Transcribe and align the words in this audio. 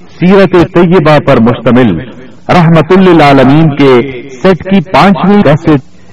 سیرت 0.00 0.52
طیبہ 0.52 1.18
پر 1.26 1.36
مشتمل 1.40 2.08
رحمت 2.48 2.98
للعالمین 2.98 3.76
کے 3.76 4.00
سیٹ 4.28 4.56
کی 4.56 4.80
پانچویں 4.80 5.42
کیسٹ، 5.42 5.70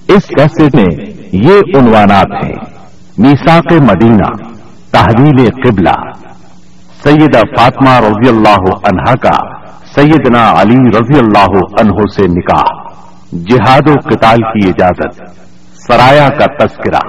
اس 0.08 0.28
کیسٹ 0.28 0.76
میں 0.76 1.06
یہ 1.32 1.60
عنوانات 1.80 2.46
ہیں۔ 2.46 2.56
میساک 3.18 3.74
مدینہ، 3.74 4.44
تحویل 4.92 5.50
قبلہ۔ 5.50 6.12
سیدہ 7.04 7.40
فاطمہ 7.40 8.00
رضی 8.00 8.30
اللہ 8.30 8.76
عنہا 8.84 9.16
کا 9.16 9.66
سیدنا 9.96 10.62
علی 10.62 10.76
رضی 10.76 11.20
اللہ 11.20 11.58
عنہ 11.82 12.02
سے 12.16 12.28
نکاح۔ 12.28 12.94
جہاد 13.32 13.90
و 13.90 13.94
قتال 14.10 14.38
کی 14.38 14.70
اجازت۔ 14.70 15.22
سرایا 15.88 16.30
کا 16.30 16.66
تذکرہ۔ 16.66 17.08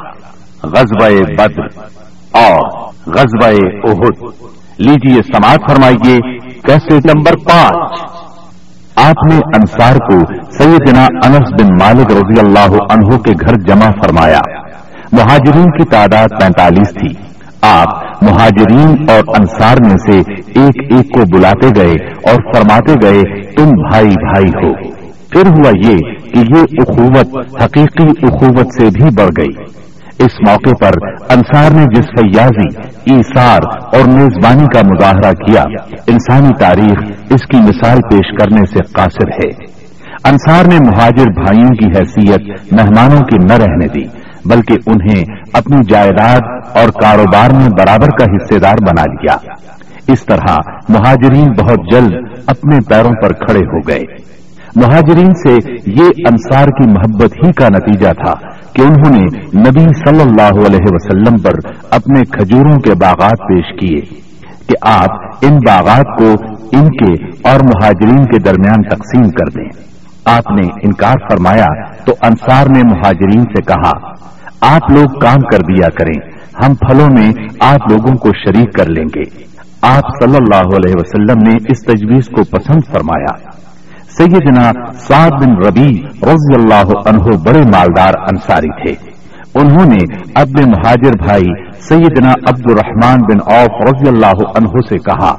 غزوہ 0.63 1.23
بدر 1.39 1.63
اور 2.31 2.71
غزوہ 3.07 3.51
احد۔ 3.85 4.25
لیجیے 4.79 5.23
سماعت 5.23 5.61
فرمائیے۔ 5.71 6.42
کیسے 6.65 6.97
نمبر 6.97 7.33
پانچ؟ 7.37 8.01
آپ 8.97 9.33
نے 9.33 9.37
انصار 9.37 9.97
کو 9.97 10.19
سیدنا 10.51 11.07
انس 11.25 11.63
بن 11.63 11.67
مالک 11.75 12.13
رضی 12.13 12.41
اللہ 12.41 12.83
عنہ 12.91 13.17
کے 13.17 13.33
گھر 13.41 13.55
جمع 13.67 13.91
فرمایا۔ 13.91 14.41
مہاجرین 15.13 15.65
کی 15.65 15.85
تعداد 15.85 16.29
پینتالیس 16.41 16.95
تھی۔ 16.95 17.09
آپ 17.63 17.89
مہاجرین 18.23 19.11
اور 19.11 19.37
انصار 19.39 19.77
میں 19.87 19.97
سے 19.97 20.19
ایک 20.37 20.93
ایک 20.93 21.15
کو 21.15 21.37
بلاتے 21.37 21.69
گئے 21.77 21.95
اور 22.31 22.55
فرماتے 22.55 22.93
گئے، 23.03 23.23
تم 23.57 23.69
بھائی 23.69 24.09
بھائی 24.09 24.49
ہو۔ 24.49 24.93
پھر 25.31 25.47
ہوا 25.47 25.91
یہ 25.91 25.99
کہ 26.35 26.39
یہ 26.39 26.63
اخوت 26.87 27.39
حقیقی 27.63 28.09
اخوت 28.23 28.67
سے 28.81 28.87
بھی 28.87 29.11
بڑھ 29.17 29.31
گئی۔ 29.39 29.82
اس 30.19 30.31
موقع 30.49 30.85
پر 30.85 30.91
انصار 31.31 31.71
نے 31.71 31.85
جس 31.85 32.05
فیاضی 32.05 32.91
ایسار 33.15 33.59
اور 33.93 34.13
میزبانی 34.13 34.65
کا 34.75 34.81
مظاہرہ 34.85 35.33
کیا، 35.33 35.63
انسانی 36.07 36.49
تاریخ 36.61 37.17
اس 37.31 37.47
کی 37.47 37.57
مثال 37.57 38.01
پیش 38.01 38.37
کرنے 38.39 38.67
سے 38.67 38.79
قاصر 38.93 39.29
ہے۔ 39.29 39.83
انصار 40.25 40.65
نے 40.65 40.79
مہاجر 40.87 41.43
بھائیوں 41.43 41.69
کی 41.69 41.87
حیثیت 41.87 42.73
مہمانوں 42.73 43.21
کی 43.21 43.37
نہ 43.37 43.53
رہنے 43.53 43.87
دی، 43.87 44.05
بلکہ 44.45 44.75
انہیں 44.87 45.25
اپنی 45.53 45.77
جائیداد 45.89 46.41
اور 46.75 46.89
کاروبار 46.89 47.51
میں 47.55 47.69
برابر 47.69 48.09
کا 48.09 48.25
حصے 48.25 48.59
دار 48.59 48.75
بنا 48.83 49.03
لیا۔ 49.03 49.37
اس 50.09 50.27
طرح 50.27 50.55
مہاجرین 50.89 51.49
بہت 51.53 51.93
جلد 51.93 52.13
اپنے 52.47 52.77
پیروں 52.89 53.23
پر 53.23 53.33
کھڑے 53.33 53.61
ہو 53.61 53.79
گئے۔ 53.89 54.33
مہاجرین 54.77 55.31
سے 55.35 55.73
یہ 55.87 56.05
انصار 56.05 56.67
کی 56.67 56.91
محبت 56.91 57.47
ہی 57.47 57.53
کا 57.53 57.69
نتیجہ 57.69 58.09
تھا۔ 58.09 58.35
کہ 58.75 58.83
انہوں 58.83 59.13
نے 59.13 59.25
نبی 59.61 59.85
صلی 60.07 60.21
اللہ 60.21 60.67
علیہ 60.67 60.87
وسلم 60.91 61.37
پر 61.37 61.69
اپنے 61.91 62.21
کھجوروں 62.21 62.81
کے 62.81 62.91
باغات 62.91 63.39
پیش 63.49 63.81
کیے 63.81 64.21
کہ 64.67 64.75
آپ 64.81 65.11
ان 65.43 65.55
باغات 65.55 66.19
کو 66.19 66.31
ان 66.73 66.89
کے 66.89 67.25
اور 67.49 67.61
مہاجرین 67.61 68.25
کے 68.25 68.39
درمیان 68.39 68.83
تقسیم 68.89 69.31
کر 69.31 69.51
دیں۔ 69.51 69.93
آپ 70.25 70.51
نے 70.51 70.67
انکار 70.83 71.15
فرمایا 71.31 71.95
تو 72.05 72.13
انصار 72.23 72.67
نے 72.67 72.83
مہاجرین 72.85 73.43
سے 73.43 73.63
کہا، 73.63 73.93
آپ 74.75 74.91
لوگ 74.91 75.19
کام 75.19 75.41
کر 75.41 75.59
دیا 75.59 75.89
کریں، 75.89 76.31
ہم 76.65 76.75
پھلوں 76.75 77.09
میں 77.19 77.33
آپ 77.61 77.91
لوگوں 77.91 78.17
کو 78.17 78.29
شریک 78.29 78.73
کر 78.73 78.87
لیں 78.89 79.05
گے۔ 79.05 79.53
آپ 79.83 80.25
صلی 80.25 80.37
اللہ 80.37 80.77
علیہ 80.77 80.95
وسلم 80.99 81.43
نے 81.43 81.55
اس 81.69 81.85
تجویز 81.85 82.29
کو 82.29 82.43
پسند 82.45 82.81
فرمایا۔ 82.93 83.62
سیدنا 84.23 84.73
سعد 84.95 85.31
بن 85.31 85.57
ربی 85.67 86.03
رضی 86.23 86.55
اللہ 86.55 87.09
عنہ 87.09 87.23
بڑے 87.23 87.63
مالدار 87.63 88.15
انصاری 88.19 88.83
تھے۔ 88.83 89.13
انہوں 89.55 89.85
نے 89.85 90.31
اپنے 90.35 90.67
مہاجر 90.67 91.11
بھائی 91.27 91.73
سیدنا 91.81 92.31
عبد 92.31 92.71
الرحمان 92.71 93.19
بن 93.21 93.53
اوف 93.55 93.93
رضی 93.93 94.09
اللہ 94.09 94.49
عنہ 94.57 94.69
سے 94.89 94.99
کہا، 94.99 95.35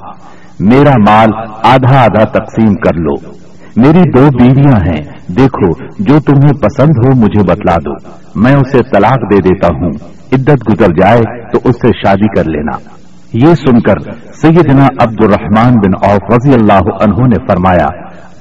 میرا 0.59 0.91
مال 1.09 1.29
آدھا 1.63 2.03
آدھا 2.03 2.23
تقسیم 2.23 2.75
کر 2.75 2.95
لو۔ 2.95 3.29
میری 3.75 4.09
دو 4.09 4.27
بیویاں 4.39 4.79
ہیں۔ 4.85 5.01
دیکھو، 5.27 5.85
جو 5.99 6.19
تمہیں 6.19 6.53
پسند 6.61 6.89
ہو 6.89 7.19
مجھے 7.19 7.43
بتلا 7.43 7.75
دو۔ 7.75 7.93
میں 8.35 8.53
اسے 8.53 8.77
طلاق 8.77 9.31
دے 9.31 9.37
دیتا 9.37 9.67
ہوں۔ 9.67 9.91
عدت 10.33 10.69
گزر 10.69 10.91
جائے 11.01 11.51
تو 11.51 11.59
اس 11.63 11.75
سے 11.75 11.87
شادی 11.87 12.35
کر 12.35 12.43
لینا۔ 12.49 12.77
یہ 13.33 13.55
سن 13.55 13.79
کر 13.79 14.11
سیدنا 14.33 14.85
عبد 14.85 15.23
الرحمان 15.23 15.73
بن 15.73 16.09
اوف 16.09 16.33
رضی 16.33 16.53
اللہ 16.53 17.03
عنہ 17.03 17.27
نے 17.27 17.45
فرمایا 17.47 17.87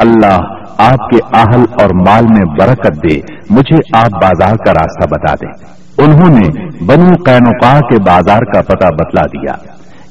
اللہ 0.02 0.38
آپ 0.78 1.10
کے 1.10 1.18
آہل 1.32 1.64
اور 1.82 1.90
مال 2.08 2.24
میں 2.24 2.54
برکت 2.58 2.96
دے، 2.96 3.18
مجھے 3.50 3.98
آپ 3.98 4.24
بازار 4.24 4.54
کا 4.56 4.72
راستہ 4.74 5.08
بتا 5.10 5.34
دیں 5.34 5.82
انہوں 5.98 6.38
نے 6.38 6.64
بنو 6.84 7.14
قینوقا 7.26 7.78
کے 7.80 7.98
بازار 7.98 8.40
کا 8.40 8.62
پتہ 8.62 8.86
بتلا 8.86 9.22
دیا۔ 9.22 9.52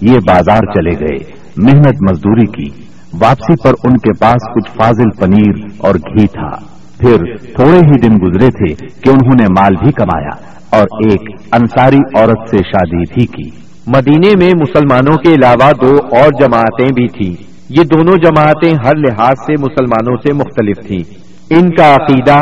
یہ 0.02 0.20
بازار 0.28 0.58
چلے 0.58 1.00
گئے، 1.00 1.32
محنت 1.58 2.12
مزدوری 2.12 2.46
کی۔ 2.46 2.82
واپسی 3.20 3.54
پر 3.64 3.74
ان 3.84 3.98
کے 3.98 4.18
پاس 4.20 4.54
کچھ 4.56 4.72
فاضل 4.72 5.10
پنیر 5.20 5.68
اور 5.78 5.96
گھی 5.96 6.28
تھا۔ 6.28 6.72
پھر 6.98 7.18
تھوڑے 7.38 7.78
ہی 7.78 8.00
دن 8.00 8.28
گزرے 8.28 8.48
تھے 8.48 8.86
کہ 9.04 9.10
انہوں 9.10 9.38
نے 9.40 9.46
مال 9.60 9.76
بھی 9.84 9.92
کمایا 9.92 10.52
اور 10.78 11.10
ایک 11.10 11.22
انصاری 11.52 12.20
عورت 12.20 12.50
سے 12.50 12.58
شادی 12.58 13.14
بھی 13.14 13.26
کی۔ 13.26 13.50
مدینے 13.88 14.30
میں 14.40 14.50
مسلمانوں 14.56 15.18
کے 15.18 15.34
علاوہ 15.34 15.72
دو 15.82 15.96
اور 15.96 16.30
جماعتیں 16.40 16.90
بھی 16.96 17.08
تھیں۔ 17.08 17.51
یہ 17.78 17.84
دونوں 17.84 18.18
جماعتیں 18.18 18.74
ہر 18.86 18.96
لحاظ 18.96 19.34
سے 19.46 19.54
مسلمانوں 19.60 20.16
سے 20.18 20.34
مختلف 20.34 20.88
تھیں۔ 20.88 21.22
ان 21.50 21.70
کا 21.70 21.94
عقیدہ، 21.94 22.42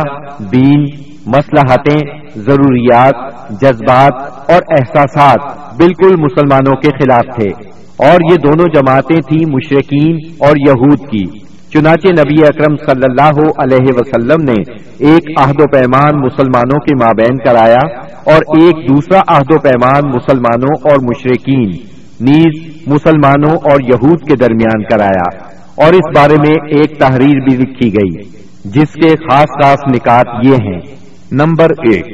دین 0.51 0.81
مسلحتیں 1.25 2.17
ضروریات، 2.35 3.13
جذبات 3.61 4.13
اور 4.51 4.61
احساسات 4.69 5.39
بالکل 5.77 6.21
مسلمانوں 6.21 6.75
کے 6.75 6.89
خلاف 6.89 7.35
تھے۔ 7.35 7.49
اور 8.07 8.31
یہ 8.31 8.35
دونوں 8.35 8.65
جماعتیں 8.75 9.21
تھیں 9.21 9.45
مشرقین 9.53 10.17
اور 10.39 10.55
یہود 10.67 10.99
کی۔ 10.99 11.49
چنانچہ 11.73 12.07
نبی 12.07 12.35
اکرم 12.47 12.75
صلی 12.75 13.05
اللہ 13.09 13.63
علیہ 13.63 13.93
وسلم 13.97 14.43
نے 14.43 14.73
ایک 14.97 15.41
عہد 15.41 15.61
و 15.61 15.65
پیمان 15.65 16.19
مسلمانوں 16.19 16.79
کے 16.79 17.05
مابین 17.05 17.37
کرایا 17.37 17.87
اور 18.23 18.61
ایک 18.61 18.89
دوسرا 18.89 19.19
عہد 19.27 19.51
و 19.51 19.59
پیمان 19.59 20.09
مسلمانوں 20.09 20.91
اور 20.91 20.97
مشرقین 21.01 21.69
نیز 22.19 22.68
مسلمانوں 22.87 23.51
اور 23.51 23.77
یہود 23.81 24.19
کے 24.27 24.35
درمیان 24.35 24.83
کرایا 24.83 25.49
اور 25.75 25.93
اس 25.93 26.17
بارے 26.17 26.35
میں 26.37 26.53
ایک 26.69 26.99
تحریر 26.99 27.39
بھی 27.39 27.57
لکھی 27.57 27.93
گئی، 27.93 28.23
جس 28.65 28.93
کے 28.93 29.09
خاص 29.09 29.63
خاص 29.63 29.79
نکات 29.95 30.25
یہ 30.43 30.53
ہیں۔ 30.53 30.81
نمبر 31.31 31.65
ایک، 31.65 32.05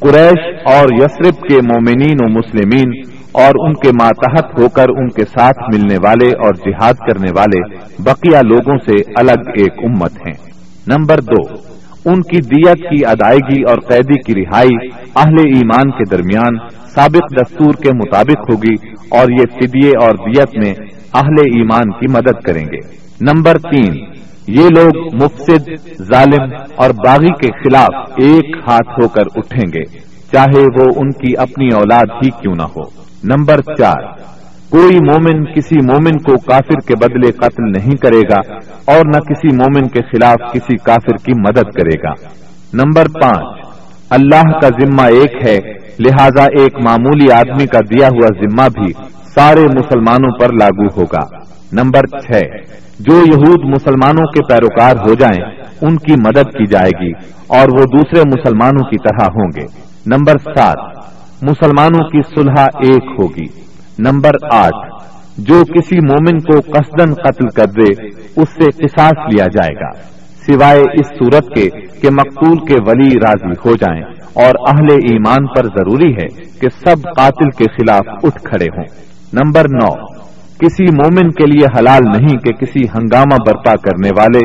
قریش 0.00 0.66
اور 0.74 0.84
یسرف 0.92 1.34
کے 1.48 1.56
مومنین 1.56 2.16
و 2.24 2.28
مسلمین 2.28 2.92
اور 3.32 3.66
ان 3.66 3.72
کے 3.72 3.90
ماتحت 4.02 4.58
ہو 4.58 4.68
کر 4.68 4.86
ان 4.88 5.08
کے 5.08 5.24
ساتھ 5.24 5.74
ملنے 5.74 5.96
والے 6.02 6.26
اور 6.26 6.54
جہاد 6.54 6.94
کرنے 6.94 7.30
والے 7.36 7.76
بقیہ 7.98 8.38
لوگوں 8.38 8.78
سے 8.78 9.10
الگ 9.16 9.48
ایک 9.56 9.72
امت 9.82 10.12
ہیں۔ 10.26 10.50
نمبر 10.86 11.20
دو، 11.20 11.54
ان 12.04 12.22
کی 12.22 12.40
دیت 12.40 12.78
کی 12.78 13.06
ادائیگی 13.06 13.62
اور 13.62 13.76
قیدی 13.76 14.20
کی 14.20 14.40
رہائی 14.40 14.88
اہل 15.16 15.34
ایمان 15.54 15.90
کے 15.90 16.16
درمیان 16.16 16.58
سابق 16.94 17.40
دستور 17.40 17.72
کے 17.72 17.90
مطابق 17.92 18.50
ہوگی 18.50 18.93
اور 19.10 19.30
یہ 19.30 19.44
فدیے 19.54 19.88
اور 19.88 20.14
دیت 20.14 20.56
میں 20.56 20.74
اہل 21.14 21.40
ایمان 21.40 21.90
کی 21.90 22.12
مدد 22.12 22.42
کریں 22.42 22.64
گے۔ 22.64 22.78
نمبر 23.20 23.58
تین، 23.58 23.94
یہ 24.48 24.68
لوگ 24.78 25.14
مفسد، 25.22 25.68
ظالم 26.02 26.54
اور 26.76 26.90
باغی 26.90 27.32
کے 27.40 27.48
خلاف 27.50 28.10
ایک 28.16 28.56
ہاتھ 28.68 29.02
ہو 29.02 29.08
کر 29.08 29.22
اٹھیں 29.36 29.72
گے، 29.74 29.84
چاہے 30.32 30.62
وہ 30.76 30.86
ان 30.96 31.10
کی 31.10 31.32
اپنی 31.38 31.68
اولاد 31.74 32.06
ہی 32.22 32.30
کیوں 32.30 32.54
نہ 32.54 32.62
ہو۔ 32.62 33.04
نمبر 33.24 33.60
چار، 33.78 34.02
کوئی 34.70 34.96
مومن 34.96 35.44
کسی 35.44 35.76
مومن 35.92 36.18
کو 36.18 36.36
کافر 36.36 36.80
کے 36.86 36.94
بدلے 36.96 37.32
قتل 37.32 37.72
نہیں 37.72 37.96
کرے 37.96 38.20
گا 38.20 38.56
اور 38.86 39.00
نہ 39.06 39.20
کسی 39.20 39.56
مومن 39.56 39.88
کے 39.88 40.00
خلاف 40.02 40.52
کسی 40.52 40.76
کافر 40.76 41.16
کی 41.16 41.32
مدد 41.40 41.72
کرے 41.74 42.02
گا۔ 42.02 42.12
نمبر 42.72 43.06
پانچ 43.22 43.63
اللہ 44.14 44.58
کا 44.58 44.68
ذمہ 44.68 45.02
ایک 45.02 45.48
ہے، 45.48 45.58
لہذا 45.98 46.42
ایک 46.42 46.74
معمولی 46.84 47.32
آدمی 47.32 47.66
کا 47.66 47.80
دیا 47.80 48.06
ہوا 48.06 48.26
ذمہ 48.26 48.82
بھی 48.82 48.92
سارے 49.34 49.60
مسلمانوں 49.60 50.38
پر 50.38 50.52
لاگو 50.52 51.00
ہوگا۔ 51.00 51.38
نمبر 51.72 52.20
چھ، 52.20 52.32
جو 53.00 53.16
یہود 53.16 53.64
مسلمانوں 53.64 54.26
کے 54.26 54.40
پیروکار 54.48 54.96
ہو 55.08 55.14
جائیں، 55.14 55.62
ان 55.80 55.96
کی 55.96 56.12
مدد 56.12 56.52
کی 56.52 56.66
جائے 56.66 56.90
گی 57.02 57.12
اور 57.46 57.68
وہ 57.78 57.84
دوسرے 57.84 58.20
مسلمانوں 58.26 58.84
کی 58.84 58.96
طرح 59.04 59.26
ہوں 59.26 59.50
گے۔ 59.56 59.64
نمبر 60.06 60.54
سات، 60.56 60.98
مسلمانوں 61.42 62.08
کی 62.08 62.20
صلح 62.34 62.62
ایک 62.62 63.20
ہوگی۔ 63.20 63.64
نمبر 63.98 64.30
آٹھ، 64.52 65.04
جو 65.38 65.64
کسی 65.64 65.96
مومن 65.96 66.38
کو 66.40 66.60
قصدن 66.60 67.14
قتل 67.14 67.48
کر 67.48 67.64
دے، 67.64 68.06
اس 68.36 68.48
سے 68.48 68.70
قصاص 68.70 69.34
لیا 69.34 69.44
جائے 69.44 69.74
گا۔ 69.74 70.13
سوائے 70.46 70.80
اس 70.80 71.06
صورت 71.06 71.54
کے 71.54 71.68
کہ 72.00 72.08
مقتول 72.12 72.56
کے 72.66 72.74
ولی 72.86 73.08
راضی 73.08 73.68
ہو 73.68 73.72
جائیں 73.72 74.02
اور 74.34 74.68
اہل 74.68 74.86
ایمان 74.92 75.46
پر 75.46 75.64
ضروری 75.64 76.12
ہے 76.12 76.26
کہ 76.60 76.68
سب 76.68 77.02
قاتل 77.16 77.50
کے 77.50 77.64
خلاف 77.64 78.02
اٹھ 78.22 78.42
کھڑے 78.42 78.66
ہوں۔ 78.76 78.84
نمبر 79.32 79.62
نو، 79.68 79.90
کسی 80.58 80.84
مومن 80.84 81.30
کے 81.30 81.46
لیے 81.46 81.66
حلال 81.78 82.00
نہیں 82.16 82.36
کہ 82.38 82.52
کسی 82.52 82.80
ہنگامہ 82.80 83.36
برپا 83.46 83.72
کرنے 83.72 84.08
والے 84.18 84.40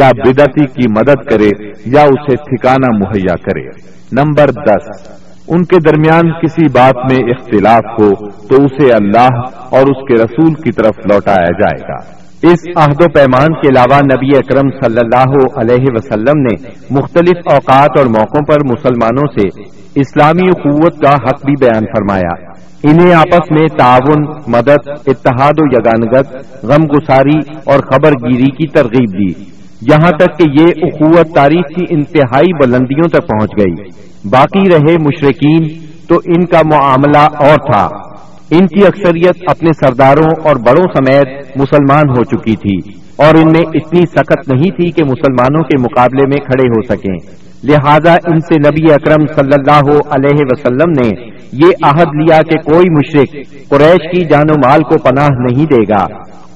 یا 0.00 0.10
بدتی 0.24 0.66
کی 0.66 0.88
مدد 0.90 1.30
کرے 1.30 1.50
یا 1.86 2.02
اسے 2.02 2.36
ٹھکانہ 2.36 2.90
مہیا 2.92 3.36
کرے۔ 3.36 3.64
نمبر 4.12 4.46
دس، 4.50 5.08
ان 5.48 5.64
کے 5.64 5.76
درمیان 5.76 6.32
کسی 6.32 6.64
بات 6.72 7.12
میں 7.12 7.30
اختلاف 7.30 7.84
ہو 8.00 8.30
تو 8.30 8.64
اسے 8.64 8.92
اللہ 8.92 9.38
اور 9.70 9.80
اس 9.80 10.08
کے 10.08 10.14
رسول 10.14 10.54
کی 10.54 10.72
طرف 10.72 10.98
لوٹایا 11.12 11.50
جائے 11.58 11.82
گا۔ 11.82 12.27
اس 12.42 12.58
عہد 12.76 13.02
و 13.02 13.08
پیمان 13.08 13.46
کے 13.46 13.68
علاوہ 13.68 13.98
نبی 13.98 14.36
اکرم 14.36 14.70
صلی 14.70 14.98
اللہ 15.02 15.60
علیہ 15.60 15.84
وسلم 15.94 16.40
نے 16.40 16.68
مختلف 16.90 17.52
اوقات 17.52 17.98
اور 17.98 18.06
موقعوں 18.06 18.46
پر 18.46 18.56
مسلمانوں 18.64 19.40
سے 19.40 19.70
اسلامی 19.94 20.50
قوت 20.50 20.92
کا 20.92 21.10
حق 21.10 21.44
بھی 21.44 21.52
بیان 21.60 21.84
فرمایا۔ 21.84 22.52
انہیں 22.82 23.14
آپس 23.14 23.50
میں 23.50 23.78
تعاون، 23.78 24.22
مدد، 24.46 24.88
اتحاد 25.06 25.52
و 25.58 25.66
یگانگت 25.72 26.36
غم 26.64 26.84
گساری 26.84 27.38
اور 27.64 27.78
خبر 27.78 28.10
گیری 28.10 28.50
کی 28.50 28.68
ترغیب 28.68 29.12
دی۔ 29.12 29.44
یہاں 29.82 30.10
تک 30.10 30.38
کہ 30.38 30.44
یہ 30.60 30.66
اخوت 30.82 31.34
تاریخ 31.34 31.76
کی 31.76 31.84
انتہائی 31.90 32.52
بلندیوں 32.52 33.08
تک 33.08 33.28
پہنچ 33.28 33.50
گئی۔ 33.58 33.88
باقی 34.30 34.70
رہے 34.70 34.96
مشرقین 34.98 35.68
تو 36.08 36.14
ان 36.24 36.44
کا 36.46 36.60
معاملہ 36.74 37.18
اور 37.18 37.72
تھا۔ 37.72 38.07
ان 38.50 38.66
کی 38.66 38.86
اکثریت 38.86 39.50
اپنے 39.50 39.70
سرداروں 39.72 40.30
اور 40.44 40.56
بڑوں 40.56 40.86
سمیت 40.96 41.58
مسلمان 41.58 42.08
ہو 42.08 42.24
چکی 42.24 42.56
تھی 42.56 42.92
اور 43.16 43.34
ان 43.34 43.46
میں 43.46 43.62
اتنی 43.74 44.00
سخت 44.06 44.52
نہیں 44.52 44.70
تھی 44.70 44.90
کہ 44.90 45.04
مسلمانوں 45.04 45.62
کے 45.62 45.78
مقابلے 45.80 46.26
میں 46.26 46.36
کھڑے 46.36 46.68
ہو 46.68 46.82
سکیں۔ 46.82 47.32
لہذا 47.64 48.12
ان 48.12 48.40
سے 48.40 48.54
نبی 48.58 48.92
اکرم 48.92 49.26
صلی 49.26 49.50
اللہ 49.58 49.90
علیہ 50.10 50.38
وسلم 50.40 50.90
نے 50.90 51.08
یہ 51.52 51.66
عہد 51.82 52.06
لیا 52.14 52.42
کہ 52.42 52.70
کوئی 52.72 52.90
مشرق 52.90 53.32
قریش 53.68 54.10
کی 54.10 54.24
جان 54.24 54.50
و 54.50 54.68
مال 54.68 54.82
کو 54.82 54.98
پناہ 54.98 55.28
نہیں 55.30 55.66
دے 55.66 55.82
گا 55.82 56.02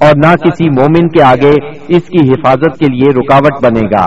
اور 0.06 0.12
نہ 0.17 0.35
کسی 0.35 0.71
مومن 0.71 1.09
کے 1.09 1.23
آگے 1.23 1.53
اس 1.88 2.03
کی 2.09 2.29
حفاظت 2.29 2.79
کے 2.79 2.87
لیے 2.87 3.11
رکاوٹ 3.11 3.65
بنے 3.65 3.87
گا۔ 3.93 4.06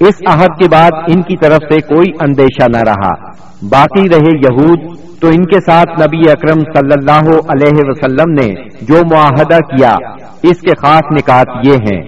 اس 0.00 0.14
عہد 0.26 0.62
کے 0.62 0.68
بعد 0.72 0.90
ان 1.06 1.22
کی 1.22 1.36
طرف 1.36 1.72
سے 1.72 1.94
کوئی 1.94 2.10
اندیشہ 2.20 2.66
نہ 2.76 2.82
رہا۔ 2.82 3.30
باقی 3.62 4.08
رہے 4.08 4.36
یہود 4.36 4.99
تو 5.20 5.28
ان 5.28 5.44
کے 5.44 5.60
ساتھ 5.60 6.00
نبی 6.00 6.30
اکرم 6.30 6.58
صلی 6.58 6.94
اللہ 6.96 7.30
علیہ 7.48 7.78
وسلم 7.78 8.32
نے 8.32 8.68
جو 8.82 8.94
معاہدہ 8.94 9.58
کیا، 9.58 9.96
اس 10.42 10.60
کے 10.60 10.70
خاص 10.78 11.02
نکات 11.12 11.46
یہ 11.62 11.72
ہیں۔ 11.72 12.02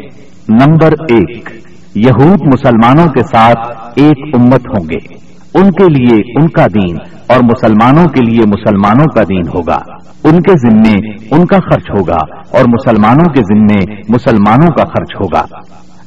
نمبر 0.48 0.92
ایک، 1.08 1.48
یہود 1.94 2.40
مسلمانوں 2.54 3.06
کے 3.06 3.22
ساتھ 3.22 3.90
ایک 3.96 4.34
امت 4.34 4.60
ہوں 4.68 4.84
گے۔ 4.90 5.14
ان 5.54 5.70
کے 5.70 5.84
لیے 5.98 6.40
ان 6.40 6.48
کا 6.48 6.66
دین 6.66 6.96
اور 7.26 7.40
مسلمانوں 7.42 8.06
کے 8.06 8.20
لیے 8.20 8.40
مسلمانوں 8.40 9.06
کا 9.14 9.22
دین 9.22 9.48
ہوگا۔ 9.54 9.78
ان 10.24 10.42
کے 10.42 10.70
ذمے 10.70 11.10
ان 11.34 11.46
کا 11.46 11.56
خرچ 11.56 11.90
ہوگا 11.98 12.18
اور 12.50 12.64
مسلمانوں 12.64 13.24
کے 13.24 13.40
ذمے 13.40 13.94
مسلمانوں 14.08 14.68
کا 14.68 14.84
خرچ 14.84 15.14
ہوگا۔ 15.20 15.44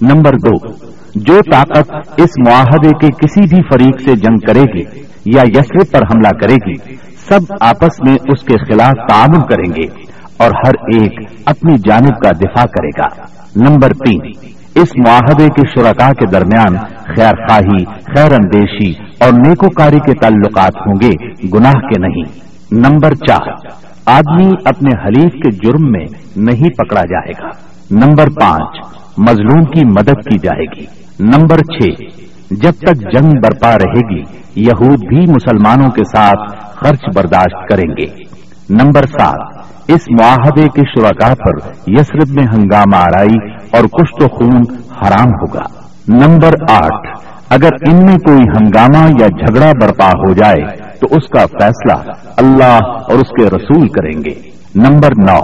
نمبر 0.01 0.31
دو، 0.33 0.67
جو 1.15 1.39
طاقت 1.51 1.93
اس 2.17 2.29
معاہدے 2.47 2.89
کے 2.89 3.07
کسی 3.07 3.55
بھی 3.55 3.61
فریق 3.73 4.01
سے 4.01 4.15
جنگ 4.15 4.37
کرے 4.37 4.63
گی 4.73 5.14
یا 5.25 5.41
یسرف 5.41 5.91
پر 5.91 5.99
حملہ 5.99 6.29
کرے 6.41 6.55
گی، 6.55 6.95
سب 7.29 7.39
آپس 7.61 8.01
میں 8.07 8.13
اس 8.13 8.43
کے 8.43 8.57
خلاف 8.57 8.93
تعاون 9.09 9.47
کریں 9.47 9.73
گے 9.75 10.05
اور 10.37 10.47
ہر 10.47 10.99
ایک 10.99 11.19
اپنی 11.45 11.73
جانب 11.85 12.23
کا 12.23 12.29
دفاع 12.31 12.65
کرے 12.65 12.87
گا۔ 12.87 13.35
نمبر 13.55 13.87
تین، 13.87 14.19
اس 14.75 14.87
معاہدے 15.07 15.47
کے 15.47 15.61
شرکا 15.67 16.13
کے 16.13 16.25
درمیان 16.31 16.75
خیر 17.15 17.47
خواہی 17.47 17.85
خیر 17.85 18.31
اندیشی 18.31 18.91
اور 19.19 19.33
نیکوکاری 19.33 19.99
کے 20.05 20.13
تعلقات 20.13 20.71
ہوں 20.75 20.93
گے، 21.01 21.27
گناہ 21.53 21.71
کے 21.71 22.07
نہیں۔ 22.07 22.45
نمبر 22.71 23.15
چار، 23.15 23.47
آدمی 24.05 24.49
اپنے 24.65 25.07
حلیف 25.07 25.31
کے 25.31 25.51
جرم 25.51 25.91
میں 25.91 26.05
نہیں 26.35 26.69
پکڑا 26.69 27.01
جائے 27.01 27.31
گا۔ 27.43 27.49
نمبر 27.91 28.27
پانچ، 28.41 28.95
مظلوم 29.17 29.63
کی 29.63 29.85
مدد 29.85 30.29
کی 30.31 30.37
جائے 30.37 30.79
گی۔ 30.79 30.85
نمبر 31.19 31.57
چھ 31.57 32.03
جب 32.51 32.71
تک 32.71 32.95
جنگ 33.13 33.29
برپا 33.29 33.71
رہے 33.71 34.15
گی، 34.15 34.23
یہود 34.55 34.99
بھی 35.07 35.19
مسلمانوں 35.19 35.89
کے 35.89 36.03
ساتھ 36.03 36.65
خرچ 36.75 37.01
برداشت 37.15 37.69
کریں 37.69 37.89
گے۔ 37.89 38.23
نمبر 38.69 39.05
سات، 39.05 39.57
اس 39.87 40.01
معاہدے 40.19 40.61
کے 40.61 40.81
شرکا 40.81 41.33
پر 41.33 41.69
یسرب 41.87 42.29
میں 42.29 42.43
ہنگامہ 42.53 42.95
آرائی 42.95 43.51
اور 43.71 43.83
کشت 43.83 44.23
و 44.23 44.27
خون 44.27 44.63
حرام 45.01 45.27
ہوگا۔ 45.27 45.63
نمبر 46.07 46.53
آٹھ، 46.69 47.19
اگر 47.49 47.69
ان 47.87 48.05
میں 48.05 48.17
کوئی 48.17 48.41
ہنگامہ 48.41 49.11
یا 49.19 49.27
جھگڑا 49.27 49.71
برپا 49.81 50.07
ہو 50.07 50.33
جائے، 50.33 50.65
تو 50.99 51.07
اس 51.11 51.27
کا 51.27 51.45
فیصلہ 51.45 52.11
اللہ 52.37 52.79
اور 52.83 53.13
اس 53.13 53.29
کے 53.29 53.45
رسول 53.45 53.87
کریں 53.87 54.21
گے۔ 54.25 54.49
نمبر 54.75 55.09
نو، 55.17 55.43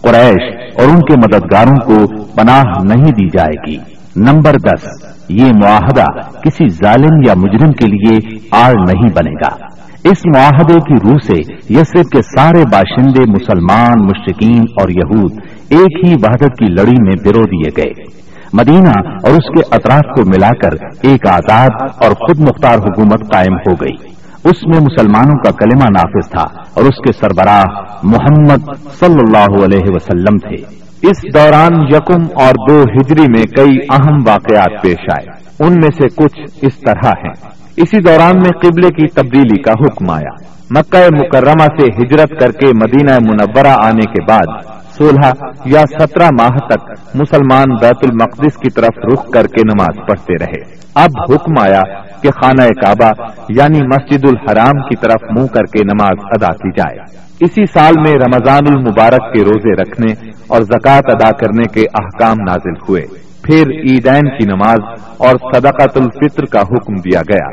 قریش 0.00 0.72
اور 0.78 0.88
ان 0.88 1.00
کے 1.00 1.16
مددگاروں 1.16 1.80
کو 1.80 2.24
پناہ 2.24 2.62
نہیں 2.82 3.04
دی 3.04 3.28
جائے 3.28 3.70
گی۔ 3.70 3.95
نمبر 4.16 4.52
دس، 4.52 4.86
یہ 5.28 5.44
معاہدہ 5.44 6.04
کسی 6.40 6.68
ظالم 6.68 7.16
یا 7.26 7.34
مجرم 7.36 7.72
کے 7.72 7.86
لیے 7.86 8.38
آڑ 8.50 8.72
نہیں 8.72 9.08
بنے 9.12 9.30
گا۔ 9.30 9.76
اس 10.04 10.26
معاہدے 10.26 10.74
کی 10.74 11.08
روح 11.08 11.16
سے 11.26 11.54
یسرف 11.70 12.06
کے 12.12 12.22
سارے 12.22 12.62
باشندے 12.72 13.30
مسلمان 13.30 14.06
مشرقین 14.06 14.62
اور 14.80 14.88
یہود 14.88 15.32
ایک 15.68 16.06
ہی 16.06 16.12
وحدت 16.12 16.58
کی 16.58 16.66
لڑی 16.72 17.02
میں 17.02 17.16
برو 17.24 17.42
دیے 17.42 17.82
گئے۔ 17.82 18.04
مدینہ 18.52 19.08
اور 19.08 19.30
اس 19.30 19.60
کے 19.60 19.74
اطراف 19.74 20.16
کو 20.16 20.28
ملا 20.28 20.48
کر 20.48 20.76
ایک 21.02 21.28
آزاد 21.28 21.68
اور 21.82 22.10
خود 22.10 22.38
مختار 22.38 22.78
حکومت 22.78 23.32
قائم 23.32 23.54
ہو 23.54 23.74
گئی۔ 23.74 24.16
اس 24.44 24.66
میں 24.66 24.80
مسلمانوں 24.80 25.38
کا 25.38 25.50
کلمہ 25.50 25.84
نافذ 25.84 26.30
تھا 26.30 26.60
اور 26.74 26.82
اس 26.82 26.98
کے 27.04 27.12
سربراہ 27.12 27.62
محمد 28.02 28.76
صلی 28.98 29.18
اللہ 29.18 29.64
علیہ 29.64 29.84
وسلم 29.86 30.38
تھے۔ 30.38 30.85
اس 31.02 31.34
دوران 31.34 31.72
یکم 31.88 32.22
اور 32.34 32.70
دو 32.70 32.82
ہجری 32.82 33.26
میں 33.28 33.42
کئی 33.42 33.78
اہم 33.90 34.22
واقعات 34.26 34.82
پیش 34.82 34.98
آئے۔ 34.98 35.26
ان 35.60 35.72
میں 35.72 35.90
سے 35.96 36.08
کچھ 36.16 36.40
اس 36.62 36.80
طرح 36.86 37.08
ہیں۔ 37.08 37.32
اسی 37.76 37.98
دوران 37.98 38.32
میں 38.36 38.50
قبلے 38.60 38.88
کی 38.88 39.06
تبدیلی 39.06 39.62
کا 39.62 39.72
حکم 39.72 40.10
آیا۔ 40.10 40.56
مکہ 40.70 41.08
مکرمہ 41.12 41.64
سے 41.64 41.84
ہجرت 41.84 42.40
کر 42.40 42.50
کے 42.50 42.66
مدینہ 42.66 43.10
منورہ 43.10 43.66
آنے 43.66 44.02
کے 44.02 44.24
بعد 44.28 44.62
سولہ 44.98 45.30
یا 45.64 45.82
سترہ 45.98 46.28
ماہ 46.40 46.68
تک 46.68 46.90
مسلمان 47.14 47.74
بیت 47.80 47.96
المقدس 48.02 48.56
کی 48.56 48.70
طرف 48.70 48.98
رخ 49.12 49.30
کر 49.30 49.46
کے 49.46 49.62
نماز 49.64 50.08
پڑھتے 50.08 50.44
رہے۔ 50.44 50.76
اب 50.94 51.32
حکم 51.32 51.52
آیا 51.60 51.82
کہ 52.22 52.30
خانہ 52.30 52.64
کعبہ 52.64 53.12
یعنی 53.48 53.78
مسجد 53.86 54.24
الحرام 54.24 54.82
کی 54.82 54.96
طرف 54.96 55.38
منہ 55.38 55.46
کر 55.46 55.64
کے 55.64 55.84
نماز 55.84 56.18
ادا 56.24 56.52
کی 56.52 56.70
جائے۔ 56.70 57.25
اسی 57.40 57.66
سال 57.72 57.92
میں 57.98 58.12
رمضان 58.12 58.62
المبارک 58.74 59.34
کے 59.34 59.44
روزے 59.44 59.82
رکھنے 59.82 60.30
اور 60.46 60.60
زکوٰۃ 60.62 61.00
ادا 61.06 61.30
کرنے 61.30 61.62
کے 61.74 61.80
احکام 61.80 62.36
نازل 62.46 62.74
ہوئے۔ 62.88 63.02
پھر 63.42 63.70
عیدین 63.70 64.38
کی 64.38 64.44
نماز 64.44 64.78
اور 65.18 65.52
صدقت 65.54 65.98
الفطر 65.98 66.44
کا 66.44 66.60
حکم 66.60 66.94
دیا 66.94 67.20
گیا۔ 67.20 67.48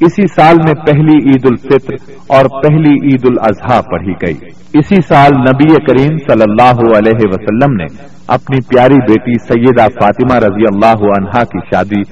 اسی 0.00 0.22
سال 0.34 0.56
میں 0.64 0.74
پہلی 0.74 1.16
عید 1.16 1.46
الفطر 1.46 1.94
اور 2.28 2.62
پہلی 2.62 3.08
عید 3.08 3.20
الاضحیٰ 3.24 3.80
پڑھی 3.92 4.12
گئی۔ 4.26 4.48
اسی 4.74 4.96
سال 5.08 5.30
نبی 5.40 5.74
کریم 5.74 6.16
صلی 6.16 6.44
اللہ 6.48 6.98
علیہ 6.98 7.20
وسلم 7.22 7.76
نے 7.76 7.86
اپنی 8.28 8.58
پیاری 8.68 8.94
بیٹی 8.94 9.38
سیدہ 9.48 9.86
فاطمہ 10.00 10.36
رضی 10.36 10.64
اللہ 10.72 11.02
عنہا 11.18 11.44
کی 11.44 11.58
شادی 11.58 12.02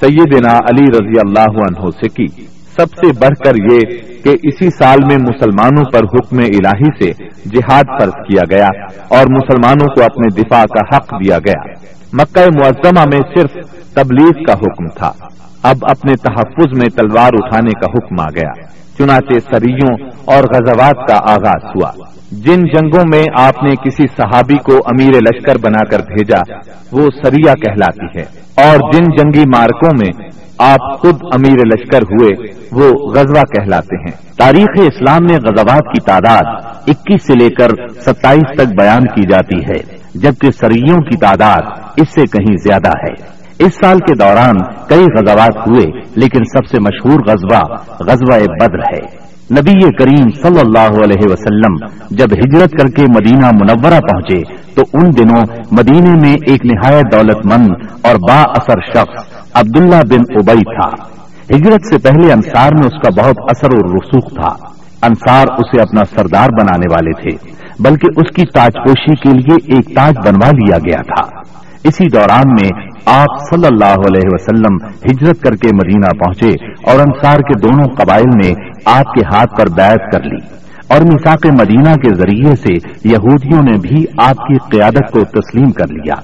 سیدنا 0.00 0.58
علی 0.58 0.84
رضی 0.84 1.18
اللہ 1.26 1.58
عنہ 1.58 1.90
سے 1.90 2.08
کی۔ 2.08 2.57
سب 2.80 2.86
سے 2.86 3.06
بڑھ 3.20 3.44
کر 3.44 3.52
یہ 3.72 3.80
کہ 4.24 4.30
اسی 4.42 4.70
سال 4.70 4.98
میں 5.10 5.16
مسلمانوں 5.16 5.84
پر 5.92 5.98
حکم 5.98 6.38
الہی 6.38 7.04
سے 7.04 7.24
جہاد 7.44 7.84
فرض 8.00 8.12
کیا 8.12 8.42
گیا 8.50 8.68
اور 9.08 9.26
مسلمانوں 9.30 9.94
کو 9.94 10.02
اپنے 10.02 10.40
دفاع 10.42 10.64
کا 10.64 10.96
حق 10.96 11.24
دیا 11.24 11.38
گیا۔ 11.38 11.70
مکہ 12.12 12.44
معظمہ 12.62 13.04
میں 13.04 13.18
صرف 13.34 13.52
تبلیغ 13.94 14.44
کا 14.44 14.52
حکم 14.52 14.86
تھا۔ 14.86 15.12
اب 15.62 15.76
اپنے 15.82 16.12
تحفظ 16.16 16.78
میں 16.78 16.88
تلوار 16.88 17.30
اٹھانے 17.32 17.70
کا 17.70 17.86
حکم 17.86 18.20
آ 18.20 18.26
گیا۔ 18.26 18.62
چنانچہ 18.98 19.38
سریوں 19.50 20.10
اور 20.24 20.42
غزوات 20.42 21.08
کا 21.08 21.32
آغاز 21.32 21.64
ہوا۔ 21.64 21.90
جن 22.32 22.60
جنگوں 22.60 23.02
میں 23.12 23.24
آپ 23.38 23.62
نے 23.62 23.74
کسی 23.74 24.02
صحابی 24.16 24.56
کو 24.56 24.76
امیر 24.76 25.10
لشکر 25.10 25.58
بنا 25.58 25.84
کر 25.84 25.98
بھیجا، 25.98 26.54
وہ 26.92 27.08
سریا 27.24 27.54
کہلاتی 27.54 28.18
ہے۔ 28.18 28.24
اور 28.56 28.92
جن 28.92 29.04
جنگی 29.04 29.44
مارکوں 29.56 29.90
میں 30.00 30.28
آپ 30.58 31.00
خود 31.00 31.14
امیر 31.34 31.66
لشکر 31.66 32.02
ہوئے، 32.02 32.52
وہ 32.72 33.12
غزوہ 33.12 33.42
کہلاتے 33.42 33.96
ہیں۔ 33.96 34.38
تاریخ 34.38 34.68
اسلام 34.74 35.22
میں 35.22 35.36
غزوات 35.36 35.82
کی 35.82 36.00
تعداد 36.06 36.64
اکیس 36.86 37.26
سے 37.26 37.32
لے 37.32 37.48
کر 37.48 37.68
ستائیس 38.00 38.56
تک 38.56 38.80
بیان 38.80 39.02
کی 39.04 39.22
جاتی 39.22 39.58
ہے، 39.58 39.96
جبکہ 40.14 40.50
سریوں 40.50 41.00
کی 41.00 41.16
تعداد 41.16 41.62
اس 41.96 42.08
سے 42.08 42.26
کہیں 42.26 42.56
زیادہ 42.56 42.88
ہے۔ 42.88 43.38
اس 43.58 43.74
سال 43.74 43.98
کے 43.98 44.14
دوران 44.14 44.56
کئی 44.88 45.04
غزوات 45.18 45.68
ہوئے، 45.68 45.86
لیکن 46.16 46.44
سب 46.44 46.66
سے 46.66 46.80
مشہور 46.80 47.20
غزوہ 47.26 47.60
غزوہ 48.00 48.38
بدر 48.60 48.78
ہے۔ 48.78 49.28
نبی 49.50 49.92
کریم 49.92 50.30
صلی 50.42 50.60
اللہ 50.60 51.04
علیہ 51.04 51.30
وسلم 51.30 51.74
جب 52.10 52.26
ہجرت 52.26 52.70
کر 52.70 52.88
کے 52.88 53.02
مدینہ 53.02 53.46
منورہ 53.46 54.00
پہنچے، 54.00 54.54
تو 54.74 54.82
ان 54.94 55.10
دنوں 55.18 55.44
مدینے 55.72 56.10
میں 56.22 56.36
ایک 56.46 56.66
نہایت 56.66 57.12
دولت 57.12 57.46
مند 57.46 57.68
اور 58.02 58.14
با 58.28 58.42
اثر 58.42 58.80
شخص 58.94 59.37
عبداللہ 59.54 59.96
بن 60.10 60.20
ابئی 60.34 60.60
تھا۔ 60.60 61.18
ہجرت 61.56 61.86
سے 61.86 61.98
پہلے 61.98 62.32
انصار 62.32 62.72
میں 62.72 62.86
اس 62.86 63.02
کا 63.02 63.22
بہت 63.22 63.36
اثر 63.38 63.68
و 63.72 63.96
رسوخ 63.96 64.34
تھا۔ 64.34 64.68
انصار 65.02 65.46
اسے 65.58 65.80
اپنا 65.80 66.02
سردار 66.04 66.48
بنانے 66.48 66.92
والے 66.92 67.22
تھے، 67.22 67.52
بلکہ 67.78 68.06
اس 68.16 68.36
کی 68.36 68.42
تاج 68.54 68.70
پوشی 68.74 69.14
کے 69.14 69.38
لیے 69.38 69.76
ایک 69.76 69.96
تاج 69.96 70.14
بنوا 70.26 70.50
لیا 70.50 70.78
گیا 70.78 71.00
تھا۔ 71.02 71.40
اسی 71.84 72.04
دوران 72.12 72.50
میں 72.50 72.68
آپ 73.06 73.44
صلی 73.50 73.66
اللہ 73.66 73.94
علیہ 73.94 74.22
وسلم 74.24 74.86
ہجرت 74.86 75.42
کر 75.42 75.56
کے 75.56 75.68
مدینہ 75.74 76.10
پہنچے 76.24 76.64
اور 76.90 77.00
انصار 77.00 77.38
کے 77.38 77.60
دونوں 77.60 77.84
قبائل 77.84 78.46
نے 78.46 78.50
آپ 78.84 79.14
کے 79.14 79.20
ہاتھ 79.34 79.60
پر 79.60 79.66
بیعت 79.76 80.12
کر 80.12 80.22
لی۔ 80.22 80.58
اور 80.88 81.00
مساق 81.00 81.46
مدینہ 81.46 81.94
کے 81.94 82.14
ذریعے 82.14 82.54
سے 82.56 82.72
یہودیوں 83.04 83.62
نے 83.62 83.78
بھی 83.78 84.04
آپ 84.18 84.36
کی 84.36 84.54
قیادت 84.70 85.12
کو 85.12 85.20
تسلیم 85.24 85.70
کر 85.70 85.86
لیا۔ 85.88 86.14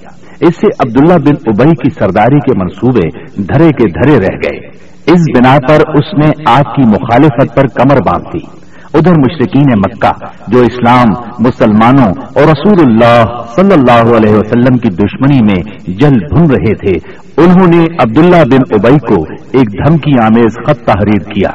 اس 0.41 0.55
سے 0.57 0.67
عبداللہ 0.79 1.19
بن 1.19 1.35
ابئی 1.47 1.71
کی 1.71 1.91
سرداری 1.99 2.39
کے 2.39 2.59
منصوبے 2.59 3.09
دھرے 3.43 3.69
کے 3.71 3.85
دھرے 3.89 4.19
رہ 4.19 4.37
گئے۔ 4.37 4.85
اس 5.07 5.21
بنا 5.37 5.57
پر 5.69 5.75
اس 5.75 6.19
نے 6.19 6.43
آپ 6.47 6.75
کی 6.75 6.83
مخالفت 6.87 7.55
پر 7.55 7.67
کمر 7.67 7.97
باندھ 8.07 8.29
دی۔ 8.29 8.65
ادھر 8.95 9.13
مشرقین 9.13 9.79
مکہ، 9.79 10.13
جو 10.49 10.61
اسلام، 10.61 11.07
مسلمانوں 11.39 12.13
اور 12.35 12.43
رسول 12.43 12.81
اللہ 12.81 13.25
صلی 13.57 13.73
اللہ 13.73 14.17
علیہ 14.17 14.35
وسلم 14.35 14.79
کی 14.79 14.89
دشمنی 14.89 15.39
میں 15.43 15.93
جل 15.99 16.13
بھن 16.13 16.51
رہے 16.51 16.75
تھے، 16.75 17.15
انہوں 17.37 17.67
نے 17.67 17.87
عبداللہ 18.03 18.45
بن 18.51 18.75
ابئی 18.75 18.99
کو 18.99 19.23
ایک 19.53 19.89
دھمکی 19.89 20.13
آمیز 20.23 20.57
خط 20.67 20.85
تحریر 20.85 21.31
کیا۔ 21.31 21.51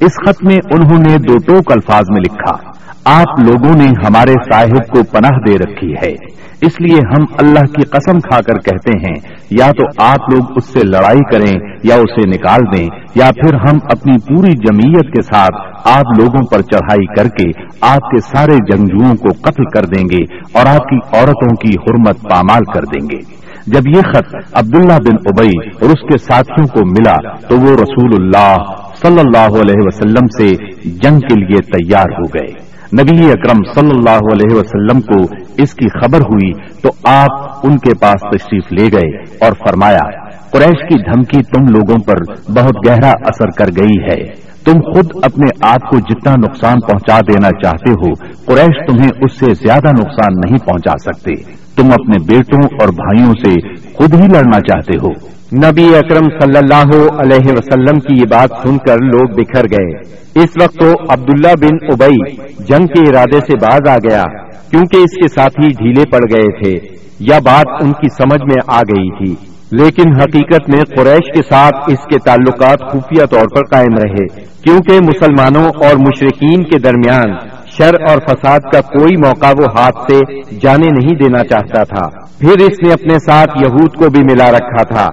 اس 0.00 0.12
خط 0.26 0.44
میں 0.44 0.56
انہوں 0.70 0.98
نے 0.98 1.16
دو 1.16 1.38
ٹوک 1.38 1.72
الفاظ 1.72 2.04
میں 2.10 2.20
لکھا، 2.20 2.56
آپ 3.04 3.40
لوگوں 3.40 3.76
نے 3.76 3.84
ہمارے 3.84 4.32
صاحب 4.52 4.86
کو 4.88 5.02
پناہ 5.02 5.38
دے 5.48 5.54
رکھی 5.54 5.92
ہے۔ 5.92 6.14
اس 6.62 6.80
لیے 6.80 7.00
ہم 7.08 7.24
اللہ 7.38 7.66
کی 7.74 7.82
قسم 7.90 8.20
کھا 8.20 8.40
کر 8.40 8.58
کہتے 8.58 8.98
ہیں، 8.98 9.14
یا 9.50 9.70
تو 9.70 9.84
آپ 10.02 10.30
لوگ 10.34 10.56
اس 10.56 10.64
سے 10.64 10.80
لڑائی 10.84 11.20
کریں 11.30 11.54
یا 11.84 11.94
اسے 11.94 12.28
نکال 12.30 12.60
دیں، 12.76 12.86
یا 13.14 13.28
پھر 13.40 13.54
ہم 13.54 13.78
اپنی 13.90 14.16
پوری 14.28 14.54
جمعیت 14.56 15.12
کے 15.14 15.22
ساتھ 15.22 15.60
آپ 15.88 16.18
لوگوں 16.18 16.46
پر 16.46 16.62
چڑھائی 16.62 17.06
کر 17.06 17.28
کے 17.28 17.48
آپ 17.80 18.10
کے 18.10 18.20
سارے 18.20 18.56
جنگجوؤں 18.72 19.16
کو 19.16 19.28
قتل 19.40 19.64
کر 19.64 19.84
دیں 19.84 20.04
گے 20.04 20.22
اور 20.52 20.66
آپ 20.66 20.88
کی 20.88 20.96
عورتوں 21.12 21.54
کی 21.56 21.74
حرمت 21.78 22.22
پامال 22.30 22.64
کر 22.64 22.84
دیں 22.84 23.08
گے۔ 23.10 23.20
جب 23.66 23.86
یہ 23.86 24.00
خط 24.12 24.34
عبداللہ 24.52 24.98
بن 25.06 25.16
ابئی 25.24 25.56
اور 25.74 25.90
اس 25.90 26.02
کے 26.08 26.18
ساتھیوں 26.18 26.66
کو 26.66 26.84
ملا، 26.84 27.16
تو 27.48 27.56
وہ 27.56 27.74
رسول 27.74 28.14
اللہ 28.20 28.56
صلی 29.02 29.20
اللہ 29.20 29.60
علیہ 29.60 29.86
وسلم 29.86 30.26
سے 30.38 30.48
جنگ 30.84 31.20
کے 31.20 31.34
لیے 31.34 31.60
تیار 31.72 32.12
ہو 32.12 32.24
گئے۔ 32.24 32.67
نبی 32.92 33.30
اکرم 33.30 33.72
صلی 33.74 33.90
اللہ 33.90 34.32
علیہ 34.32 34.56
وسلم 34.56 35.00
کو 35.00 35.34
اس 35.58 35.74
کی 35.74 35.88
خبر 35.88 36.20
ہوئی 36.20 36.52
تو 36.52 36.88
آپ 37.04 37.50
ان 37.66 37.78
کے 37.78 37.94
پاس 38.00 38.20
تشریف 38.20 38.72
لے 38.72 38.86
گئے 38.86 39.18
اور 39.40 39.52
فرمایا، 39.52 40.28
قریش 40.50 40.88
کی 40.88 41.12
دھمکی 41.12 41.42
تم 41.42 41.64
لوگوں 41.64 41.98
پر 41.98 42.32
بہت 42.52 42.88
گہرا 42.88 43.10
اثر 43.10 43.50
کر 43.58 43.66
گئی 43.80 43.96
ہے۔ 44.10 44.47
تم 44.64 44.80
خود 44.80 45.06
اپنے 45.22 45.68
آپ 45.68 45.90
کو 45.90 45.98
جتنا 45.98 46.34
نقصان 46.36 46.80
پہنچا 46.80 47.20
دینا 47.20 47.48
چاہتے 47.48 47.92
ہو، 47.92 48.12
قریش 48.46 48.86
تمہیں 48.86 49.10
اس 49.20 49.38
سے 49.38 49.46
زیادہ 49.46 49.88
نقصان 49.88 50.34
نہیں 50.46 50.58
پہنچا 50.58 50.98
سکتے۔ 50.98 51.58
تم 51.76 51.86
اپنے 51.86 52.24
بیٹوں 52.28 52.68
اور 52.80 52.88
بھائیوں 52.88 53.32
سے 53.32 53.76
خود 53.94 54.14
ہی 54.14 54.26
لڑنا 54.26 54.60
چاہتے 54.60 54.96
ہو۔ 55.02 55.38
نبی 55.56 55.96
اکرم 55.96 56.24
صلی 56.40 56.58
اللہ 56.58 57.12
علیہ 57.20 57.52
وسلم 57.52 58.00
کی 58.00 58.14
یہ 58.14 58.24
بات 58.30 58.68
سن 58.68 58.78
کر 58.78 58.96
لوگ 58.98 59.34
بکھر 59.36 59.64
گئے۔ 59.64 60.18
اس 60.42 60.48
وقت 60.62 60.78
تو 60.78 60.92
عبداللہ 61.08 61.54
بن 61.60 61.92
ابئی 61.92 62.36
جنگ 62.58 62.86
کے 62.86 63.10
ارادے 63.10 63.38
سے 63.38 63.56
باز 63.60 63.88
آ 63.88 63.96
گیا، 63.96 64.24
کیونکہ 64.70 64.96
اس 64.96 65.14
کے 65.14 65.28
ساتھی 65.28 65.68
ڈھیلے 65.68 66.02
پڑ 66.10 66.18
گئے 66.18 66.62
تھے، 66.62 66.98
یا 67.20 67.38
بات 67.38 67.82
ان 67.82 67.92
کی 67.92 68.08
سمجھ 68.08 68.42
میں 68.42 68.62
آ 68.66 68.80
گئی 68.80 69.10
تھی۔ 69.10 69.34
لیکن 69.72 70.20
حقیقت 70.20 70.70
میں 70.70 70.80
قریش 70.96 71.26
کے 71.34 71.42
ساتھ 71.48 71.90
اس 71.90 72.04
کے 72.04 72.18
تعلقات 72.18 72.92
خفیہ 72.92 73.24
طور 73.24 73.46
پر 73.54 73.64
قائم 73.64 73.96
رہے، 73.96 74.26
کیونکہ 74.62 75.00
مسلمانوں 75.00 75.64
اور 75.64 75.96
مشرقین 75.96 76.62
کے 76.64 76.78
درمیان 76.78 77.36
شر 77.66 77.94
اور 78.08 78.18
فساد 78.18 78.60
کا 78.60 78.80
کوئی 78.80 79.16
موقع 79.16 79.46
وہ 79.58 79.64
ہاتھ 79.78 80.12
سے 80.12 80.40
جانے 80.60 80.86
نہیں 80.86 81.14
دینا 81.14 81.44
چاہتا 81.44 81.82
تھا۔ 81.82 82.08
پھر 82.38 82.60
اس 82.60 82.86
نے 82.86 82.92
اپنے 82.92 83.14
ساتھ 83.14 83.50
یہود 83.64 83.94
کو 83.94 84.10
بھی 84.10 84.22
ملا 84.22 84.50
رکھا 84.50 84.82
تھا 84.82 85.06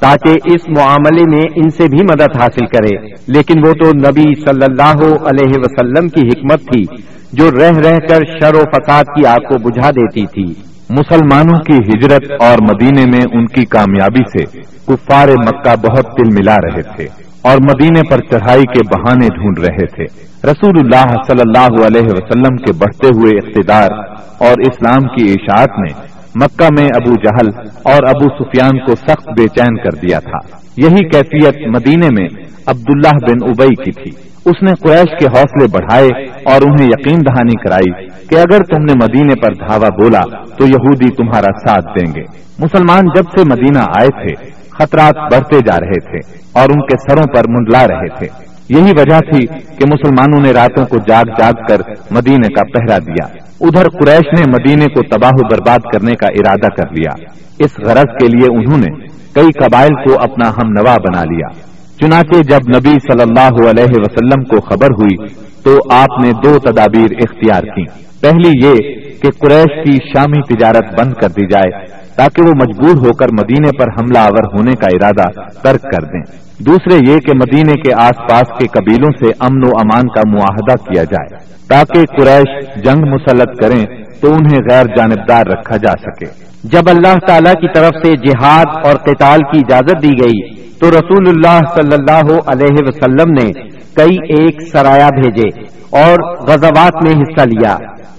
تاکہ 0.00 0.54
اس 0.54 0.68
معاملے 0.68 1.22
میں 1.36 1.42
ان 1.56 1.70
سے 1.70 1.84
بھی 1.84 2.02
مدد 2.02 2.36
حاصل 2.40 2.66
کرے۔ 2.66 2.96
لیکن 3.28 3.66
وہ 3.66 3.72
تو 3.72 3.90
نبی 3.90 4.34
صلی 4.44 4.64
اللہ 4.64 5.26
علیہ 5.26 5.54
وسلم 5.56 6.08
کی 6.08 6.26
حکمت 6.26 6.60
تھی، 6.60 6.84
جو 7.32 7.50
رہ 7.50 7.76
رہ 7.76 7.96
کر 7.96 8.20
شر 8.40 8.54
و 8.54 8.60
فساد 8.60 9.04
کی 9.04 9.26
آگ 9.26 9.48
کو 9.48 9.58
بجھا 9.58 9.90
دیتی 9.90 10.26
تھی۔ 10.26 10.71
مسلمانوں 10.92 11.58
کی 11.58 11.76
ہجرت 11.76 12.42
اور 12.42 12.56
مدینے 12.62 13.04
میں 13.12 13.22
ان 13.32 13.46
کی 13.46 13.64
کامیابی 13.64 14.38
سے 14.38 14.60
کفار 14.86 15.28
مکہ 15.28 15.74
بہت 15.76 16.04
دل 16.04 16.34
ملا 16.34 16.56
رہے 16.56 16.82
تھے 16.82 17.04
اور 17.42 17.56
مدینے 17.56 18.00
پر 18.10 18.18
چڑھائی 18.18 18.62
کے 18.62 18.80
بہانے 18.86 19.26
ڈھونڈ 19.26 19.58
رہے 19.58 19.86
تھے۔ 19.86 20.04
رسول 20.50 20.72
اللہ 20.76 21.14
صلی 21.28 21.40
اللہ 21.40 21.86
علیہ 21.86 22.04
وسلم 22.04 22.56
کے 22.56 22.72
بڑھتے 22.72 23.08
ہوئے 23.08 23.32
اقتدار 23.36 23.90
اور 24.38 24.60
اسلام 24.60 25.00
کی 25.00 25.32
اشاعت 25.32 25.68
نے 25.78 26.12
مکہ 26.34 26.68
میں 26.78 26.86
ابو 26.94 27.14
جہل 27.14 27.68
اور 27.82 28.02
ابو 28.08 28.44
سفیان 28.44 28.78
کو 28.78 28.94
سخت 28.94 29.28
بے 29.28 29.48
چین 29.48 29.76
کر 29.76 30.06
دیا 30.06 30.18
تھا۔ 30.18 30.56
یہی 30.76 31.08
کیفیت 31.08 31.68
مدینے 31.76 32.06
میں 32.20 32.28
عبداللہ 32.66 33.30
بن 33.30 33.48
ابئی 33.48 33.84
کی 33.84 33.92
تھی۔ 33.92 34.31
اس 34.46 34.62
نے 34.62 34.72
قریش 34.74 35.18
کے 35.20 35.26
حوصلے 35.26 35.66
بڑھائے 35.72 36.08
اور 36.26 36.60
انہیں 36.66 36.86
یقین 36.86 37.18
دہانی 37.20 37.68
کرائی 37.68 38.06
کہ 38.06 38.34
اگر 38.34 38.62
تم 38.62 38.82
نے 38.82 38.92
مدینے 39.04 39.34
پر 39.42 39.52
دھاوا 39.52 39.88
بولا 39.88 40.20
تو 40.58 40.66
یہودی 40.66 41.10
تمہارا 41.10 41.68
ساتھ 41.68 41.84
دیں 41.84 42.12
گے۔ 42.16 42.22
مسلمان 42.58 43.00
جب 43.16 43.22
سے 43.38 43.48
مدینہ 43.48 43.78
آئے 43.78 44.08
تھے، 44.08 44.50
خطرات 44.70 45.32
بڑھتے 45.32 45.58
جا 45.58 45.76
رہے 45.80 46.00
تھے 46.00 46.36
اور 46.52 46.64
ان 46.64 46.86
کے 46.86 47.10
سروں 47.10 47.34
پر 47.34 47.42
منڈلا 47.48 47.86
رہے 47.86 48.08
تھے۔ 48.08 48.26
یہی 48.68 48.92
وجہ 48.98 49.18
تھی 49.18 49.46
کہ 49.46 49.86
مسلمانوں 49.86 50.40
نے 50.40 50.52
راتوں 50.52 50.84
کو 50.86 50.96
جاگ 50.98 51.24
جاگ 51.38 51.52
کر 51.52 51.76
مدینے 52.10 52.54
کا 52.54 52.62
پہرا 52.62 52.98
دیا۔ 52.98 53.36
ادھر 53.60 53.88
قریش 53.88 54.40
نے 54.40 54.44
مدینے 54.48 54.84
کو 54.84 55.02
تباہ 55.02 55.30
و 55.34 55.46
برباد 55.46 55.78
کرنے 55.92 56.12
کا 56.12 56.26
ارادہ 56.26 56.68
کر 56.76 56.90
لیا۔ 56.90 57.26
اس 57.58 57.70
غرض 57.84 58.20
کے 58.20 58.26
لیے 58.28 58.58
انہوں 58.58 58.78
نے 58.78 59.06
کئی 59.34 59.48
قبائل 59.64 59.88
کو 59.88 60.22
اپنا 60.22 60.50
ہم 60.50 60.68
نوا 60.68 60.96
بنا 60.96 61.22
لیا۔ 61.22 61.71
چنانچہ 62.02 62.42
جب 62.42 62.76
نبی 62.76 62.90
صلی 62.90 63.22
اللہ 63.22 63.68
علیہ 63.70 63.92
وسلم 63.96 64.44
کو 64.44 64.60
خبر 64.60 64.86
ہوئی 64.86 65.34
تو 65.62 65.78
آپ 65.90 66.24
نے 66.24 66.32
دو 66.32 66.58
تدابیر 66.58 67.12
اختیار 67.12 67.62
کی 67.62 67.84
پہلی 68.20 68.68
یہ 68.68 68.74
کہ 69.22 69.30
قریش 69.38 69.84
کی 69.84 69.92
شامی 69.92 70.54
تجارت 70.54 71.00
بند 71.00 71.12
کر 71.12 71.28
دی 71.28 71.46
جائے 71.46 72.02
تاکہ 72.16 72.42
وہ 72.42 72.52
مجبور 72.54 73.06
ہو 73.06 73.12
کر 73.12 73.26
مدینے 73.32 73.68
پر 73.78 73.86
حملہ 74.00 74.18
آور 74.18 74.44
ہونے 74.54 74.70
کا 74.70 74.86
ارادہ 74.92 75.40
ترک 75.62 75.82
کر 75.82 76.04
دیں۔ 76.04 76.52
دوسرے 76.58 77.12
یہ 77.12 77.18
کہ 77.18 77.32
مدینے 77.36 77.72
کے 77.72 77.94
آس 78.02 78.30
پاس 78.30 78.58
کے 78.58 78.66
قبیلوں 78.66 79.10
سے 79.20 79.26
امن 79.40 79.64
و 79.64 79.70
امان 79.80 80.08
کا 80.08 80.20
معاہدہ 80.26 80.84
کیا 80.84 81.04
جائے 81.04 81.38
تاکہ 81.68 82.00
قریش 82.16 82.82
جنگ 82.84 83.02
مسلط 83.02 83.60
کریں 83.60 83.86
تو 84.20 84.34
انہیں 84.34 84.60
غیر 84.70 84.84
جانبدار 84.96 85.42
رکھا 85.46 85.76
جا 85.76 85.92
سکے۔ 85.92 86.26
جب 86.64 86.82
اللہ 86.86 87.14
تعالی 87.26 87.50
کی 87.60 87.66
طرف 87.74 88.06
سے 88.06 88.16
جہاد 88.16 88.86
اور 88.86 88.94
قتال 88.94 89.38
کی 89.38 89.58
اجازت 89.58 90.02
دی 90.02 90.12
گئی 90.12 90.61
تو 90.82 90.90
رسول 90.90 91.28
اللہ 91.28 91.58
صلی 91.74 91.94
اللہ 91.94 92.34
علیہ 92.46 92.76
وسلم 92.80 93.32
نے 93.42 93.52
کئی 93.94 94.16
ایک 94.28 94.62
سرایا 94.72 95.08
بھیجے 95.08 95.60
اور 95.90 96.36
غزوات 96.36 96.94
میں 97.02 97.12
حصہ 97.12 97.44
لیا۔ 97.44 97.74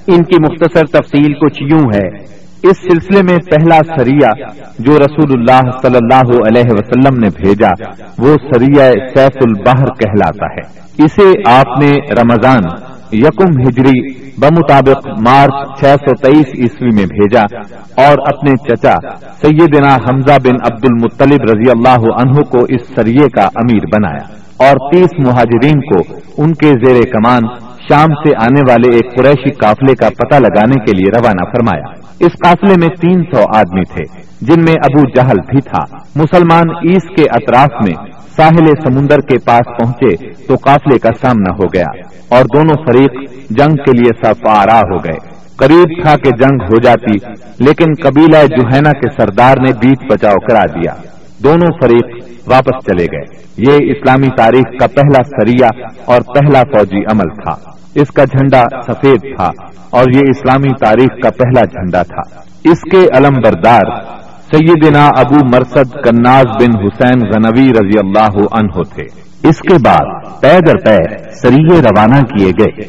ان 0.08 0.24
کی 0.24 0.42
مختصر 0.42 0.86
تفصیل 0.86 1.34
کچھ 1.34 1.64
یوں 1.64 1.88
ہے۔ 1.96 2.34
اس 2.64 2.78
سلسلے 2.78 3.22
میں 3.24 3.38
پہلا 3.38 3.76
سریا 3.76 4.48
جو 4.80 4.98
رسول 4.98 5.32
اللہ 5.32 5.70
صلی 5.82 5.96
اللہ 5.96 6.48
علیہ 6.48 6.70
وسلم 6.70 7.20
نے 7.20 7.28
بھیجا، 7.28 7.70
وہ 8.18 8.36
سریا 8.54 8.92
سیف 9.16 9.38
البحر 9.46 9.86
کہلاتا 9.86 10.46
ہے۔ 10.46 10.84
اسے 11.06 11.32
آپ 11.46 11.84
نے 11.84 11.92
رمضان 12.22 12.94
یکم 13.14 13.62
ہجری 13.62 14.24
بمطابق 14.38 15.08
مارچ 15.28 15.80
چھ 15.80 15.86
سو 15.86 16.16
تیئیس 16.16 16.48
عیسوی 16.60 16.90
میں 16.96 17.06
بھیجا 17.06 17.42
اور 18.08 18.18
اپنے 18.26 18.52
چچا 18.52 18.96
سیدنا 19.42 19.96
حمزہ 19.96 20.38
بن 20.44 20.56
عبد 20.72 20.86
المطلب 20.86 21.44
رضی 21.54 21.70
اللہ 21.70 22.06
عنہ 22.22 22.42
کو 22.42 22.66
اس 22.70 22.82
سریے 22.96 23.30
کا 23.30 23.46
امیر 23.56 23.86
بنایا 23.86 24.24
اور 24.66 24.92
تیس 24.92 25.28
مہاجرین 25.28 25.82
کو 25.82 26.02
ان 26.38 26.54
کے 26.54 26.72
زیر 26.86 27.02
کمان 27.02 27.42
شام 27.90 28.08
سے 28.24 28.32
آنے 28.40 28.62
والے 28.70 28.96
ایک 28.96 29.16
قریشی 29.16 29.50
قافلے 29.50 29.96
کا 29.96 30.10
پتہ 30.10 30.36
لگانے 30.36 30.86
کے 30.86 30.92
لیے 30.92 31.12
روانہ 31.12 31.46
فرمایا۔ 31.52 31.86
اس 32.20 32.32
قافلے 32.46 32.76
میں 32.80 32.96
تین 33.02 33.22
سو 33.22 33.44
آدمی 33.56 33.84
تھے، 33.84 34.04
جن 34.42 34.64
میں 34.64 34.74
ابو 34.74 35.02
جہل 35.16 35.38
بھی 35.38 35.62
تھا۔ 35.62 35.98
مسلمان 36.16 36.70
عیس 36.70 37.16
کے 37.16 37.24
اطراف 37.24 37.88
میں 37.88 38.12
ساحل 38.38 38.66
سمندر 38.66 39.20
کے 39.20 39.38
پاس 39.46 39.78
پہنچے 39.78 40.32
تو 40.48 40.56
قافلے 40.56 41.00
کا 41.00 41.10
سامنا 41.22 41.54
ہو 41.54 41.64
گیا 41.64 42.02
اور 42.30 42.44
دونوں 42.56 42.76
فریق 42.86 43.32
جنگ 43.50 43.76
کے 43.76 43.92
لیے 43.98 44.12
سفارا 44.24 44.80
ہو 44.80 44.98
گئے۔ 44.98 45.34
قریب 45.56 46.04
تھا 46.04 46.16
کہ 46.16 46.30
جنگ 46.40 46.64
ہو 46.64 46.82
جاتی، 46.84 47.18
لیکن 47.60 48.10
قبیلہ 48.10 48.48
جوہینا 48.48 48.92
کے 48.92 49.22
سردار 49.22 49.58
نے 49.58 49.72
بیچ 49.74 50.12
بچاؤ 50.12 50.36
کرا 50.36 50.66
دیا۔ 50.66 50.94
دونوں 51.44 51.78
فریق 51.82 52.24
واپس 52.48 52.86
چلے 52.86 53.06
گئے۔ 53.06 53.44
یہ 53.58 53.92
اسلامی 53.92 54.28
تاریخ 54.38 54.80
کا 54.80 54.88
پہلا 54.88 55.24
سریا 55.24 55.68
اور 56.06 56.22
پہلا 56.22 56.62
فوجی 56.62 57.00
عمل 57.00 57.30
تھا۔ 57.44 57.70
اس 57.96 58.08
کا 58.12 58.24
جھنڈا 58.24 58.64
سفید 58.92 59.36
تھا 59.36 59.50
اور 59.90 60.04
یہ 60.16 60.22
اسلامی 60.30 60.70
تاریخ 60.82 61.24
کا 61.24 61.30
پہلا 61.30 61.66
جھنڈا 61.66 62.04
تھا۔ 62.04 62.40
اس 62.64 62.82
کے 62.92 63.18
علم 63.18 63.34
بردار 63.44 64.23
سیدنا 64.54 65.10
ابو 65.18 65.36
مرسد 65.46 65.92
کناز 66.04 66.46
بن 66.46 66.80
حسین 66.80 67.20
غنوی 67.20 67.70
رضی 67.70 68.00
اللہ 68.00 68.36
عنہ 68.52 68.82
تھے۔ 68.96 69.04
اس 69.50 69.60
کے 69.60 69.76
بعد 69.86 70.42
پے 70.42 70.58
در 70.68 70.78
پے 70.86 70.98
سریے 71.32 71.82
روانہ 71.82 72.16
کیے 72.16 72.52
گئے۔ 72.60 72.88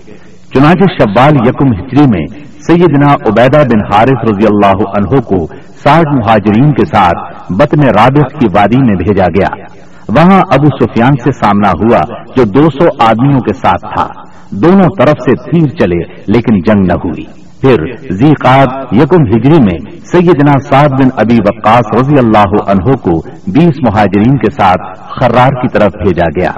چنانچہ 0.54 0.84
شبال 0.98 1.32
یکم 1.48 1.72
ہجری 1.72 2.06
میں 2.06 2.26
سیدنا 2.60 3.14
عبیدہ 3.14 3.58
بن 3.58 3.94
حارث 3.94 4.30
رضی 4.30 4.46
اللہ 4.46 4.76
عنہ 4.76 5.20
کو 5.20 5.46
ساٹھ 5.56 6.14
مہاجرین 6.14 6.72
کے 6.72 6.84
ساتھ 6.84 7.52
بطن 7.52 7.80
رابط 7.80 8.40
کی 8.40 8.46
وادی 8.54 8.78
میں 8.78 8.96
بھیجا 8.96 9.24
گیا۔ 9.24 9.64
وہاں 10.08 10.40
ابو 10.50 10.84
سفیان 10.84 11.12
سے 11.24 11.30
سامنا 11.32 11.70
ہوا 11.70 12.00
جو 12.36 12.44
دو 12.44 12.70
سو 12.70 12.88
آدمیوں 13.00 13.40
کے 13.40 13.52
ساتھ 13.52 13.94
تھا۔ 13.94 14.06
دونوں 14.50 14.88
طرف 14.98 15.22
سے 15.24 15.50
تیر 15.50 15.68
چلے 15.68 16.14
لیکن 16.26 16.58
جنگ 16.58 16.86
نہ 16.86 16.92
ہوئی۔ 16.92 17.33
پھر 17.64 17.76
زیقاد 18.10 18.66
یکم 18.92 19.22
ہجری 19.22 19.58
میں 19.62 19.78
سیدنا 20.04 20.52
سعد 20.70 20.88
بن 20.88 21.08
ابی 21.16 21.34
وقاص 21.34 22.00
رضی 22.00 22.18
اللہ 22.18 22.54
عنہ 22.66 22.96
کو 22.96 23.18
بیس 23.46 23.78
مہاجرین 23.88 24.36
کے 24.36 24.50
ساتھ 24.50 25.00
خرار 25.20 25.48
کی 25.48 25.68
طرف 25.72 25.92
بھیجا 26.02 26.40
گیا، 26.40 26.50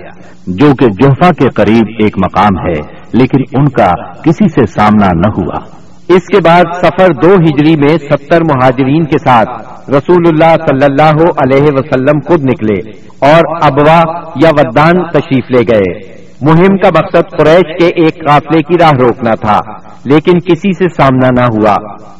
جو 0.47 0.75
کہ 0.75 0.87
جوفا 0.87 1.31
کے 1.33 1.49
قریب 1.49 1.85
ایک 1.99 2.19
مقام 2.19 2.59
ہے، 2.67 2.81
لیکن 3.13 3.59
ان 3.59 3.65
کا 3.65 3.91
کسی 4.23 4.49
سے 4.49 4.67
سامنا 4.67 5.07
نہ 5.07 5.31
ہوا۔ 5.39 5.65
اس 6.09 6.27
کے 6.27 6.41
بعد 6.45 6.63
سفر 6.75 7.13
دو 7.23 7.35
ہجری 7.35 7.77
میں 7.77 7.97
ستر 8.11 8.41
مہاجرین 8.41 9.05
کے 9.05 9.19
ساتھ 9.19 9.49
رسول 9.91 10.25
اللہ 10.27 10.57
صلی 10.69 10.85
اللہ 10.85 11.23
علیہ 11.39 11.73
وسلم 11.73 12.19
خود 12.27 12.45
نکلے 12.45 12.91
اور 13.31 13.41
ابوا 13.63 14.03
یا 14.37 14.51
ودان 14.59 15.05
تشریف 15.09 15.51
لے 15.51 15.63
گئے۔ 15.63 16.17
مہم 16.43 16.77
کا 16.77 16.89
مقصد 16.89 17.39
قریش 17.39 17.79
کے 17.79 17.87
ایک 18.03 18.29
قافلے 18.29 18.63
کی 18.63 18.79
راہ 18.81 18.93
روکنا 19.01 19.35
تھا۔ 19.35 19.86
لیکن 20.07 20.39
کسی 20.39 20.73
سے 20.73 20.85
سامنا 20.97 21.29
نہ 21.37 21.47
ہوا۔ 21.55 21.75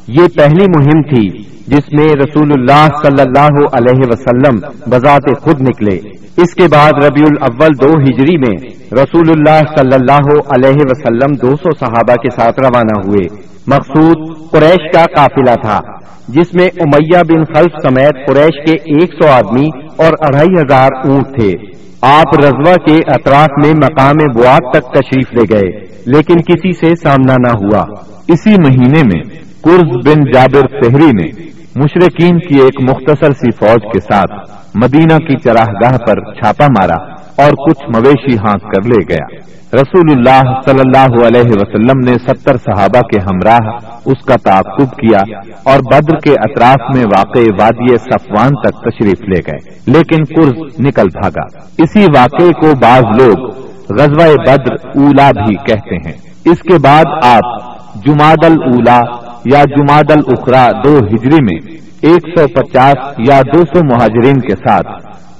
یہ 0.07 0.27
پہلی 0.37 0.65
مہم 0.77 1.01
تھی 1.01 1.43
جس 1.67 1.93
میں 1.99 2.07
رسول 2.07 2.51
اللہ 2.51 2.87
صلی 3.03 3.21
اللہ 3.21 3.57
علیہ 3.73 4.01
وسلم 4.09 4.55
بذات 4.89 5.41
خود 5.41 5.61
نکلے۔ 5.61 5.97
اس 6.37 6.53
کے 6.53 6.63
بعد 6.71 6.91
ربیع 7.03 7.25
الاول 7.25 7.69
دو 7.81 7.99
ہجری 7.99 8.37
میں 8.37 8.55
رسول 8.91 9.29
اللہ 9.29 9.59
صلی 9.77 9.95
اللہ 9.95 10.27
علیہ 10.49 10.81
وسلم 10.89 11.33
دو 11.41 11.55
سو 11.55 11.75
صحابہ 11.79 12.15
کے 12.15 12.29
ساتھ 12.29 12.59
روانہ 12.59 13.07
ہوئے۔ 13.07 13.25
مقصود 13.67 14.49
قریش 14.51 14.91
کا 14.93 15.03
قافلہ 15.15 15.55
تھا، 15.61 15.79
جس 16.27 16.53
میں 16.53 16.65
امیہ 16.65 17.19
بن 17.29 17.43
خلف 17.43 17.89
سمیت 17.89 18.27
قریش 18.27 18.65
کے 18.65 18.95
ایک 18.95 19.13
سو 19.13 19.29
آدمی 19.29 19.65
اور 19.97 20.11
اڑھائی 20.19 20.53
ہزار 20.61 20.89
اونٹ 21.07 21.27
تھے۔ 21.27 21.76
آپ 22.01 22.45
رضوا 22.45 22.73
کے 22.85 22.95
اطراف 23.07 23.65
میں 23.65 23.73
مقام 23.73 24.15
بواد 24.33 24.59
تک 24.73 24.93
تشریف 24.93 25.33
لے 25.33 25.55
گئے، 25.55 25.85
لیکن 26.05 26.35
کسی 26.35 26.73
سے 26.73 26.95
سامنا 26.95 27.33
نہ 27.33 27.51
ہوا۔ 27.63 27.83
اسی 28.27 28.55
مہینے 28.67 29.01
میں 29.03 29.23
کرز 29.63 30.07
بن 30.07 30.31
جابر 30.31 30.83
سہری 30.83 31.11
نے 31.11 31.27
مشرقین 31.75 32.39
کی 32.39 32.55
ایک 32.55 32.89
مختصر 32.89 33.31
سی 33.31 33.51
فوج 33.51 33.83
کے 33.93 33.99
ساتھ 33.99 34.51
مدینہ 34.75 35.17
کی 35.17 35.37
چراہ 35.37 35.65
گاہ 35.83 35.97
پر 35.97 36.33
چھاپہ 36.33 36.63
مارا۔ 36.63 37.16
اور 37.37 37.51
کچھ 37.51 37.83
مویشی 37.95 38.35
ہانک 38.35 38.63
کر 38.63 38.87
لے 38.87 39.01
گیا۔ 39.09 39.25
رسول 39.73 40.11
اللہ 40.11 40.51
صلی 40.65 40.79
اللہ 40.79 41.15
علیہ 41.27 41.55
وسلم 41.55 41.99
نے 41.99 42.13
ستر 42.27 42.57
صحابہ 42.57 43.01
کے 43.01 43.19
ہمراہ 43.19 43.67
اس 44.05 44.23
کا 44.25 44.35
تعقب 44.43 44.93
کیا 44.93 45.19
اور 45.63 45.79
بدر 45.91 46.19
کے 46.19 46.31
اطراف 46.31 46.95
میں 46.95 47.05
واقع 47.05 47.39
وادی 47.59 47.95
صفوان 47.97 48.49
تک 48.49 48.79
تشریف 48.81 49.21
لے 49.21 49.39
گئے، 49.47 49.57
لیکن 49.87 50.23
قرض 50.35 50.79
نکل 50.79 51.07
بھاگا۔ 51.13 51.45
اسی 51.77 52.05
واقعے 52.15 52.51
کو 52.61 52.75
بعض 52.81 53.21
لوگ 53.21 53.49
غزوہ 53.89 54.33
بدر 54.47 54.73
اولا 54.73 55.31
بھی 55.31 55.55
کہتے 55.55 55.95
ہیں۔ 55.95 56.17
اس 56.45 56.61
کے 56.61 56.77
بعد 56.83 57.05
آپ 57.23 57.75
جماعد 58.05 58.45
الا 58.45 58.99
یا 59.45 59.63
جماعد 59.63 60.11
الخرا 60.11 60.67
دو 60.83 60.97
ہجری 60.97 61.43
میں 61.43 61.59
ایک 62.01 62.27
سو 62.37 62.47
پچاس 62.47 63.19
یا 63.27 63.39
دو 63.53 63.61
سو 63.73 63.79
مہاجرین 63.85 64.39
کے 64.39 64.55
ساتھ 64.55 64.87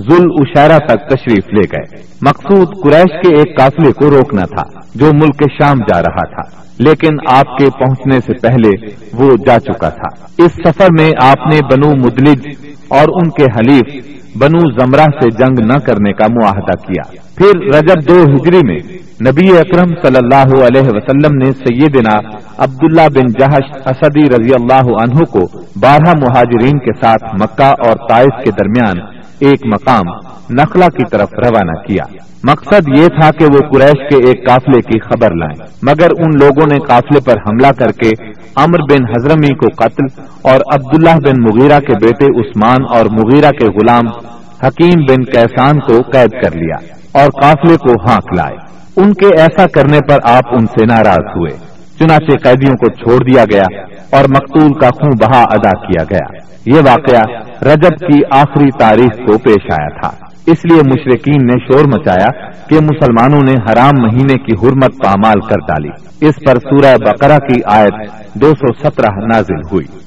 ذل 0.03 0.27
اشارہ 0.39 0.77
تک 0.77 1.07
تشریف 1.09 1.53
لے 1.53 1.61
گئے۔ 1.73 2.01
مقصود 2.21 2.67
قریش 2.83 3.11
کے 3.21 3.35
ایک 3.35 3.57
قافلے 3.57 3.91
کو 3.91 4.09
روکنا 4.09 4.45
تھا 4.45 4.63
جو 4.95 5.05
ملک 5.13 5.43
شام 5.51 5.79
جا 5.79 6.01
رہا 6.01 6.25
تھا، 6.25 6.41
لیکن 6.79 7.09
آپ 7.29 7.57
کے 7.57 7.69
پہنچنے 7.79 8.19
سے 8.25 8.33
پہلے 8.41 8.69
وہ 9.13 9.29
جا 9.47 9.59
چکا 9.59 9.89
تھا۔ 9.89 10.09
اس 10.37 10.51
سفر 10.65 10.87
میں 10.99 11.09
آپ 11.21 11.47
نے 11.53 11.59
بنو 11.71 11.89
مدلج 11.95 12.47
اور 12.89 13.05
ان 13.13 13.29
کے 13.29 13.45
حلیف 13.57 14.15
بنو 14.35 14.59
زمرہ 14.71 15.05
سے 15.19 15.29
جنگ 15.29 15.59
نہ 15.59 15.79
کرنے 15.85 16.11
کا 16.11 16.25
معاہدہ 16.33 16.75
کیا۔ 16.83 17.03
پھر 17.35 17.65
رجب 17.75 18.07
دو 18.07 18.23
ہجری 18.23 18.59
میں 18.67 18.79
نبی 19.25 19.57
اکرم 19.57 19.93
صلی 20.03 20.17
اللہ 20.17 20.51
علیہ 20.65 20.89
وسلم 20.89 21.38
نے 21.38 21.51
سیدنا 21.51 22.17
عبداللہ 22.57 23.07
بن 23.15 23.27
جہش 23.39 23.71
اسدی 23.86 24.25
رضی 24.29 24.51
اللہ 24.53 24.89
عنہ 25.03 25.24
کو 25.24 25.59
بارہ 25.79 26.12
مہاجرین 26.17 26.79
کے 26.79 26.93
ساتھ 27.01 27.24
مکہ 27.41 27.63
اور 27.63 28.09
طائف 28.09 28.43
کے 28.43 28.51
درمیان 28.51 28.97
ایک 29.39 29.65
مقام 29.65 30.12
نخلا 30.50 30.86
کی 30.86 31.03
طرف 31.12 31.29
روانہ 31.45 31.71
کیا۔ 31.71 32.03
مقصد 32.43 32.99
یہ 32.99 33.08
تھا 33.08 33.30
کہ 33.32 33.45
وہ 33.45 33.60
قریش 33.69 34.10
کے 34.10 34.27
ایک 34.27 34.47
قافلے 34.47 34.82
کی 34.82 34.99
خبر 34.99 35.36
لائیں۔ 35.36 35.67
مگر 35.82 36.08
ان 36.17 36.38
لوگوں 36.38 36.65
نے 36.71 36.80
قافلے 36.88 37.19
پر 37.25 37.34
حملہ 37.34 37.71
کر 37.80 37.91
کے 37.91 38.10
امر 38.56 38.80
بن 38.89 39.03
حضرمی 39.03 39.56
کو 39.56 39.67
قتل 39.75 40.21
اور 40.41 40.60
عبداللہ 40.73 41.19
بن 41.25 41.43
مغیرہ 41.43 41.80
کے 41.80 41.93
بیٹے 42.06 42.25
عثمان 42.39 42.86
اور 42.89 43.06
مغیرہ 43.06 43.51
کے 43.51 43.65
غلام 43.65 44.06
حکیم 44.63 44.99
بن 45.10 45.23
کیسان 45.23 45.80
کو 45.80 46.01
قید 46.01 46.32
کر 46.43 46.56
لیا 46.56 46.93
اور 47.21 47.41
قافلے 47.41 47.77
کو 47.77 48.10
ہانک 48.10 48.34
لائے۔ 48.36 48.66
ان 48.97 49.13
کے 49.13 49.27
ایسا 49.38 49.65
کرنے 49.67 49.99
پر 50.10 50.17
آپ 50.23 50.43
ان 50.51 50.65
سے 50.65 50.86
ناراض 50.86 51.25
ہوئے۔ 51.36 51.57
چنانچہ 51.99 52.38
قیدیوں 52.43 52.75
کو 52.75 52.91
چھوڑ 52.91 53.23
دیا 53.23 53.45
گیا 53.51 53.81
اور 54.12 54.25
مقتول 54.29 54.79
کا 54.79 54.89
خون 54.89 55.12
بہا 55.21 55.41
ادا 55.41 55.69
کیا 55.69 56.03
گیا۔ 56.03 56.57
یہ 56.65 56.81
واقعہ 56.88 57.21
رجب 57.65 58.07
کی 58.07 58.19
آخری 58.31 58.69
تاریخ 58.79 59.17
کو 59.27 59.38
پیش 59.38 59.71
آیا 59.71 59.99
تھا۔ 60.01 60.25
اس 60.47 60.57
لیے 60.65 60.81
مشرقین 60.81 61.45
نے 61.45 61.65
شور 61.67 61.86
مچایا 61.86 62.49
کہ 62.67 62.75
مسلمانوں 62.75 63.39
نے 63.47 63.53
حرام 63.53 64.01
مہینے 64.01 64.33
کی 64.33 64.67
حرمت 64.67 64.91
پامال 65.05 65.39
کر 65.41 65.60
ڈالی۔ 65.67 65.89
اس 66.27 66.36
پر 66.45 66.55
سورہ 66.55 66.97
بقرہ 66.97 67.38
کی 67.38 67.62
آیت 67.65 67.93
دو 68.33 68.49
سو 68.49 68.73
سترہ 68.83 69.25
نازل 69.33 69.60
ہوئی۔ 69.71 70.07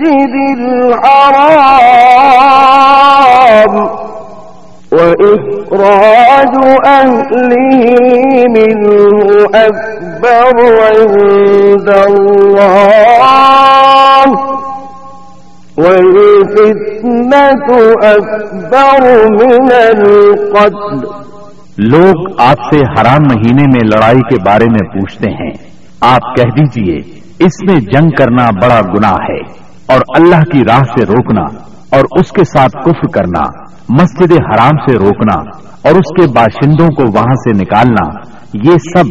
المسجد 0.00 0.58
الحرام 0.58 1.64
وإخراج 4.92 6.54
أهله 6.86 7.82
منه 8.56 9.18
أكبر 9.44 10.54
عند 10.82 11.88
الله 12.06 12.80
والفتنة 15.78 16.38
أكبر 18.16 19.00
من 19.30 19.68
القتل 19.72 21.20
لوگ 21.78 22.32
آپ 22.38 22.74
سے 22.74 22.78
حرام 22.78 23.22
مہینے 23.22 23.62
میں 23.62 23.84
لڑائی 23.84 24.20
کے 24.20 24.42
بارے 24.46 24.64
میں 24.64 24.88
پوچھتے 24.88 25.30
ہیں۔ 25.30 25.52
آپ 26.00 26.36
کہہ 26.36 26.50
دیجیے، 26.50 27.20
اس 27.38 27.52
میں 27.68 27.80
جنگ 27.80 28.10
کرنا 28.10 28.50
بڑا 28.50 28.80
گناہ 28.94 29.16
ہے۔ 29.30 29.59
اور 29.90 30.00
اللہ 30.18 30.40
کی 30.52 30.60
راہ 30.68 30.80
سے 30.80 31.04
روکنا 31.04 31.42
اور 31.90 32.04
اس 32.20 32.30
کے 32.30 32.44
ساتھ 32.44 32.72
کفر 32.72 33.08
کرنا، 33.08 33.42
مسجد 33.88 34.32
حرام 34.32 34.76
سے 34.76 34.98
روکنا 34.98 35.40
اور 35.82 35.92
اس 35.92 36.20
کے 36.20 36.32
باشندوں 36.32 36.86
کو 36.86 37.02
وہاں 37.14 37.32
سے 37.32 37.52
نکالنا، 37.52 38.18
یہ 38.54 38.76
سب 38.96 39.04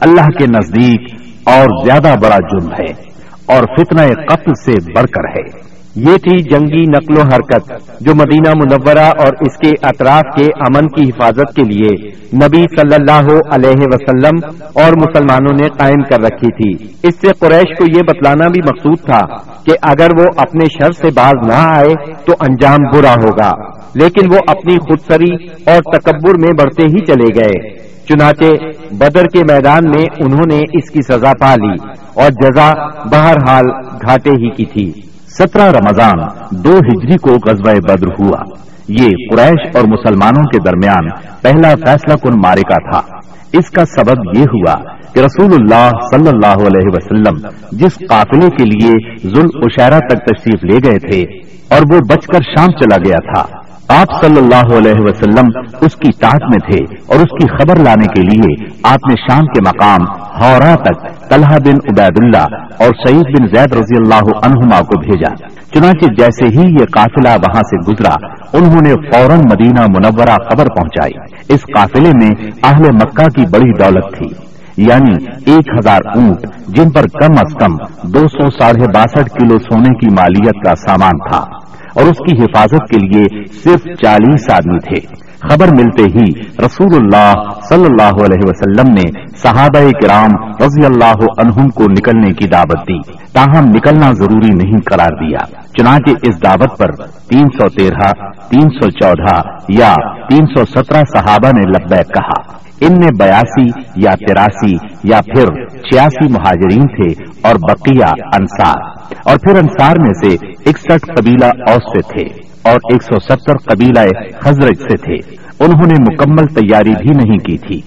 اللہ 0.00 0.26
کے 0.26 0.46
نزدیک 0.46 1.20
اور 1.46 1.84
زیادہ 1.84 2.14
بڑا 2.22 2.36
جرم 2.36 2.68
ہے 2.72 3.14
اور 3.46 3.62
فتنہ 3.62 4.02
قتل 4.02 4.52
سے 4.64 4.72
بڑھ 4.72 5.06
کر 5.06 5.28
ہے۔ 5.38 5.63
یہ 5.96 6.16
تھی 6.16 6.42
جنگی 6.42 6.82
نقل 6.82 7.16
و 7.16 7.20
حرکت 7.20 7.72
جو 8.00 8.14
مدینہ 8.14 8.52
منورہ 8.56 8.98
اور 8.98 9.26
اس 9.26 9.56
کے 9.56 9.70
اطراف 9.82 10.22
کے 10.36 10.44
امن 10.44 10.88
کی 10.88 11.02
حفاظت 11.02 11.56
کے 11.56 11.62
لیے 11.62 12.06
نبی 12.36 12.62
صلی 12.62 12.94
اللہ 12.94 13.28
علیہ 13.50 13.86
وسلم 13.92 14.64
اور 14.74 14.92
مسلمانوں 14.96 15.56
نے 15.60 15.68
قائم 15.78 16.02
کر 16.02 16.20
رکھی 16.20 16.46
تھی۔ 16.46 16.86
اس 17.02 17.14
سے 17.14 17.28
قریش 17.40 17.78
کو 17.78 17.84
یہ 17.84 18.00
بتلانا 18.08 18.46
بھی 18.46 18.60
مقصود 18.60 18.98
تھا 18.98 19.20
کہ 19.64 19.72
اگر 19.82 20.08
وہ 20.18 20.24
اپنے 20.36 20.64
شر 20.64 20.92
سے 20.92 21.08
باز 21.14 21.48
نہ 21.48 21.76
آئے 21.76 22.12
تو 22.24 22.32
انجام 22.48 22.78
برا 22.92 23.12
ہوگا۔ 23.12 23.50
لیکن 23.94 24.32
وہ 24.32 24.38
اپنی 24.46 24.76
خود 24.76 24.98
سری 25.12 25.46
اور 25.66 25.98
تکبر 25.98 26.38
میں 26.38 26.52
بڑھتے 26.58 26.86
ہی 26.86 27.04
چلے 27.04 27.40
گئے۔ 27.40 27.78
چنانچہ 28.08 28.66
بدر 28.94 29.24
کے 29.24 29.38
میدان 29.38 29.90
میں 29.90 30.04
انہوں 30.24 30.46
نے 30.52 30.58
اس 30.58 30.90
کی 30.90 31.00
سزا 31.02 31.32
پا 31.40 31.54
لی 31.54 31.90
اور 32.14 32.30
جزا 32.30 32.72
بہرحال 33.12 33.64
گھاٹے 34.06 34.30
ہی 34.30 34.50
کی 34.50 34.64
تھی۔ 34.64 34.92
سترہ 35.38 35.62
رمضان 35.62 36.18
دو 36.50 36.70
ہجری 36.70 37.18
کو 37.18 37.30
غزوہ 37.30 37.72
بدر 37.88 38.06
ہوا۔ 38.06 38.42
یہ 38.88 39.06
قریش 39.06 39.76
اور 39.76 39.84
مسلمانوں 39.84 40.42
کے 40.42 40.58
درمیان 40.58 41.08
پہلا 41.42 41.74
فیصلہ 41.86 42.14
کن 42.16 42.40
مارکا 42.44 42.90
تھا۔ 42.90 43.16
اس 43.52 43.70
کا 43.70 43.84
سبب 43.84 44.38
یہ 44.38 44.42
ہوا 44.42 44.74
کہ 45.14 45.20
رسول 45.20 45.52
اللہ 45.52 45.90
صلی 46.10 46.28
اللہ 46.28 46.66
علیہ 46.66 46.86
وسلم 46.86 47.48
جس 47.72 47.98
قافلے 48.08 48.46
کے 48.46 48.64
لیے 48.64 49.16
ذوال 49.28 49.48
اشیرہ 49.54 49.98
تک 49.98 50.16
تشریف 50.16 50.64
لے 50.64 50.90
گئے 50.90 50.98
تھے 50.98 51.22
اور 51.70 51.94
وہ 51.94 51.98
بچ 52.10 52.26
کر 52.26 52.42
شام 52.42 52.66
چلا 52.66 52.96
گیا 52.96 53.32
تھا۔ 53.32 53.63
آپ 53.88 54.24
صلی 54.24 54.36
اللہ 54.36 54.76
علیہ 54.76 54.94
وسلم 54.98 55.50
اس 55.80 55.96
کی 55.96 56.10
ٹاٹ 56.20 56.42
میں 56.42 56.58
تھے 56.58 56.96
اور 57.06 57.16
اس 57.16 57.30
کی 57.40 57.46
خبر 57.46 57.78
لانے 57.82 58.06
کے 58.06 58.22
لیے 58.22 58.68
آپ 58.84 59.08
نے 59.08 59.14
شام 59.14 59.46
کے 59.46 59.60
مقام 59.66 60.00
ہورا 60.40 60.74
تک 60.74 61.30
طلحہ 61.30 61.56
بن 61.64 61.74
عبید 61.74 62.22
اللہ 62.22 62.54
اور 62.78 62.88
سعید 63.06 63.38
بن 63.38 63.46
زید 63.46 63.72
رضی 63.72 63.96
اللہ 63.96 64.46
عنہما 64.46 64.80
کو 64.80 65.00
بھیجا۔ 65.00 65.34
چنانچہ 65.74 66.06
جیسے 66.06 66.48
ہی 66.48 66.70
یہ 66.70 66.84
قافلہ 66.92 67.28
وہاں 67.28 67.62
سے 67.62 67.90
گزرا، 67.90 68.14
انہوں 68.52 68.80
نے 68.86 68.94
فوراً 68.94 69.38
مدینہ 69.38 69.80
منورہ 69.80 70.36
خبر 70.50 70.66
پہنچائی۔ 70.66 71.12
اس 71.48 71.60
قافلے 71.62 72.10
میں 72.22 72.50
اہل 72.62 72.82
مکہ 72.94 73.24
کی 73.24 73.42
بڑی 73.50 73.72
دولت 73.72 74.16
تھی 74.16 74.44
یعنی 74.76 75.24
ایک 75.46 75.68
ہزار 75.78 76.00
اونٹ، 76.14 76.40
جن 76.68 76.90
پر 76.90 77.02
کم 77.02 77.32
از 77.38 77.54
کم 77.54 77.76
دو 78.02 78.20
سو 78.20 78.50
ساڑھے 78.50 78.86
باسٹھ 78.94 79.34
کلو 79.34 79.58
سونے 79.58 79.94
کی 79.94 80.06
مالیت 80.10 80.64
کا 80.64 80.74
سامان 80.74 81.30
تھا۔ 81.30 81.63
اور 81.94 82.02
اس 82.02 82.18
کی 82.18 82.42
حفاظت 82.42 82.90
کے 82.90 83.06
لیے 83.06 83.44
صرف 83.46 83.80
چالیس 84.02 84.50
آدمی 84.50 84.78
تھے۔ 84.78 85.24
خبر 85.40 85.66
ملتے 85.66 86.02
ہی 86.02 86.40
رسول 86.66 86.94
اللہ 86.94 87.32
صلی 87.68 87.84
اللہ 87.84 88.24
علیہ 88.24 88.40
وسلم 88.42 88.92
نے 88.92 89.36
صحابہ 89.36 89.90
کرام 89.90 90.30
رضی 90.64 90.84
اللہ 90.84 91.24
عنہم 91.38 91.68
کو 91.68 91.84
نکلنے 91.84 92.32
کی 92.32 92.46
دعوت 92.48 92.78
دی۔ 92.88 93.12
تاہم 93.32 93.64
نکلنا 93.64 94.12
ضروری 94.12 94.54
نہیں 94.54 94.80
قرار 94.86 95.26
دیا۔ 95.26 95.38
چنانچہ 95.78 96.10
اس 96.22 96.42
دعوت 96.44 96.78
پر 96.78 96.92
تین 97.28 97.48
سو 97.48 97.68
تیرہ، 97.68 98.12
تین 98.48 98.68
سو 98.68 98.90
چودہ 98.90 99.40
یا 99.68 99.94
تین 100.28 100.46
سو 100.46 100.64
سترہ 100.64 101.02
صحابہ 101.12 101.48
نے 101.48 101.62
لبیک 101.66 102.06
کہا۔ 102.14 102.63
ان 102.80 102.92
میں 102.92 103.08
بیاسی 103.18 103.82
یا 103.96 104.10
تراسی 104.10 104.76
یا 105.04 105.20
پھر 105.20 105.66
چھیاسی 105.66 106.32
مہاجرین 106.32 106.82
تھے 106.82 107.24
اور 107.42 107.54
بقیہ 107.54 108.24
انصار۔ 108.34 108.94
اور 109.24 109.36
پھر 109.36 109.58
انصار 109.58 109.94
میں 109.98 110.12
سے 110.12 110.34
اکسٹھ 110.70 111.06
قبیلہ 111.16 111.44
اوس 111.44 111.82
سے 111.92 112.00
تھے 112.00 112.42
اور 112.62 112.74
ایک 112.74 113.02
سو 113.02 113.18
ستر 113.18 113.56
قبیلہ 113.56 114.00
حضرت 114.46 114.78
سے 114.78 114.96
تھے۔ 114.96 115.36
انہوں 115.60 115.86
نے 115.86 116.14
مکمل 116.14 116.46
تیاری 116.46 116.90
بھی 116.90 117.24
نہیں 117.24 117.38
کی 117.38 117.58
تھی۔ 117.58 117.80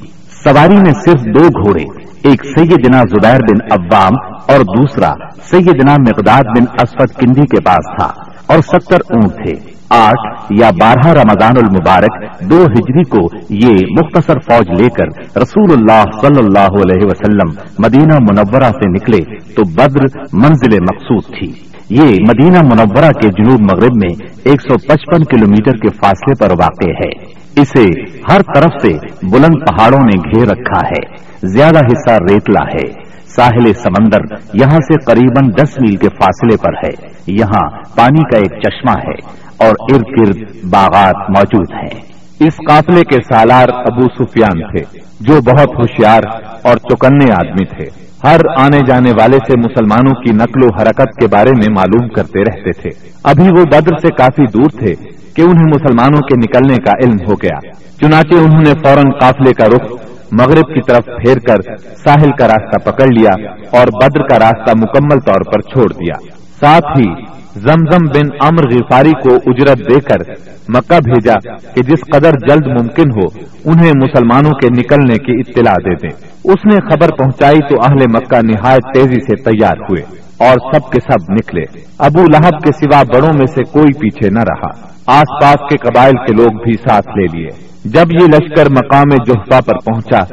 سواری 0.44 0.76
میں 0.76 0.92
صرف 0.92 1.22
دو 1.22 1.64
گھوڑے، 1.64 1.84
ایک 2.24 2.46
سیدنا 2.46 3.02
زبیر 3.02 3.40
بن 3.40 3.72
عوام 3.72 4.14
اور 4.48 4.60
دوسرا 4.60 5.14
سیدنا 5.44 5.96
مقداد 6.00 6.44
بن 6.44 6.66
اسفت 6.82 7.20
کندی 7.20 7.42
کے 7.42 7.62
پاس 7.62 7.98
تھا 7.98 8.22
اور 8.48 8.58
ستر 8.60 8.98
اونٹ 9.10 9.32
تھے۔ 9.32 9.77
آٹھ 9.90 10.54
یا 10.60 10.70
بارہ 10.70 11.08
رمضان 11.08 11.54
المبارک 11.58 12.42
دو 12.52 12.64
ہجری 12.64 13.04
کو 13.04 13.38
یہ 13.50 13.86
مختصر 14.00 14.40
فوج 14.40 14.82
لے 14.82 14.90
کر 14.90 15.06
رسول 15.42 15.72
اللہ 15.72 16.04
صلی 16.22 16.46
اللہ 16.46 16.70
علیہ 16.70 17.06
وسلم 17.06 17.76
مدینہ 17.80 18.18
منورہ 18.20 18.64
سے 18.64 18.90
نکلے 18.90 19.40
تو 19.40 19.62
بدر 19.70 20.20
منزل 20.34 20.80
مقصود 20.80 21.24
تھی۔ 21.40 21.52
یہ 21.90 22.06
مدینہ 22.06 22.62
منورہ 22.62 23.12
کے 23.12 23.28
جنوب 23.28 23.60
مغرب 23.62 23.94
میں 23.96 24.28
ایک 24.44 24.62
سو 24.62 24.78
پچپن 24.78 25.24
کلو 25.24 25.48
میٹر 25.48 25.78
کے 25.78 25.90
فاصلے 25.90 26.46
پر 26.46 26.52
واقع 26.52 26.90
ہے۔ 26.90 27.34
اسے 27.62 28.02
ہر 28.32 28.42
طرف 28.56 28.82
سے 28.82 28.94
بلند 29.32 29.56
پہاڑوں 29.70 30.00
نے 30.00 30.20
گھیر 30.20 30.48
رکھا 30.48 30.88
ہے۔ 30.88 31.16
زیادہ 31.44 31.78
حصہ 31.78 32.18
ریتلا 32.34 32.62
ہے۔ 32.62 33.08
ساحل 33.36 33.74
سمندر 33.74 34.20
یہاں 34.54 34.78
سے 34.78 34.94
قریب 35.06 35.64
دس 35.64 35.80
میل 35.80 35.96
کے 35.96 36.10
فاصلے 36.10 36.58
پر 36.58 36.88
ہے۔ 36.88 37.08
یہاں 37.28 37.70
پانی 37.98 38.24
کا 38.24 38.38
ایک 38.38 38.62
چشمہ 38.62 38.92
ہے۔ 38.92 39.47
اور 39.58 39.96
ارد 39.96 40.04
گرد 40.20 40.66
باغات 40.66 41.30
موجود 41.30 41.72
ہیں۔ 41.72 42.02
اس 42.40 42.54
قافلے 42.70 43.02
کے 43.02 43.16
سالار 43.16 43.68
ابو 43.74 44.24
سفیان 44.24 44.60
تھے، 44.60 45.00
جو 45.20 45.42
بہت 45.42 45.70
ہوشیار 45.80 46.22
اور 46.64 46.78
چکنے 46.78 47.32
آدمی 47.32 47.66
تھے۔ 47.66 48.08
ہر 48.24 48.40
آنے 48.58 48.80
جانے 48.88 49.12
والے 49.20 49.38
سے 49.38 49.60
مسلمانوں 49.60 50.22
کی 50.22 50.32
نقل 50.32 50.64
و 50.64 50.82
حرکت 50.82 51.20
کے 51.20 51.28
بارے 51.28 51.50
میں 51.50 51.70
معلوم 51.70 52.08
کرتے 52.10 52.40
رہتے 52.40 52.72
تھے۔ 52.72 52.90
ابھی 53.24 53.48
وہ 53.48 53.64
بدر 53.64 53.98
سے 54.02 54.08
کافی 54.08 54.46
دور 54.54 54.70
تھے 54.80 54.94
کہ 55.36 55.42
انہیں 55.42 55.66
مسلمانوں 55.66 56.20
کے 56.20 56.36
نکلنے 56.38 56.76
کا 56.76 56.92
علم 57.04 57.18
ہو 57.30 57.34
گیا۔ 57.34 57.72
چنانچہ 58.02 58.36
انہوں 58.36 58.62
نے 58.68 58.72
فوراً 58.84 59.12
قافلے 59.20 59.54
کا 59.54 59.66
رخ 59.66 59.92
مغرب 60.32 60.74
کی 60.74 60.82
طرف 60.88 61.06
پھیر 61.06 61.38
کر 61.40 61.78
ساحل 61.78 62.32
کا 62.32 62.48
راستہ 62.48 62.90
پکڑ 62.90 63.06
لیا 63.06 63.52
اور 63.78 63.88
بدر 63.88 64.28
کا 64.28 64.40
راستہ 64.40 64.72
مکمل 64.78 65.20
طور 65.20 65.42
پر 65.54 65.62
چھوڑ 65.62 65.94
دیا۔ 65.94 66.16
ساتھ 66.60 67.00
ہی 67.00 67.37
زمزم 67.58 68.06
بن 68.06 68.38
امر 68.42 68.76
غفاری 68.76 69.12
کو 69.12 69.36
اجرت 69.36 69.78
دے 69.78 70.00
کر 70.00 70.32
مکہ 70.70 71.00
بھیجا 71.04 71.34
کہ 71.74 71.82
جس 71.84 72.00
قدر 72.14 72.32
جلد 72.50 72.68
ممکن 72.68 73.10
ہو، 73.10 73.44
انہیں 73.66 73.92
مسلمانوں 74.04 74.52
کے 74.52 74.68
نکلنے 74.70 75.16
کی 75.16 75.32
اطلاع 75.32 75.74
دے 75.74 75.96
دیں۔ 75.96 76.28
اس 76.44 76.66
نے 76.66 76.76
خبر 76.90 77.08
پہنچائی 77.18 77.60
تو 77.70 77.84
اہل 77.84 78.06
مکہ 78.10 78.38
نہایت 78.44 78.94
تیزی 78.94 79.20
سے 79.20 79.44
تیار 79.44 79.78
ہوئے 79.78 80.18
اور 80.48 80.74
سب 80.74 80.92
کے 80.92 81.00
سب 81.02 81.32
نکلے۔ 81.32 81.64
ابو 82.00 82.24
لہب 82.24 82.60
کے 82.66 82.72
سوا 82.72 83.04
بڑوں 83.04 83.38
میں 83.38 83.46
سے 83.46 83.64
کوئی 83.64 84.00
پیچھے 84.00 84.30
نہ 84.30 84.40
رہا۔ 84.40 84.88
آس 85.20 85.42
پاس 85.42 85.70
کے 85.70 85.78
قبائل 85.78 86.12
کے 86.12 86.34
لوگ 86.34 86.64
بھی 86.64 86.74
ساتھ 86.74 87.08
لے 87.08 87.38
لیے۔ 87.38 87.68
جب 87.86 88.14
یہ 88.14 88.28
لشکر 88.28 88.70
مقام 88.70 89.16
جوفا 89.26 89.60
پر 89.66 89.92
پہنچا 89.92 90.24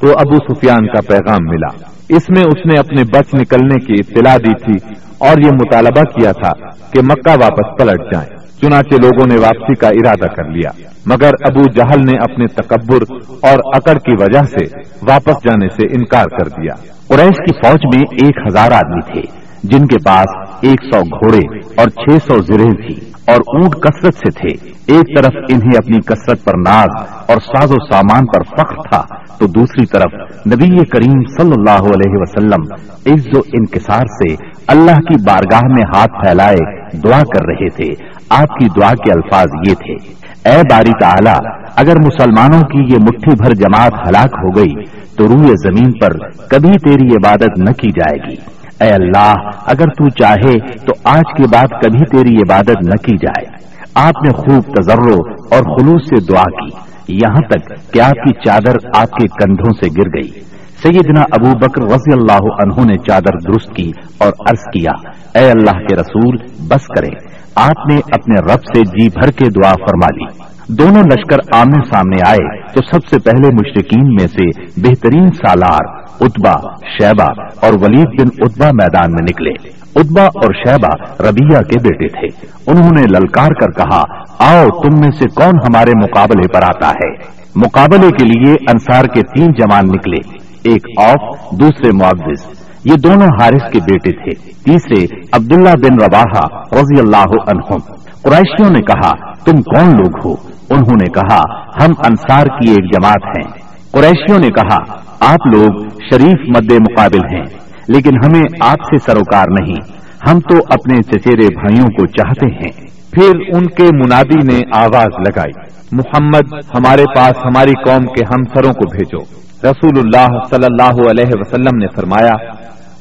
تو 0.00 0.10
ابو 0.10 0.54
سفیان 0.54 0.86
کا 0.86 1.00
پیغام 1.08 1.44
ملا۔ 1.46 1.94
اس 2.08 2.30
میں 2.30 2.42
اس 2.46 2.66
نے 2.66 2.80
اپنے 2.80 3.02
بچ 3.04 3.34
نکلنے 3.34 3.74
کی 3.74 3.92
اطلاع 3.92 4.36
دی 4.36 4.64
تھی۔ 4.64 5.03
اور 5.28 5.38
یہ 5.44 5.50
مطالبہ 5.54 6.02
کیا 6.02 6.32
تھا 6.32 6.52
کہ 6.90 7.02
مکہ 7.02 7.36
واپس 7.42 7.78
پلٹ 7.78 8.12
جائیں۔ 8.12 8.28
چنانچہ 8.62 8.94
لوگوں 8.94 9.26
نے 9.26 9.36
واپسی 9.36 9.74
کا 9.74 9.88
ارادہ 9.88 10.26
کر 10.34 10.44
لیا، 10.44 10.70
مگر 11.06 11.30
ابو 11.40 11.62
جہل 11.72 12.00
نے 12.04 12.16
اپنے 12.18 12.46
تکبر 12.46 13.02
اور 13.42 13.58
اکڑ 13.76 13.94
کی 13.94 14.14
وجہ 14.20 14.42
سے 14.44 14.64
واپس 15.10 15.44
جانے 15.44 15.68
سے 15.68 15.86
انکار 15.98 16.24
کر 16.24 16.48
دیا۔ 16.48 16.74
قریش 17.08 17.40
کی 17.46 17.54
فوج 17.54 17.86
میں 17.94 18.02
ایک 18.10 18.36
ہزار 18.46 18.72
آدمی 18.72 19.12
تھے، 19.12 19.22
جن 19.64 19.86
کے 19.86 19.96
پاس 20.04 20.36
ایک 20.62 20.84
سو 20.94 21.00
گھوڑے 21.00 21.58
اور 21.76 21.88
چھ 21.88 22.26
سو 22.26 22.40
زرے 22.42 22.86
تھی 22.86 22.94
اور 23.26 23.36
اونٹ 23.36 23.74
کثرت 23.74 24.14
سے 24.14 24.30
تھے۔ 24.30 24.70
ایک 24.94 25.16
طرف 25.16 25.36
انہیں 25.48 25.76
اپنی 25.76 25.98
کثرت 26.00 26.44
پر 26.44 26.52
ناز 26.58 27.02
اور 27.28 27.36
ساز 27.36 27.70
و 27.70 27.84
سامان 27.92 28.26
پر 28.26 28.42
فخر 28.42 28.82
تھا، 28.90 29.02
تو 29.38 29.46
دوسری 29.46 29.86
طرف 29.86 30.12
نبی 30.46 30.84
کریم 30.84 31.22
صلی 31.38 31.52
اللہ 31.56 31.86
علیہ 31.94 32.20
وسلم 32.20 32.62
عز 33.06 33.26
و 33.36 33.40
انکسار 33.52 34.06
سے 34.06 34.34
اللہ 34.68 34.90
کی 34.90 35.22
بارگاہ 35.26 35.60
میں 35.64 35.82
ہاتھ 35.94 36.10
پھیلائے 36.10 36.80
دعا 37.00 37.18
کر 37.18 37.46
رہے 37.46 37.68
تھے۔ 37.68 38.04
آپ 38.30 38.58
کی 38.58 38.66
دعا 38.80 38.90
کے 38.90 39.12
الفاظ 39.12 39.46
یہ 39.68 39.74
تھے، 39.74 40.14
اے 40.50 40.62
باری 40.70 40.90
تعالی، 41.00 41.48
اگر 41.76 41.96
مسلمانوں 41.96 42.60
کی 42.60 42.78
یہ 42.78 42.98
مٹھی 43.02 43.34
بھر 43.42 43.50
جماعت 43.54 43.92
ہلاک 44.08 44.34
ہو 44.44 44.50
گئی، 44.56 44.84
تو 45.16 45.24
روئے 45.28 45.52
زمین 45.68 45.92
پر 45.92 46.28
کبھی 46.28 46.72
تیری 46.72 47.06
عبادت 47.06 47.58
نہ 47.58 47.72
کی 47.72 47.88
جائے 47.88 48.30
گی۔ 48.30 48.36
اے 48.80 48.90
اللہ، 48.90 49.34
اگر 49.66 49.86
تو 49.86 50.08
چاہے 50.08 50.58
تو 50.58 50.92
آج 51.04 51.36
کے 51.36 51.42
بعد 51.52 51.82
کبھی 51.82 52.16
تیری 52.16 52.36
عبادت 52.36 52.86
نہ 52.86 53.06
کی 53.06 53.16
جائے۔ 53.16 53.64
آپ 53.94 54.22
نے 54.24 54.30
خوب 54.30 54.62
تجرو 54.62 55.30
اور 55.50 55.78
خلوص 55.78 56.02
سے 56.02 56.32
دعا 56.32 56.42
کی۔ 56.42 56.94
یہاں 57.08 57.48
تک 57.48 57.92
کہ 57.92 58.00
آپ 58.00 58.10
کی 58.10 58.32
چادر 58.46 58.76
آپ 58.96 59.10
کے 59.10 59.26
کندھوں 59.26 59.72
سے 59.72 60.02
گر 60.02 60.22
گئی۔ 60.22 60.53
سیدنا 60.82 61.20
ابو 61.20 61.58
بکر 61.58 61.82
رضی 61.82 62.12
اللہ 62.12 62.44
عنہ 62.62 62.84
نے 62.84 62.94
چادر 62.94 63.52
درست 63.52 63.74
کی 63.76 63.90
اور 64.18 64.28
عرض 64.28 64.64
کیا، 64.64 65.10
اے 65.38 65.50
اللہ 65.50 65.78
کے 65.78 65.96
رسول، 65.96 66.36
بس 66.68 66.86
کرے 66.86 67.10
آپ 67.54 67.92
نے 67.92 67.96
اپنے 67.96 68.40
رب 68.40 68.60
سے 68.74 68.80
جی 68.80 69.08
بھر 69.08 69.30
کے 69.30 69.44
دعا 69.44 69.72
فرما 69.72 70.06
لی۔ 70.14 70.54
دونوں 70.68 71.02
لشکر 71.02 71.36
آمنے 71.56 71.84
سامنے 71.90 72.16
آئے 72.28 72.62
تو 72.62 72.80
سب 72.92 73.06
سے 73.10 73.18
پہلے 73.18 73.48
مشرقین 73.54 74.06
میں 74.06 74.26
سے 74.26 74.64
بہترین 74.76 75.30
سالار 75.30 75.94
اتبا 76.20 76.74
شیبہ 76.84 77.42
اور 77.62 77.72
ولید 77.72 78.20
بن 78.20 78.28
اتبا 78.40 78.66
میدان 78.66 79.10
میں 79.10 79.22
نکلے۔ 79.22 79.68
اتبا 79.96 80.22
اور 80.22 80.52
شیبہ 80.54 81.22
ربیہ 81.28 81.58
کے 81.58 81.88
بیٹے 81.88 82.08
تھے۔ 82.08 82.46
انہوں 82.66 82.90
نے 82.96 83.02
للکار 83.02 83.48
کر 83.48 83.70
کہا، 83.70 84.02
آؤ 84.38 84.66
تم 84.68 85.00
میں 85.00 85.10
سے 85.10 85.28
کون 85.34 85.52
ہمارے 85.56 85.90
مقابلے 86.02 86.48
پر 86.48 86.62
آتا 86.62 86.88
ہے؟ 86.88 87.44
مقابلے 87.56 88.08
کے 88.10 88.24
لیے 88.24 88.52
انصار 88.52 89.04
کے 89.04 89.22
تین 89.22 89.52
جوان 89.52 89.84
نکلے۔ 89.86 90.33
ایک 90.64 91.00
آف 91.00 91.50
دوسرے 91.50 91.92
معاوض۔ 91.92 92.64
یہ 92.84 92.94
دونوں 92.94 93.28
حارث 93.40 93.72
کے 93.72 93.78
بیٹے 93.78 94.10
تھے۔ 94.10 94.52
تیسرے، 94.52 95.04
عبداللہ 95.32 95.70
بن 95.70 95.94
رواحہ 95.94 96.44
رضی 96.72 97.00
اللہ 97.00 97.50
عنہم۔ 97.50 97.78
قرائشیوں 98.22 98.70
نے 98.70 98.80
کہا، 98.80 99.32
تم 99.32 99.62
کون 99.62 99.90
لوگ 99.90 100.26
ہو؟ 100.26 100.34
انہوں 100.70 100.96
نے 101.00 101.10
کہا، 101.10 101.40
ہم 101.84 101.92
انصار 102.06 102.46
کی 102.46 102.70
ایک 102.70 102.92
جماعت 102.92 103.26
ہیں۔ 103.26 103.64
قریشیوں 103.92 104.38
نے 104.38 104.48
کہا، 104.48 104.76
آپ 105.20 105.46
لوگ 105.46 105.88
شریف 105.88 106.56
مد 106.56 106.72
مقابل 106.72 107.36
ہیں، 107.36 107.44
لیکن 107.88 108.10
ہمیں 108.24 108.42
آپ 108.60 108.78
سے 108.84 108.98
سروکار 108.98 109.46
نہیں۔ 109.60 110.04
ہم 110.30 110.40
تو 110.40 110.56
اپنے 110.70 111.02
چچیرے 111.02 111.46
بھائیوں 111.54 111.86
کو 111.86 112.06
چاہتے 112.06 112.46
ہیں۔ 112.46 112.86
پھر 113.10 113.56
ان 113.56 113.66
کے 113.66 113.82
منادی 113.82 114.52
نے 114.52 114.60
آواز 114.76 115.28
لگائی، 115.28 115.52
محمد، 115.92 116.54
ہمارے 116.74 117.04
پاس 117.16 117.32
ہماری 117.44 117.72
قوم 117.86 118.06
کے 118.06 118.24
ہمسروں 118.34 118.72
کو 118.72 118.96
بھیجو۔ 118.96 119.43
رسول 119.64 119.98
اللہ 119.98 120.38
صلی 120.50 120.64
اللہ 120.64 121.10
علیہ 121.10 121.30
وسلم 121.32 121.76
نے 121.76 121.86
فرمایا، 121.96 122.32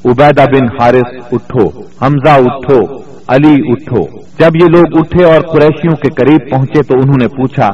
عبیدہ 0.06 0.42
بن 0.42 0.82
حارث 0.82 1.26
اٹھو، 1.32 1.80
حمزہ 1.80 2.40
اٹھو، 2.46 2.80
علی 3.28 3.72
اٹھو۔ 3.72 4.04
جب 4.40 4.50
یہ 4.56 4.68
لوگ 4.68 4.98
اٹھے 4.98 5.24
اور 5.24 5.42
قریشیوں 5.42 5.96
کے 5.96 6.10
قریب 6.10 6.52
پہنچے 6.52 6.84
تو 6.84 6.94
انہوں 6.94 7.18
نے 7.20 7.28
پوچھا، 7.28 7.70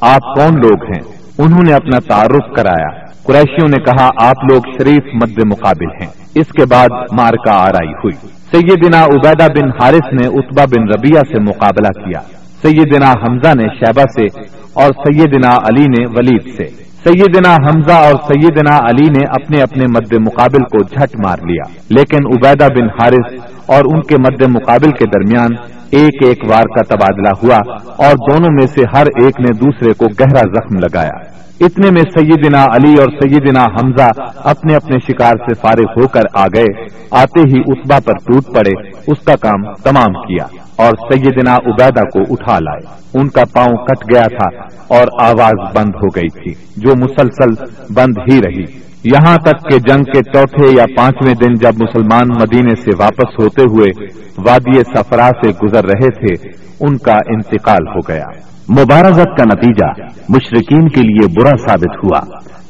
آپ 0.00 0.34
کون 0.34 0.54
لوگ 0.54 0.82
ہیں؟ 0.82 1.00
انہوں 1.38 1.62
نے 1.66 1.74
اپنا 1.74 1.98
تعارف 1.98 2.56
کرایا۔ 2.56 3.04
قریشیوں 3.26 3.68
نے 3.68 3.82
کہا، 3.84 4.08
آپ 4.28 4.44
لوگ 4.52 4.60
شریف 4.78 5.22
مد 5.22 5.44
مقابل 5.46 5.86
ہیں۔ 5.86 6.24
اس 6.34 6.46
کے 6.48 6.66
بعد 6.66 6.88
مارکا 6.92 7.52
آرائی 7.52 7.92
ہوئی۔ 7.92 8.28
سیدنا 8.52 9.04
عبیدہ 9.04 9.46
بن 9.52 9.68
حارث 9.82 10.20
نے 10.20 10.26
اتبا 10.26 10.64
بن 10.64 10.88
ربیہ 10.88 11.20
سے 11.20 11.40
مقابلہ 11.40 12.04
کیا۔ 12.04 12.20
سیدنا 12.62 13.12
حمزہ 13.12 13.54
نے 13.56 13.68
شہبہ 13.68 14.02
سے 14.02 14.40
اور 14.72 14.88
سیدنا 14.88 15.56
علی 15.56 15.84
نے 15.84 16.06
ولید 16.06 16.56
سے۔ 16.56 16.84
سیدنا 17.04 17.54
حمزہ 17.54 17.92
اور 17.92 18.12
سیدنا 18.12 18.76
علی 18.76 19.10
نے 19.10 19.20
اپنے 19.28 19.62
اپنے 19.62 19.84
مد 19.84 20.12
مقابل 20.26 20.62
کو 20.62 20.82
جھٹ 20.82 21.26
مار 21.26 21.36
لیا۔ 21.38 21.62
لیکن 21.90 22.26
عبیدہ 22.26 22.64
بن 22.64 22.84
حارث 22.84 23.50
اور 23.66 23.82
ان 23.84 24.02
کے 24.02 24.16
مد 24.18 24.42
مقابل 24.54 24.90
کے 24.90 25.04
درمیان 25.04 25.50
ایک 25.90 26.24
ایک 26.24 26.38
وار 26.48 26.62
کا 26.62 26.96
تبادلہ 26.96 27.28
ہوا 27.42 27.74
اور 27.96 28.12
دونوں 28.30 28.48
میں 28.52 28.66
سے 28.66 28.82
ہر 28.96 29.06
ایک 29.06 29.40
نے 29.40 29.56
دوسرے 29.56 29.92
کو 29.92 30.06
گہرا 30.20 30.40
زخم 30.40 30.76
لگایا۔ 30.76 31.44
اتنے 31.60 31.90
میں 31.90 32.02
سیدنا 32.02 32.64
علی 32.64 32.94
اور 33.00 33.08
سیدنا 33.22 33.62
حمزہ 33.62 34.08
اپنے 34.36 34.76
اپنے 34.76 34.98
شکار 34.98 35.32
سے 35.32 35.54
فارغ 35.54 36.02
ہو 36.02 36.08
کر 36.08 36.22
آ 36.34 36.46
گئے۔ 36.46 36.84
آتے 37.10 37.40
ہی 37.40 37.60
اتبا 37.66 37.98
پر 38.04 38.12
ٹوٹ 38.12 38.44
پڑے۔ 38.54 38.88
اس 39.06 39.24
کا 39.24 39.36
کام 39.36 39.72
تمام 39.74 40.12
کیا۔ 40.12 40.63
اور 40.76 41.12
سیدنا 41.12 41.54
عبیدہ 41.54 42.00
کو 42.00 42.20
اٹھا 42.30 42.58
لائے۔ 42.58 43.02
ان 43.14 43.28
کا 43.28 43.42
پاؤں 43.52 43.76
کٹ 43.76 44.14
گیا 44.14 44.22
تھا 44.22 44.62
اور 44.88 45.06
آواز 45.20 45.76
بند 45.76 45.94
ہو 45.94 46.06
گئی 46.06 46.28
تھی، 46.28 46.54
جو 46.76 46.92
مسلسل 46.96 47.64
بند 47.94 48.32
ہی 48.32 48.40
رہی۔ 48.40 48.84
یہاں 49.04 49.36
تک 49.36 49.70
کہ 49.70 49.78
جنگ 49.78 50.02
کے 50.02 50.22
چوتھے 50.22 50.76
یا 50.76 50.84
پانچویں 50.96 51.34
دن 51.34 51.54
جب 51.54 51.72
مسلمان 51.82 52.28
مدینے 52.28 52.74
سے 52.80 52.90
واپس 52.98 53.42
ہوتے 53.42 53.62
ہوئے 53.62 54.04
وادی 54.38 54.78
سفرا 54.78 55.30
سے 55.42 55.66
گزر 55.66 55.84
رہے 55.84 56.10
تھے، 56.10 56.48
ان 56.80 56.96
کا 56.98 57.14
انتقال 57.26 57.88
ہو 57.88 57.98
گیا۔ 58.08 58.26
مبارزت 58.70 59.36
کا 59.38 59.44
نتیجہ 59.44 60.02
مشرقین 60.28 60.88
کے 60.88 61.00
لیے 61.00 61.28
برا 61.40 61.68
ثابت 61.68 62.04
ہوا۔ 62.04 62.20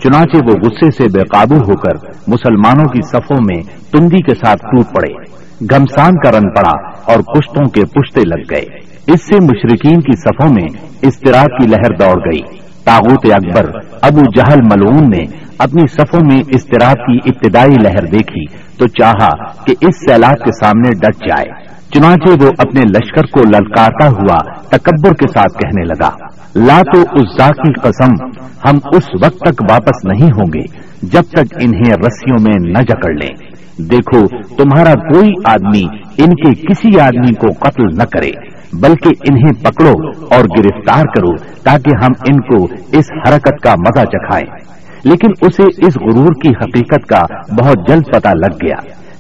چنانچہ 0.02 0.36
وہ 0.36 0.54
غصے 0.54 0.90
سے 0.90 1.04
بے 1.04 1.20
قابو 1.20 1.54
ہو 1.54 1.76
کر 1.76 2.06
مسلمانوں 2.28 2.84
کی 2.84 3.00
صفوں 3.02 3.36
میں 3.40 3.62
تندی 3.92 4.22
کے 4.22 4.34
ساتھ 4.34 4.62
ٹوٹ 4.62 4.84
پڑے۔ 4.84 5.43
گمسان 5.60 6.12
کا 6.16 6.30
رن 6.30 6.48
پڑا 6.50 6.88
اور 7.12 7.16
پشتوں 7.16 7.64
کے 7.64 7.84
پشتے 7.84 8.20
لگ 8.26 8.42
گئے۔ 8.50 8.64
اس 9.06 9.26
سے 9.26 9.36
مشرقین 9.44 10.00
کی 10.00 10.16
صفوں 10.16 10.54
میں 10.54 10.68
استراط 11.02 11.46
کی 11.46 11.66
لہر 11.66 11.96
دوڑ 11.96 12.20
گئی۔ 12.20 12.64
تاغوت 12.84 13.26
اکبر 13.32 13.70
ابو 14.02 14.20
جہل 14.36 14.60
ملعون 14.62 15.10
نے 15.10 15.24
اپنی 15.58 15.86
صفوں 15.86 16.20
میں 16.32 16.42
استراط 16.48 16.96
کی 16.96 17.18
ابتدائی 17.24 17.74
لہر 17.82 18.06
دیکھی 18.06 18.46
تو 18.78 18.86
چاہا 18.88 19.64
کہ 19.64 19.74
اس 19.80 19.96
سیلاب 19.96 20.44
کے 20.44 20.52
سامنے 20.52 20.90
ڈٹ 20.90 21.26
جائے۔ 21.28 21.74
چنانچہ 21.90 22.44
وہ 22.44 22.50
اپنے 22.58 22.80
لشکر 22.80 23.22
کو 23.22 23.40
للکارتا 23.40 24.08
ہوا 24.08 24.52
تکبر 24.68 25.14
کے 25.14 25.26
ساتھ 25.28 25.52
کہنے 25.52 25.84
لگا، 25.84 26.10
لا 26.54 26.80
تو 26.94 27.00
اس 27.00 27.52
کی 27.52 27.72
قسم، 27.72 28.24
ہم 28.68 28.78
اس 28.92 29.08
وقت 29.24 29.38
تک 29.38 29.62
واپس 29.70 30.04
نہیں 30.04 30.28
ہوں 30.28 30.46
گے 30.54 30.62
جب 31.02 31.22
تک 31.22 31.56
انہیں 31.60 31.92
رسیوں 32.06 32.38
میں 32.40 32.70
نہ 32.70 32.78
جکڑ 32.78 33.12
لیں۔ 33.12 33.53
دیکھو، 33.78 34.26
تمہارا 34.56 34.92
کوئی 34.92 35.30
آدمی 35.44 35.82
ان 36.18 36.30
کے 36.30 36.54
کسی 36.54 37.00
آدمی 37.00 37.34
کو 37.34 37.46
قتل 37.60 37.86
نہ 37.86 38.04
کرے، 38.04 38.30
بلکہ 38.72 39.10
انہیں 39.30 39.52
پکڑو 39.62 40.08
اور 40.08 40.44
گرفتار 40.58 41.04
کرو 41.04 41.36
تاکہ 41.36 42.04
ہم 42.04 42.10
ان 42.26 42.40
کو 42.40 42.64
اس 42.92 43.04
حرکت 43.12 43.62
کا 43.62 43.74
مزہ 43.78 44.04
چکھائیں۔ 44.04 44.74
لیکن 45.04 45.46
اسے 45.46 45.86
اس 45.86 45.96
غرور 45.96 46.34
کی 46.42 46.48
حقیقت 46.48 47.06
کا 47.06 47.20
بہت 47.62 47.88
جلد 47.88 48.02
پتہ 48.12 48.28
لگ 48.28 48.54
گیا، 48.62 48.76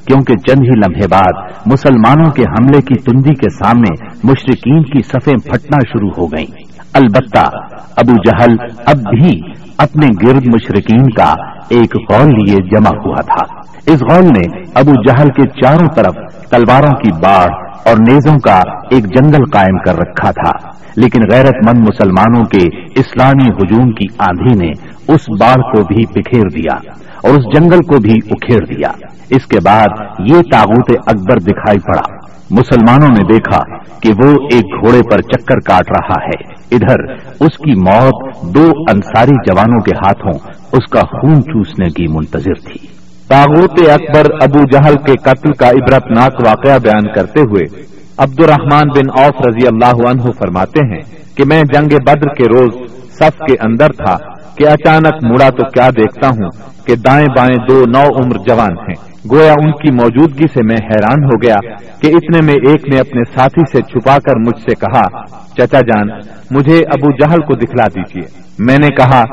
کیونکہ 0.06 0.34
چند 0.34 0.62
ہی 0.62 0.70
لمحے 0.70 1.08
بعد 1.10 1.52
مسلمانوں 1.66 2.30
کے 2.30 2.42
حملے 2.42 2.80
کی 2.80 2.94
تندی 2.94 3.34
کے 3.34 3.50
سامنے 3.50 4.06
مشرقین 4.24 4.82
کی 4.82 5.02
صفیں 5.02 5.52
پھٹنا 5.52 5.78
شروع 5.88 6.10
ہو 6.18 6.26
گئیں۔ 6.26 6.74
البتہ، 6.92 7.46
ابو 7.96 8.12
جہل 8.12 8.56
اب 8.86 8.96
بھی 8.96 9.40
اپنے 9.78 10.06
گرد 10.06 10.46
مشرقین 10.46 11.10
کا 11.10 11.34
ایک 11.68 11.96
غول 11.96 12.28
لیے 12.28 12.56
جمع 12.56 12.98
ہوا 13.06 13.20
تھا۔ 13.20 13.63
اس 13.86 14.00
غول 14.10 14.24
نے 14.24 14.62
ابو 14.74 14.92
جہل 15.08 15.28
کے 15.28 15.42
چاروں 15.42 15.88
طرف 15.96 16.14
تلواروں 16.50 16.92
کی 16.92 17.12
باڑھ 17.12 17.52
اور 17.88 17.96
نیزوں 17.96 18.38
کا 18.38 18.62
ایک 18.90 19.04
جنگل 19.04 19.44
قائم 19.52 19.78
کر 19.78 19.96
رکھا 19.96 20.30
تھا۔ 20.30 20.68
لیکن 20.96 21.20
غیرت 21.32 21.68
مند 21.68 21.78
مسلمانوں 21.78 22.44
کے 22.44 22.84
اسلامی 23.00 23.50
ہجوم 23.50 23.90
کی 23.90 24.14
آندھی 24.18 24.66
نے 24.66 24.72
اس 25.08 25.20
باڑھ 25.40 25.62
کو 25.62 25.82
بھی 25.82 26.04
بکھیر 26.06 26.48
دیا 26.56 26.90
اور 27.24 27.30
اس 27.30 27.44
جنگل 27.56 27.78
کو 27.78 28.00
بھی 28.00 28.12
اکھیڑ 28.30 28.60
دیا۔ 28.60 28.88
اس 29.30 29.46
کے 29.46 29.58
بعد 29.64 30.20
یہ 30.26 30.42
تاغوت 30.52 30.90
اکبر 31.06 31.36
دکھائی 31.36 31.78
پڑا۔ 31.78 32.16
مسلمانوں 32.50 33.08
نے 33.08 33.32
دیکھا 33.32 33.76
کہ 34.00 34.08
وہ 34.08 34.30
ایک 34.52 34.64
گھوڑے 34.64 35.00
پر 35.10 35.20
چکر 35.20 35.58
کاٹ 35.58 35.90
رہا 35.90 36.24
ہے۔ 36.24 36.52
ادھر 36.72 37.12
اس 37.40 37.58
کی 37.58 37.74
موت 37.74 38.36
دو 38.54 38.64
انصاری 38.90 39.50
جوانوں 39.50 39.78
کے 39.78 39.96
ہاتھوں 39.96 40.50
اس 40.72 40.90
کا 40.90 41.00
خون 41.00 41.42
چوسنے 41.42 41.88
کی 41.88 42.06
منتظر 42.08 42.54
تھی۔ 42.54 43.03
تاغوت 43.28 43.78
اکبر 43.90 44.26
ابو 44.42 44.62
جہل 44.70 44.96
کے 45.04 45.12
قتل 45.22 45.52
کا 45.52 45.68
عبرت 45.70 46.10
ناک 46.10 46.40
واقعہ 46.46 46.78
بیان 46.78 47.06
کرتے 47.12 47.40
ہوئے 47.42 47.62
عبد 48.18 48.40
الرحمان 48.40 48.88
بن 48.88 49.10
اوف 49.20 49.40
رضی 49.46 49.66
اللہ 49.66 50.02
عنہ 50.08 50.32
فرماتے 50.38 50.84
ہیں 50.86 51.00
کہ 51.36 51.44
میں 51.44 51.62
جنگ 51.72 51.96
بدر 52.06 52.34
کے 52.34 52.48
روز 52.48 52.74
صف 53.14 53.38
کے 53.38 53.56
اندر 53.60 53.92
تھا 53.96 54.16
کہ 54.56 54.68
اچانک 54.68 55.24
مڑا 55.24 55.50
تو 55.50 55.70
کیا 55.70 55.88
دیکھتا 55.90 56.28
ہوں 56.28 56.50
کہ 56.86 56.94
دائیں 56.94 57.26
بائیں 57.36 57.56
دو 57.68 57.84
نو 57.88 58.02
عمر 58.02 58.38
جوان 58.48 58.78
ہیں۔ 58.78 59.14
گویا 59.30 59.52
ان 59.52 59.70
کی 59.70 59.90
موجودگی 59.90 60.46
سے 60.54 60.62
میں 60.64 60.76
حیران 60.76 61.24
ہو 61.24 61.36
گیا 61.42 61.76
کہ 62.00 62.06
اتنے 62.06 62.40
میں 62.44 62.54
ایک 62.54 62.88
نے 62.94 62.98
اپنے 63.00 63.22
ساتھی 63.34 63.62
سے 63.72 63.82
چھپا 63.82 64.16
کر 64.16 64.36
مجھ 64.36 64.60
سے 64.60 64.74
کہا، 64.74 65.24
چچا 65.54 65.80
جان، 65.80 66.08
مجھے 66.50 66.78
ابو 66.78 67.10
جہل 67.10 67.38
کو 67.38 67.54
دکھلا 67.54 67.86
دیجیے 67.86 68.44
میں 68.58 68.78
نے 68.82 68.88
کہا، 68.88 69.24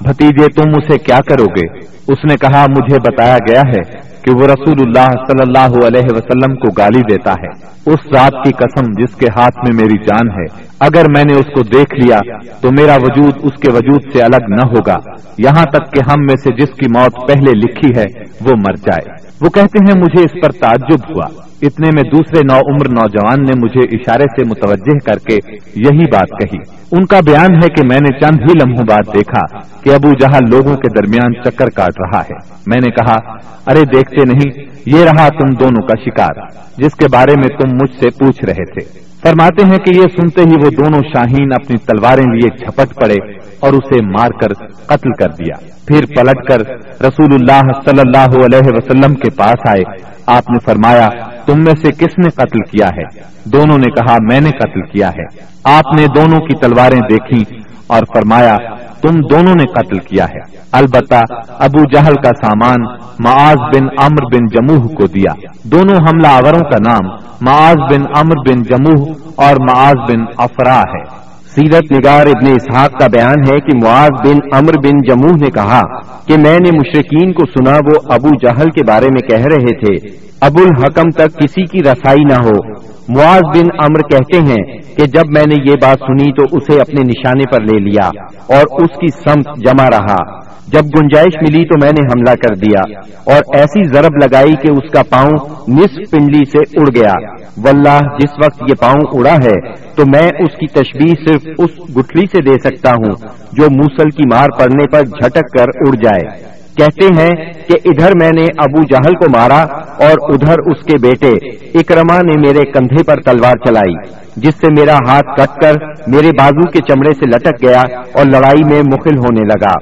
بھتیجے، 0.00 0.46
تم 0.46 0.70
اسے 0.76 0.98
کیا 0.98 1.18
کرو 1.28 1.44
گے؟ 1.44 1.66
اس 2.12 2.18
نے 2.30 2.36
کہا، 2.36 2.64
مجھے 2.70 2.96
بتایا 2.98 3.36
گیا 3.36 3.60
ہے 3.60 4.08
کہ 4.22 4.34
وہ 4.34 4.46
رسول 4.46 4.76
اللہ 4.80 5.06
صلی 5.26 5.42
اللہ 5.42 5.86
علیہ 5.86 6.16
وسلم 6.16 6.54
کو 6.54 6.72
گالی 6.78 7.00
دیتا 7.00 7.32
ہے۔ 7.32 7.48
اس 7.86 8.00
ذات 8.14 8.44
کی 8.44 8.52
قسم 8.52 8.84
جس 8.98 9.16
کے 9.16 9.26
ہاتھ 9.36 9.58
میں 9.58 9.76
میری 9.82 10.04
جان 10.04 10.30
ہے 10.30 10.67
اگر 10.80 11.02
میں 11.16 11.24
نے 11.24 11.38
اس 11.38 11.44
کو 11.44 11.62
دیکھ 11.62 11.94
لیا 11.94 12.18
تو 12.60 12.68
میرا 12.70 12.94
وجود 12.94 13.32
اس 13.42 13.60
کے 13.60 13.72
وجود 13.72 14.12
سے 14.12 14.22
الگ 14.22 14.46
نہ 14.48 14.66
ہوگا۔ 14.66 14.96
یہاں 15.38 15.64
تک 15.64 15.92
کہ 15.92 16.10
ہم 16.10 16.20
میں 16.20 16.36
سے 16.36 16.62
جس 16.62 16.68
کی 16.68 16.86
موت 16.86 17.28
پہلے 17.28 17.58
لکھی 17.58 17.88
ہے، 17.96 18.04
وہ 18.40 18.50
مر 18.50 18.76
جائے۔ 18.76 19.28
وہ 19.40 19.50
کہتے 19.50 19.78
ہیں، 19.88 20.00
مجھے 20.00 20.24
اس 20.24 20.32
پر 20.32 20.52
تعجب 20.52 21.12
ہوا۔ 21.12 21.26
اتنے 21.62 21.90
میں 21.94 22.02
دوسرے 22.02 22.40
نو 22.52 22.58
عمر 22.58 22.88
نوجوان 22.88 23.42
نے 23.42 23.52
مجھے 23.64 23.96
اشارے 23.96 24.22
سے 24.22 24.48
متوجہ 24.48 24.98
کر 25.06 25.18
کے 25.18 25.34
یہی 25.74 26.06
بات 26.06 26.28
کہی۔ 26.40 26.58
ان 26.92 27.06
کا 27.06 27.20
بیان 27.26 27.54
ہے 27.54 27.68
کہ 27.68 27.86
میں 27.90 27.98
نے 28.00 28.20
چند 28.20 28.38
ہی 28.40 28.70
لمحوں 28.70 28.86
بعد 28.88 29.14
دیکھا 29.14 29.58
کہ 29.82 29.94
ابو 29.94 30.10
جہاں 30.10 30.40
لوگوں 30.50 30.76
کے 30.76 31.00
درمیان 31.00 31.42
چکر 31.42 31.66
کاٹ 31.70 32.00
رہا 32.00 32.20
ہے۔ 32.20 32.54
میں 32.66 32.80
نے 32.86 32.90
کہا، 32.90 33.32
ارے، 33.66 33.84
دیکھتے 33.84 34.24
نہیں۔ 34.24 34.77
یہ 34.92 35.04
رہا 35.04 35.28
تم 35.28 35.54
دونوں 35.54 35.86
کا 35.86 36.02
شکار، 36.04 36.40
جس 36.76 36.94
کے 36.94 37.06
بارے 37.12 37.32
میں 37.40 37.48
تم 37.48 37.74
مجھ 37.74 38.00
سے 38.00 38.10
پوچھ 38.10 38.44
رہے 38.44 38.64
تھے۔ 38.64 39.08
فرماتے 39.22 39.66
ہیں 39.66 39.78
کہ 39.78 39.96
یہ 39.96 40.02
سنتے 40.02 40.40
ہی 40.40 40.54
وہ 40.64 40.70
دونوں 40.70 41.02
شاہین 41.14 41.48
اپنی 41.54 41.76
تلواریں 41.78 42.34
لیے 42.34 42.48
جھپٹ 42.58 42.94
پڑے 42.94 43.36
اور 43.60 43.72
اسے 43.72 44.04
مار 44.04 44.28
کر 44.28 44.52
قتل 44.86 45.12
کر 45.12 45.28
دیا۔ 45.28 45.66
پھر 45.86 46.04
پلٹ 46.06 46.48
کر 46.48 46.58
رسول 47.00 47.28
اللہ 47.32 47.60
صلی 47.84 48.00
اللہ 48.00 48.44
علیہ 48.44 48.66
وسلم 48.66 49.14
کے 49.14 49.30
پاس 49.30 49.68
آئے۔ 49.68 49.82
آپ 50.26 50.50
نے 50.50 50.58
فرمایا، 50.58 51.08
تم 51.46 51.54
میں 51.56 51.74
سے 51.84 51.92
کس 51.92 52.18
نے 52.18 52.30
قتل 52.30 52.60
کیا 52.60 52.86
ہے؟ 52.86 53.22
دونوں 53.44 53.78
نے 53.78 53.90
کہا، 53.90 54.16
میں 54.30 54.40
نے 54.40 54.50
قتل 54.50 54.82
کیا 54.82 55.08
ہے۔ 55.08 55.24
آپ 55.64 56.00
نے 56.00 56.06
دونوں 56.06 56.38
کی 56.38 56.54
تلواریں 56.54 57.00
دیکھی 57.10 57.56
اور 57.86 58.00
فرمایا 58.14 58.56
تم 59.02 59.20
دونوں 59.30 59.54
نے 59.54 59.66
قتل 59.66 59.98
کیا 59.98 60.24
ہے۔ 60.24 60.58
البتہ 60.72 61.34
ابو 61.48 61.84
جہل 61.94 62.14
کا 62.14 62.30
سامان 62.42 62.96
معاذ 63.18 63.56
بن 63.56 63.86
امر 64.02 64.36
بن 64.36 64.46
جموہ 64.46 64.88
کو 64.88 65.06
دیا۔ 65.06 65.32
دونوں 65.64 65.96
حملہ 65.96 66.28
آوروں 66.28 66.70
کا 66.70 66.76
نام 66.86 67.28
معاذ 67.40 67.76
بن 67.76 68.02
امر 68.16 68.36
بن 68.48 68.62
جموہ 68.62 69.14
اور 69.36 69.54
معاذ 69.60 70.10
بن 70.10 70.24
افرا 70.36 70.80
ہے۔ 70.80 71.28
سیرت 71.54 71.92
نگار 71.92 72.26
ابن 72.26 72.50
اسحاق 72.50 72.90
کا 72.90 73.06
بیان 73.06 73.38
ہے 73.38 73.60
کہ 73.60 73.78
معاذ 73.84 74.28
بن 74.28 74.56
امر 74.56 74.72
بن 74.84 74.98
جموہ 75.08 75.36
نے 75.40 75.50
کہا 75.50 75.80
کہ 76.26 76.36
میں 76.36 76.58
نے 76.58 76.70
مشرقین 76.76 77.32
کو 77.32 77.46
سنا 77.46 77.76
وہ 77.76 78.14
ابو 78.14 78.28
جہل 78.28 78.70
کے 78.70 78.84
بارے 78.86 79.06
میں 79.10 79.28
کہہ 79.28 79.46
رہے 79.46 79.72
تھے۔ 79.72 80.28
ابو 80.40 80.62
الحکم 80.62 81.10
تک 81.10 81.38
کسی 81.38 81.62
کی 81.62 81.78
رسائی 81.82 82.24
نہ 82.30 82.44
ہو۔ 82.44 82.77
معاذ 83.08 83.58
بن 83.58 83.66
امر 83.78 84.00
کہتے 84.00 84.38
ہیں 84.38 84.78
کہ 84.96 85.06
جب 85.06 85.22
میں 85.34 85.44
نے 85.48 85.70
یہ 85.70 85.74
بات 85.82 85.98
سنی 85.98 86.32
تو 86.32 86.56
اسے 86.56 86.80
اپنے 86.80 87.02
نشانے 87.02 87.44
پر 87.50 87.60
لے 87.60 87.78
لیا 87.78 88.08
اور 88.56 88.82
اس 88.82 88.98
کی 89.00 89.06
سمت 89.06 89.66
جمع 89.66 89.86
رہا۔ 89.86 90.48
جب 90.68 90.80
گنجائش 90.80 91.36
ملی 91.40 91.64
تو 91.64 91.78
میں 91.82 91.92
نے 91.92 92.06
حملہ 92.06 92.34
کر 92.34 92.54
دیا 92.54 93.00
اور 93.24 93.56
ایسی 93.56 93.84
ضرب 93.84 94.16
لگائی 94.22 94.52
کہ 94.52 94.72
اس 94.72 94.90
کا 94.92 95.02
پاؤں 95.10 95.64
نصف 95.68 96.10
پنڈلی 96.10 96.44
سے 96.50 96.80
اڑ 96.80 96.86
گیا۔ 96.96 97.12
واللہ، 97.56 97.98
جس 98.20 98.30
وقت 98.44 98.62
یہ 98.68 98.74
پاؤں 98.80 99.00
اڑا 99.12 99.34
ہے 99.34 99.72
تو 99.94 100.02
میں 100.06 100.28
اس 100.38 100.58
کی 100.58 100.66
تشبیح 100.66 101.24
صرف 101.28 101.48
اس 101.58 101.96
گٹھلی 101.96 102.26
سے 102.26 102.42
دے 102.42 102.54
سکتا 102.64 102.90
ہوں 102.90 103.28
جو 103.52 103.64
موسل 103.70 104.10
کی 104.10 104.22
مار 104.34 104.46
پڑنے 104.58 104.86
پر 104.86 105.00
جھٹک 105.00 105.58
کر 105.58 105.64
اڑ 105.64 105.94
جائے۔ 105.94 106.57
کہتے 106.78 107.06
ہیں 107.18 107.52
کہ 107.68 107.76
ادھر 107.84 108.10
میں 108.20 108.30
نے 108.36 108.44
ابو 108.58 108.82
جہل 108.82 109.14
کو 109.14 109.38
مارا 109.38 109.62
اور 110.04 110.34
ادھر 110.34 110.54
اس 110.66 110.84
کے 110.84 110.96
بیٹے 111.02 111.32
اکرما 111.74 112.16
نے 112.16 112.32
میرے 112.46 112.70
کندھے 112.72 113.02
پر 113.02 113.16
تلوار 113.16 113.64
چلائی، 113.66 113.94
جس 114.36 114.54
سے 114.54 114.66
میرا 114.78 114.96
ہاتھ 115.08 115.40
کٹ 115.40 115.60
کر 115.62 115.74
میرے 116.06 116.30
بازو 116.38 116.70
کے 116.70 116.80
چمڑے 116.88 117.12
سے 117.12 117.30
لٹک 117.30 117.66
گیا 117.66 117.80
اور 118.14 118.24
لڑائی 118.26 118.64
میں 118.64 118.80
مخل 118.80 119.18
ہونے 119.18 119.44
لگا۔ 119.44 119.74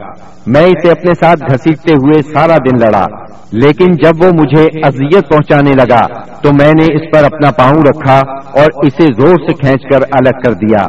میں 0.46 0.64
اسے 0.64 0.90
اپنے 0.90 1.14
ساتھ 1.14 1.52
گھسیٹتے 1.52 1.92
ہوئے 1.92 2.22
سارا 2.22 2.56
دن 2.56 2.78
لڑا، 2.80 3.04
لیکن 3.52 3.92
جب 3.92 4.24
وہ 4.24 4.30
مجھے 4.40 4.62
اذیت 4.62 5.28
پہنچانے 5.28 5.70
لگا 5.70 6.06
تو 6.42 6.50
میں 6.60 6.72
نے 6.80 6.94
اس 6.94 7.02
پر 7.12 7.24
اپنا 7.24 7.50
پاؤں 7.50 7.82
رکھا 7.88 8.18
اور 8.60 8.86
اسے 8.86 9.04
زور 9.04 9.36
سے 9.36 9.54
کھینچ 9.54 9.82
کر 9.82 10.00
الگ 10.12 10.40
کر 10.44 10.52
دیا۔ 10.52 10.86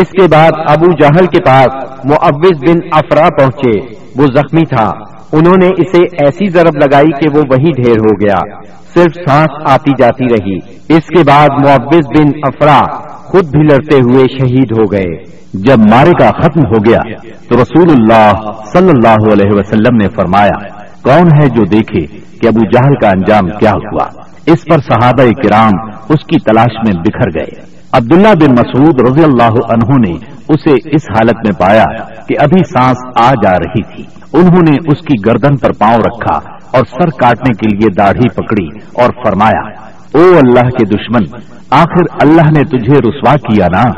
اس 0.00 0.10
کے 0.10 0.26
بعد 0.32 0.50
ابو 0.68 0.86
جہل 1.02 1.26
کے 1.26 1.42
پاس 1.44 1.84
معوض 2.04 2.70
بن 2.70 2.78
افرا 2.92 3.28
پہنچے۔ 3.28 4.04
وہ 4.16 4.26
زخمی 4.26 4.76
تھا۔ 4.76 5.13
انہوں 5.32 5.54
نے 5.62 5.66
اسے 5.66 6.02
ایسی 6.02 6.48
ضرب 6.48 6.76
لگائی 6.76 7.10
کہ 7.20 7.38
وہ 7.38 7.42
وہی 7.50 7.82
ڈھیر 7.82 7.98
ہو 7.98 8.26
گیا۔ 8.26 8.60
صرف 8.94 9.28
سانس 9.28 9.70
آتی 9.70 9.90
جاتی 9.98 10.24
رہی۔ 10.24 10.56
اس 10.96 11.04
کے 11.06 11.22
بعد 11.26 11.48
معوض 11.66 12.06
بن 12.18 12.26
افرا 12.42 12.80
خود 13.08 13.44
بھی 13.44 13.62
لڑتے 13.62 13.96
ہوئے 13.96 14.24
شہید 14.38 14.78
ہو 14.78 14.84
گئے۔ 14.92 15.34
جب 15.54 15.78
مارے 15.78 16.10
کا 16.10 16.30
ختم 16.30 16.60
ہو 16.60 16.84
گیا 16.88 17.00
تو 17.48 17.62
رسول 17.62 17.90
اللہ 17.90 18.32
صلی 18.72 18.88
اللہ 18.88 19.32
علیہ 19.32 19.52
وسلم 19.52 19.96
نے 19.96 20.08
فرمایا، 20.08 20.68
کون 21.02 21.26
ہے 21.42 21.48
جو 21.48 21.62
دیکھے 21.64 22.16
کہ 22.38 22.46
ابو 22.46 22.60
جہل 22.60 22.94
کا 22.94 23.08
انجام 23.08 23.48
کیا 23.58 23.72
ہوا؟ 23.72 24.06
اس 24.46 24.64
پر 24.64 24.78
صحابہ 24.78 25.22
کرام 25.22 25.88
اس 26.08 26.24
کی 26.24 26.38
تلاش 26.38 26.74
میں 26.86 27.00
بکھر 27.00 27.40
گئے۔ 27.40 27.74
عبداللہ 27.92 28.34
بن 28.40 28.52
مسعود 28.52 29.10
رضی 29.10 29.24
اللہ 29.24 29.52
عنہ 29.52 30.08
نے 30.08 30.33
اسے 30.48 30.70
اس 30.70 31.02
حالت 31.10 31.36
میں 31.36 31.60
پایا 31.60 31.84
کہ 32.28 32.34
ابھی 32.38 32.62
سانس 32.64 32.96
آ 33.16 33.30
جا 33.30 33.52
رہی 33.52 33.82
تھی۔ 33.82 34.04
انہوں 34.32 34.60
نے 34.68 34.76
اس 34.76 34.98
کی 34.98 35.14
گردن 35.26 35.56
پر 35.56 35.72
پاؤں 35.72 35.96
رکھا 35.96 36.54
اور 36.72 36.84
سر 36.90 37.08
کاٹنے 37.10 37.52
کے 37.54 37.76
لیے 37.76 37.88
داڑھی 37.98 38.28
پکڑی 38.28 38.78
اور 38.92 39.10
فرمایا، 39.24 39.68
او 40.14 40.38
اللہ 40.38 40.68
کے 40.68 40.84
دشمن، 40.84 41.40
آخر 41.70 42.02
اللہ 42.22 42.50
نے 42.50 42.62
تجھے 42.64 42.92
رسوا 42.92 43.36
کیا 43.36 43.66
نا؟ 43.72 43.90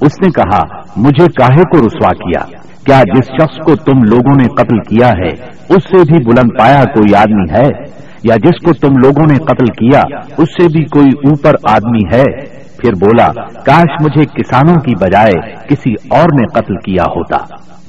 اس 0.00 0.12
نے 0.22 0.28
کہا، 0.30 0.62
مجھے 0.96 1.26
کاہے 1.26 1.62
کو 1.62 1.86
رسوا 1.86 2.12
کیا؟ 2.12 2.44
کیا 2.86 3.02
جس 3.14 3.42
شخص 3.42 3.56
کو 3.56 3.76
تم 3.76 4.02
لوگوں 4.02 4.34
نے 4.36 4.44
قتل 4.44 4.78
کیا 4.78 5.08
ہے، 5.08 5.30
اس 5.68 5.84
سے 5.84 6.12
بھی 6.12 6.24
بلند 6.24 6.58
پایا 6.58 6.84
کوئی 6.84 7.14
آدمی 7.14 7.58
ہے؟ 7.58 7.96
یا 8.22 8.34
جس 8.36 8.64
کو 8.64 8.72
تم 8.72 8.92
لوگوں 9.02 9.26
نے 9.28 9.34
قتل 9.34 9.66
کیا، 9.66 10.00
اس 10.38 10.48
سے 10.48 10.62
بھی 10.62 10.84
کوئی 10.84 11.28
اوپر 11.28 11.52
آدمی 11.68 12.16
ہے؟ 12.16 12.56
پھر 12.78 12.94
بولا، 12.94 13.28
کاش 13.64 14.00
مجھے 14.00 14.24
کسانوں 14.24 14.74
کی 14.74 14.94
بجائے 14.94 15.66
کسی 15.68 15.92
اور 16.08 16.24
نے 16.40 16.46
قتل 16.46 16.76
کیا 16.76 17.04
ہوتا. 17.04 17.36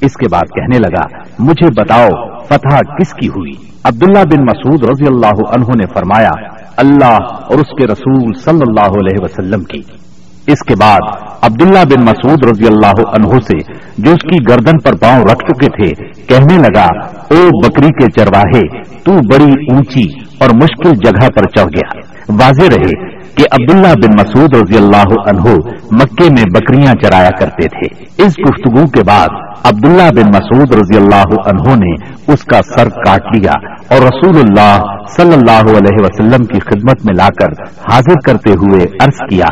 اس 0.01 0.13
کے 0.13 0.25
بعد 0.31 0.55
کہنے 0.55 0.79
لگا، 0.79 1.05
مجھے 1.39 1.67
بتاؤ، 1.77 2.09
فتح 2.45 2.75
کس 2.99 3.13
کی 3.13 3.27
ہوئی؟ 3.27 3.53
عبداللہ 3.83 4.23
بن 4.23 4.41
مسعود 4.41 4.83
رضی 4.83 5.07
اللہ 5.07 5.41
عنہ 5.55 5.65
نے 5.77 5.85
فرمایا، 5.93 6.31
اللہ 6.77 7.17
اور 7.49 7.59
اس 7.59 7.77
کے 7.77 7.87
رسول 7.87 8.33
صلی 8.33 8.61
اللہ 8.67 8.97
علیہ 8.99 9.23
وسلم 9.23 9.63
کی. 9.63 9.81
اس 10.47 10.59
کے 10.67 10.73
بعد 10.79 10.99
عبداللہ 11.41 11.83
بن 11.89 12.03
مسعود 12.03 12.43
رضی 12.43 12.65
اللہ 12.67 13.01
عنہ 13.09 13.39
سے، 13.39 13.57
جو 13.97 14.11
اس 14.11 14.23
کی 14.23 14.37
گردن 14.49 14.77
پر 14.77 14.95
پاؤں 14.95 15.21
رکھ 15.21 15.51
چکے 15.51 15.67
تھے، 15.67 16.05
کہنے 16.27 16.57
لگا، 16.57 16.87
او 17.31 17.49
بکری 17.63 17.89
کے 17.89 18.11
چرواہے، 18.11 18.81
تو 19.03 19.11
بڑی 19.11 19.51
اونچی 19.51 20.05
اور 20.39 20.49
مشکل 20.49 20.95
جگہ 20.95 21.29
پر 21.29 21.49
چڑھ 21.55 21.67
گیا۔ 21.77 22.16
واضح 22.29 22.67
رہے 22.75 22.93
کہ 23.35 23.45
عبداللہ 23.51 23.93
بن 24.03 24.15
مسعود 24.19 24.55
رضی 24.55 24.77
اللہ 24.77 25.11
عنہ 25.31 25.51
مکے 25.91 26.25
میں 26.29 26.43
بکریاں 26.53 26.93
چرایا 27.03 27.29
کرتے 27.29 27.67
تھے۔ 27.67 27.87
اس 28.23 28.33
گفتگو 28.39 28.85
کے 28.87 29.03
بعد 29.03 29.35
عبداللہ 29.63 30.09
بن 30.15 30.29
مسعود 30.35 30.73
رضی 30.73 30.97
اللہ 30.97 31.35
عنہ 31.47 31.75
نے 31.75 31.93
اس 32.33 32.43
کا 32.43 32.59
سر 32.75 32.89
کاٹ 32.89 33.35
لیا 33.35 33.51
اور 33.89 34.01
رسول 34.01 34.37
اللہ 34.37 34.77
صلی 35.17 35.33
اللہ 35.33 35.69
علیہ 35.77 36.03
وسلم 36.03 36.45
کی 36.45 36.59
خدمت 36.59 37.05
میں 37.05 37.13
لا 37.13 37.27
کر 37.39 37.53
حاضر 37.91 38.19
کرتے 38.25 38.51
ہوئے 38.51 38.85
عرض 39.03 39.21
کیا، 39.29 39.47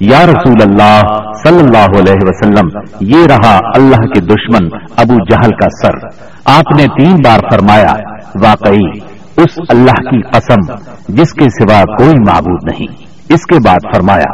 یا 0.00 0.24
رسول 0.26 0.62
اللہ 0.62 1.00
صلی 1.44 1.58
اللہ 1.58 1.98
علیہ 2.00 2.28
وسلم، 2.28 2.68
یہ 3.00 3.26
رہا 3.26 3.56
اللہ 3.74 4.06
کے 4.14 4.20
دشمن 4.20 4.68
ابو 4.96 5.14
جہل 5.30 5.50
کا 5.50 5.68
سر۔ 5.82 5.98
آپ 6.44 6.76
نے 6.78 6.86
تین 6.98 7.16
بار 7.24 7.38
فرمایا، 7.52 7.92
واقعی 8.42 9.11
اس 9.36 9.58
اللہ 9.68 10.10
کی 10.10 10.22
قسم 10.22 10.72
جس 11.08 11.32
کے 11.32 11.44
سوا 11.44 11.82
کوئی 11.96 12.14
معبود 12.26 12.72
نہیں۔ 12.72 13.04
اس 13.28 13.46
کے 13.46 13.58
بعد 13.64 13.94
فرمایا 13.94 14.32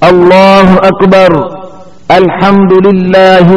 اللہ 0.00 0.74
اکبر 0.82 1.36
الحمد 2.08 2.86
للہ 2.86 3.56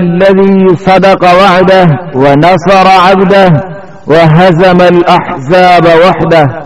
صدق 0.79 1.23
وعده 1.23 1.87
ونصر 2.15 2.87
عبده 2.87 3.47
وهزم 4.07 4.81
الاحزاب 4.81 5.85
وحده 5.85 6.63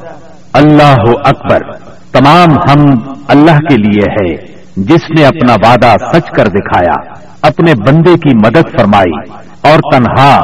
اللہ 0.53 1.03
اکبر 1.25 1.59
تمام 2.11 2.49
ہم 2.69 3.13
اللہ 3.27 3.57
کے 3.69 3.75
لیے 3.75 4.11
ہے 4.11 4.57
جس 4.77 5.09
نے 5.17 5.25
اپنا 5.25 5.53
وعدہ 5.53 5.95
سچ 6.13 6.29
کر 6.29 6.47
دکھایا 6.47 7.13
اپنے 7.41 7.71
بندے 7.87 8.13
کی 8.13 8.35
مدد 8.35 8.79
فرمائی 8.79 9.31
اور 9.71 9.79
تنہا 9.93 10.41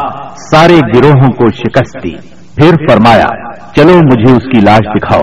سارے 0.52 0.78
گروہوں 0.96 1.32
کو 1.32 1.46
شکست 1.52 1.98
دی۔ 2.04 2.16
پھر 2.56 2.72
فرمایا، 2.90 3.28
چلو 3.76 3.98
مجھے 3.98 4.36
اس 4.36 4.44
کی 4.44 4.60
لاش 4.60 4.82
دکھاؤ۔ 4.96 5.22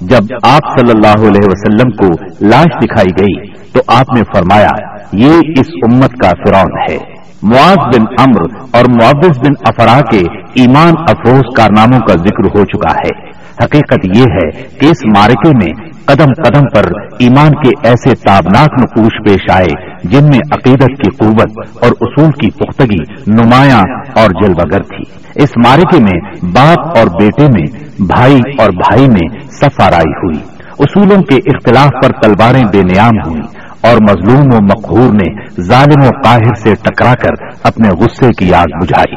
جب 0.00 0.20
آپ 0.42 0.78
صلی 0.78 0.90
اللہ 0.90 1.28
علیہ 1.28 1.48
وسلم 1.48 1.90
کو 1.90 2.24
لاش 2.46 2.84
دکھائی 2.84 3.10
گئی، 3.20 3.50
تو 3.72 3.80
آپ 3.86 4.16
نے 4.16 4.22
فرمایا، 4.34 4.70
یہ 5.12 5.32
اس 5.32 5.66
امت 5.82 6.10
کا 6.12 6.30
فرعون 6.30 6.90
ہے۔ 6.90 6.96
معاذ 7.42 7.96
بن 7.96 8.02
امر 8.18 8.64
اور 8.72 8.84
معوض 8.90 9.38
بن 9.38 9.52
افرا 9.64 10.00
کے 10.00 10.20
ایمان 10.54 10.92
افروز 10.98 11.56
کارناموں 11.56 12.00
کا 12.00 12.14
ذکر 12.14 12.58
ہو 12.58 12.64
چکا 12.64 12.90
ہے۔ 12.90 13.32
حقیقت 13.64 14.18
یہ 14.18 14.22
ہے 14.22 14.62
کہ 14.78 14.86
اس 14.86 15.04
مارکے 15.16 15.48
میں 15.48 15.91
قدم 16.06 16.32
قدم 16.44 16.64
پر 16.74 16.84
ایمان 17.18 17.50
کے 17.50 17.88
ایسے 17.88 18.14
تابناک 18.14 18.68
نقوش 18.80 19.24
پیش 19.24 19.50
آئے 19.50 19.98
جن 20.04 20.24
میں 20.24 20.40
عقیدت 20.52 20.86
کی 20.86 21.16
قوت 21.16 21.68
اور 21.82 21.90
اصول 22.00 22.30
کی 22.30 22.50
پختگی، 22.50 23.14
نمایاں 23.26 23.80
اور 24.14 24.30
جلوگر 24.30 24.82
تھی۔ 24.82 25.02
اس 25.34 25.52
مارکے 25.66 26.00
میں 26.00 26.50
باپ 26.52 26.98
اور 26.98 27.06
بیٹے 27.20 27.44
میں، 27.44 27.66
بھائی 28.02 28.40
اور 28.58 28.68
بھائی 28.68 29.08
میں 29.08 29.38
سفارائی 29.50 30.12
ہوئی۔ 30.12 30.38
اصولوں 30.78 31.22
کے 31.22 31.34
اختلاف 31.34 31.90
پر 32.02 32.22
تلواریں 32.22 32.64
بے 32.72 32.82
نیام 32.82 33.30
ہوئی 33.30 33.40
اور 33.80 33.94
مظلوم 33.94 34.46
و 34.46 34.64
مقہور 34.64 35.12
نے 35.12 35.62
ظالم 35.62 36.02
و 36.02 36.08
قاہر 36.24 36.54
سے 36.54 36.74
ٹکرا 36.74 37.14
کر 37.14 37.44
اپنے 37.64 37.88
غصے 37.88 38.28
کی 38.38 38.54
آگ 38.54 38.78
بجھائی۔ 38.80 39.14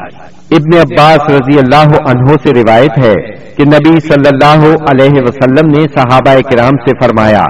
ابن 0.50 0.78
عباس 0.78 1.30
رضی 1.30 1.58
اللہ 1.58 2.10
عنہ 2.10 2.34
سے 2.42 2.50
روایت 2.60 3.04
ہے 3.04 3.14
کہ 3.56 3.64
نبی 3.64 4.00
صلی 4.00 4.28
اللہ 4.32 4.66
علیہ 4.90 5.22
وسلم 5.22 5.70
نے 5.70 5.82
صحابہ 5.94 6.34
کرام 6.50 6.70
سے 6.70 7.04
فرمایا، 7.04 7.44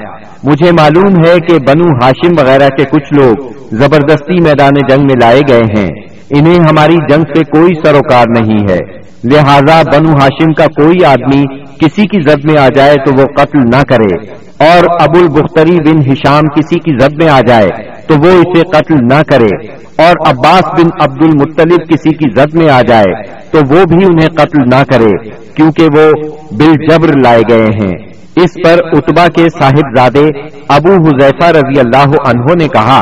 مجھے 0.44 0.72
معلوم 0.72 1.14
ہے 1.26 1.34
کہ 1.40 1.54
بنو 1.68 1.88
ہاشم 2.02 2.32
وغیرہ 2.38 2.68
کے 2.68 2.84
کچھ 2.84 3.14
لوگ 3.14 3.52
زبردستی 3.70 4.42
میدان 4.42 4.72
جنگ 4.88 5.04
میں 5.04 5.14
لائے 5.22 5.40
گئے 5.48 5.62
ہیں۔ 5.78 5.90
انہیں 6.30 6.58
ہماری 6.58 6.96
جنگ 7.10 7.22
سے 7.36 7.44
کوئی 7.44 7.74
سروکار 7.84 8.24
نہیں 8.38 8.58
ہے۔ 8.70 9.06
لہذا 9.24 9.82
بنو 9.92 10.10
ہاشم 10.10 10.52
کا 10.52 10.66
کوئی 10.66 11.04
آدمی 11.04 11.42
کسی 11.76 12.02
کی 12.02 12.30
زد 12.30 12.44
میں 12.44 12.60
آ 12.60 12.68
جائے 12.74 12.94
تو 12.94 13.12
وہ 13.18 13.26
قتل 13.36 13.58
نہ 13.58 13.82
کرے 13.88 14.30
اور 14.70 14.84
ابو 15.00 15.18
البختری 15.18 15.76
بن 15.90 16.12
ہشام 16.12 16.42
کسی 16.42 16.78
کی 16.78 16.98
زد 17.00 17.22
میں 17.22 17.28
آ 17.28 17.40
جائے۔ 17.48 17.95
تو 18.08 18.14
وہ 18.22 18.30
اسے 18.30 18.62
قتل 18.62 18.94
نہ 18.94 19.22
کرے 19.28 19.54
اور 20.02 20.28
عباس 20.28 20.80
بن 20.80 20.88
عبد 21.00 21.22
المطلب 21.22 21.88
کسی 21.88 22.10
کی 22.10 22.28
زد 22.36 22.54
میں 22.54 22.68
آ 22.70 22.80
جائے 22.82 23.22
تو 23.50 23.58
وہ 23.70 23.84
بھی 23.84 24.04
انہیں 24.04 24.28
قتل 24.28 24.68
نہ 24.74 24.82
کرے 24.90 25.12
کیونکہ 25.54 25.84
وہ 25.84 26.10
بل 26.52 26.72
جبر 26.88 27.16
لائے 27.24 27.42
گئے 27.48 27.66
ہیں۔ 27.66 27.94
اس 28.36 28.54
پر 28.64 28.80
اتبا 28.92 29.26
کے 29.36 29.48
صاحب 29.58 29.96
زادے 29.96 30.24
ابو 30.68 30.92
حذیفہ 30.92 31.44
رضی 31.44 31.80
اللہ 31.80 32.16
عنہ 32.26 32.54
نے 32.58 32.68
کہا، 32.68 33.00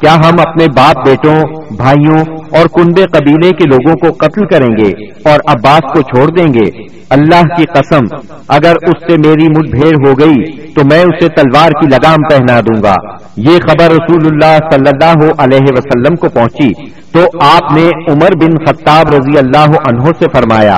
کیا 0.00 0.14
ہم 0.14 0.40
اپنے 0.40 0.66
باپ 0.76 1.08
بیٹوں، 1.08 1.40
بھائیوں 1.76 2.18
اور 2.58 2.66
کنبے 2.66 3.02
قبیلے 3.02 3.50
کے 3.50 3.64
لوگوں 3.64 3.94
کو 3.94 4.26
قتل 4.26 4.46
کریں 4.46 4.70
گے 4.76 4.90
اور 5.30 5.40
عباس 5.46 5.92
کو 5.94 6.00
چھوڑ 6.00 6.26
دیں 6.30 6.52
گے؟ 6.54 6.97
اللہ 7.10 7.42
کی 7.56 7.64
قسم، 7.64 8.16
اگر 8.48 8.72
اس 8.82 9.10
سے 9.10 9.16
میری 9.16 9.48
مٹ 9.48 9.70
بھیڑ 9.70 10.08
ہو 10.08 10.12
گئی، 10.12 10.56
تو 10.72 10.80
میں 10.84 11.02
اسے 11.02 11.28
تلوار 11.28 11.70
کی 11.70 11.86
لگام 11.86 12.16
پہنا 12.30 12.60
دوں 12.60 12.82
گا۔ 12.82 12.94
یہ 13.36 13.58
خبر 13.68 13.90
رسول 13.90 14.26
اللہ 14.26 14.58
صلی 14.72 14.88
اللہ 14.88 15.30
علیہ 15.38 15.66
وسلم 15.70 16.16
کو 16.16 16.28
پہنچی۔ 16.28 16.90
تو 17.12 17.20
آپ 17.40 17.72
نے 17.76 18.12
عمر 18.12 18.28
بن 18.40 18.64
خطاب 18.64 19.14
رضی 19.14 19.38
اللہ 19.38 19.68
عنہ 19.68 20.04
سے 20.18 20.24
فرمایا، 20.32 20.76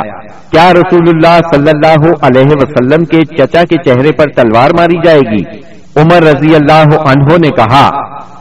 کیا 0.50 0.72
رسول 0.72 1.08
اللہ 1.08 1.38
صلی 1.54 1.70
اللہ 1.70 2.12
علیہ 2.22 2.50
وسلم 2.50 3.04
کے 3.04 3.24
چچا 3.24 3.64
کے 3.64 3.76
چہرے 3.84 4.12
پر 4.12 4.24
تلوار 4.36 4.70
ماری 4.78 4.98
جائے 5.04 5.20
گی؟ 5.20 5.42
عمر 5.96 6.22
رضی 6.22 6.54
اللہ 6.54 6.96
عنہ 6.96 7.38
نے 7.38 7.50
کہا، 7.50 7.90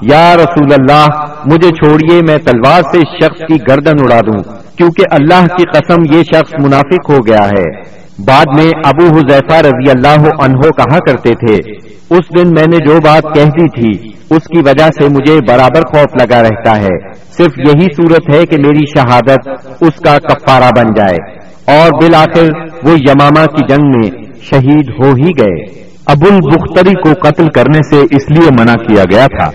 یا 0.01 0.35
رسول 0.35 0.73
اللہ، 0.73 1.07
مجھے 1.45 1.69
چھوڑیے، 1.69 2.21
میں 2.21 2.37
تلوار 2.37 2.81
سے 2.81 2.99
شخص 2.99 3.37
کی 3.47 3.57
گردن 3.67 3.93
اڑا 4.03 4.19
دوں۔ 4.19 4.58
کیونکہ 4.79 5.03
اللہ 5.11 5.47
کی 5.47 5.63
قسم 5.73 6.17
یہ 6.17 6.23
شخص 6.23 6.53
منافق 6.65 7.11
ہو 7.11 7.17
گیا 7.17 7.47
ہے۔ 7.47 7.99
بعد 8.25 8.45
میں 8.57 8.71
ابو 8.83 9.05
حذیفہ 9.05 9.53
رضی 9.53 9.89
اللہ 9.89 10.43
عنہ 10.43 10.61
کہا 10.61 10.97
کرتے 10.97 11.29
تھے، 11.29 11.71
اس 12.09 12.39
دن 12.39 12.49
میں 12.49 12.65
نے 12.71 12.77
جو 12.77 12.99
بات 13.03 13.23
کہہ 13.35 13.45
دی 13.45 13.67
تھی، 13.69 14.09
اس 14.29 14.43
کی 14.43 14.59
وجہ 14.59 14.87
سے 14.99 15.07
مجھے 15.09 15.39
برابر 15.47 15.81
خوف 15.81 16.23
لگا 16.23 16.43
رہتا 16.43 16.81
ہے۔ 16.81 17.13
صرف 17.37 17.57
یہی 17.57 17.87
صورت 17.97 18.35
ہے 18.35 18.45
کہ 18.45 18.57
میری 18.57 18.85
شہادت 18.97 19.49
اس 19.81 19.99
کا 20.05 20.17
کفارہ 20.17 20.69
بن 20.77 20.93
جائے۔ 20.95 21.49
اور 21.77 21.89
بالآخر 22.01 22.51
وہ 22.83 22.99
یمامہ 22.99 23.45
کی 23.45 23.75
جنگ 23.75 23.87
میں 23.87 24.23
شہید 24.41 24.89
ہو 24.89 25.09
ہی 25.11 25.29
گئے۔ 25.39 25.88
ابو 26.11 26.27
البختری 26.31 26.93
کو 27.01 27.29
قتل 27.29 27.47
کرنے 27.47 27.79
سے 27.89 28.15
اس 28.15 28.39
لیے 28.39 28.49
منع 28.59 28.73
کیا 28.73 29.03
گیا 29.11 29.27
تھا 29.27 29.49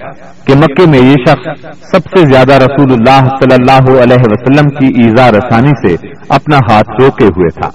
کہ 0.47 0.55
مکے 0.55 0.91
میں 0.91 0.99
یہ 0.99 1.15
شخص 1.29 1.67
سب 1.93 2.17
سے 2.17 2.33
زیادہ 2.33 2.53
رسول 2.53 2.93
اللہ 2.93 3.29
صلی 3.43 3.55
اللہ 3.55 4.03
علیہ 4.03 4.23
وسلم 4.27 4.69
کی 4.69 5.03
ایزا 5.03 5.31
رسانی 5.31 5.89
سے 5.89 6.09
اپنا 6.29 6.57
ہاتھ 6.57 7.03
روکے 7.03 7.25
ہوئے 7.25 7.61
تھا۔ 7.61 7.69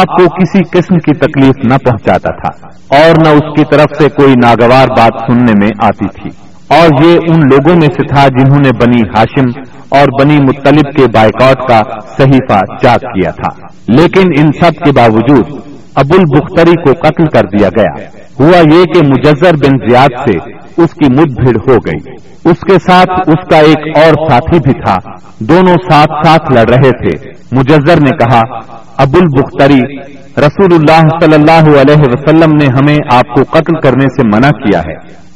آپ 0.00 0.06
کو 0.06 0.28
کسی 0.28 0.58
قسم 0.70 0.98
کی 0.98 1.12
تکلیف 1.12 1.54
نہ 1.64 1.74
پہنچاتا 1.84 2.30
تھا 2.30 2.68
اور 2.98 3.14
نہ 3.24 3.28
اس 3.28 3.56
کی 3.56 3.64
طرف 3.70 3.96
سے 3.98 4.08
کوئی 4.08 4.32
ناگوار 4.32 4.86
بات 4.96 5.12
سننے 5.26 5.52
میں 5.60 5.70
آتی 5.82 6.06
تھی۔ 6.06 6.30
اور 6.78 7.04
یہ 7.04 7.18
ان 7.28 7.40
لوگوں 7.40 7.76
میں 7.76 7.88
سے 7.96 8.06
تھا 8.14 8.28
جنہوں 8.28 8.58
نے 8.58 8.70
بنی 8.84 9.00
ہاشم 9.16 9.60
اور 9.88 10.06
بنی 10.20 10.38
مطلب 10.38 10.96
کے 10.96 11.04
بائیکاٹ 11.14 11.68
کا 11.68 11.82
صحیفہ 12.18 12.58
چاک 12.82 13.00
کیا 13.00 13.30
تھا۔ 13.30 13.66
لیکن 13.88 14.22
ان 14.38 14.46
سب 14.60 14.84
کے 14.84 14.92
باوجود 14.92 15.67
ابو 15.98 16.16
البختری 16.18 16.82
کو 16.82 16.92
قتل 16.92 17.26
کر 17.26 17.58
دیا 17.58 17.68
گیا۔ 17.68 18.06
ہوا 18.40 18.76
یہ 18.76 18.84
کہ 18.84 19.00
مجزر 19.06 19.54
بن 19.54 19.90
زیاد 19.90 20.28
سے 20.28 20.52
اس 20.82 20.94
کی 20.94 21.12
مد 21.12 21.40
بھیڑ 21.40 21.70
ہو 21.70 21.76
گئی۔ 21.76 22.28
اس 22.44 22.60
کے 22.60 22.78
ساتھ 22.86 23.10
اس 23.10 23.48
کا 23.50 23.58
ایک 23.58 23.98
اور 23.98 24.30
ساتھی 24.30 24.58
بھی 24.58 24.72
تھا۔ 24.72 24.94
دونوں 25.40 25.74
ساتھ 25.90 26.26
ساتھ 26.26 26.52
لڑ 26.52 26.68
رہے 26.68 26.90
تھے۔ 26.90 27.30
مجزر 27.52 28.00
نے 28.00 28.10
کہا، 28.10 28.40
ابو 28.96 29.18
البختری، 29.20 29.96
رسول 30.40 30.74
اللہ 30.74 31.08
صلی 31.20 31.34
اللہ 31.34 31.80
علیہ 31.80 32.00
وسلم 32.00 32.52
نے 32.52 32.66
ہمیں 32.66 32.98
آپ 33.12 33.34
کو 33.34 33.42
قتل 33.50 33.80
کرنے 33.80 34.06
سے 34.06 34.26
منع 34.26 34.50
کیا 34.50 34.78
ہے۔ 34.78 34.94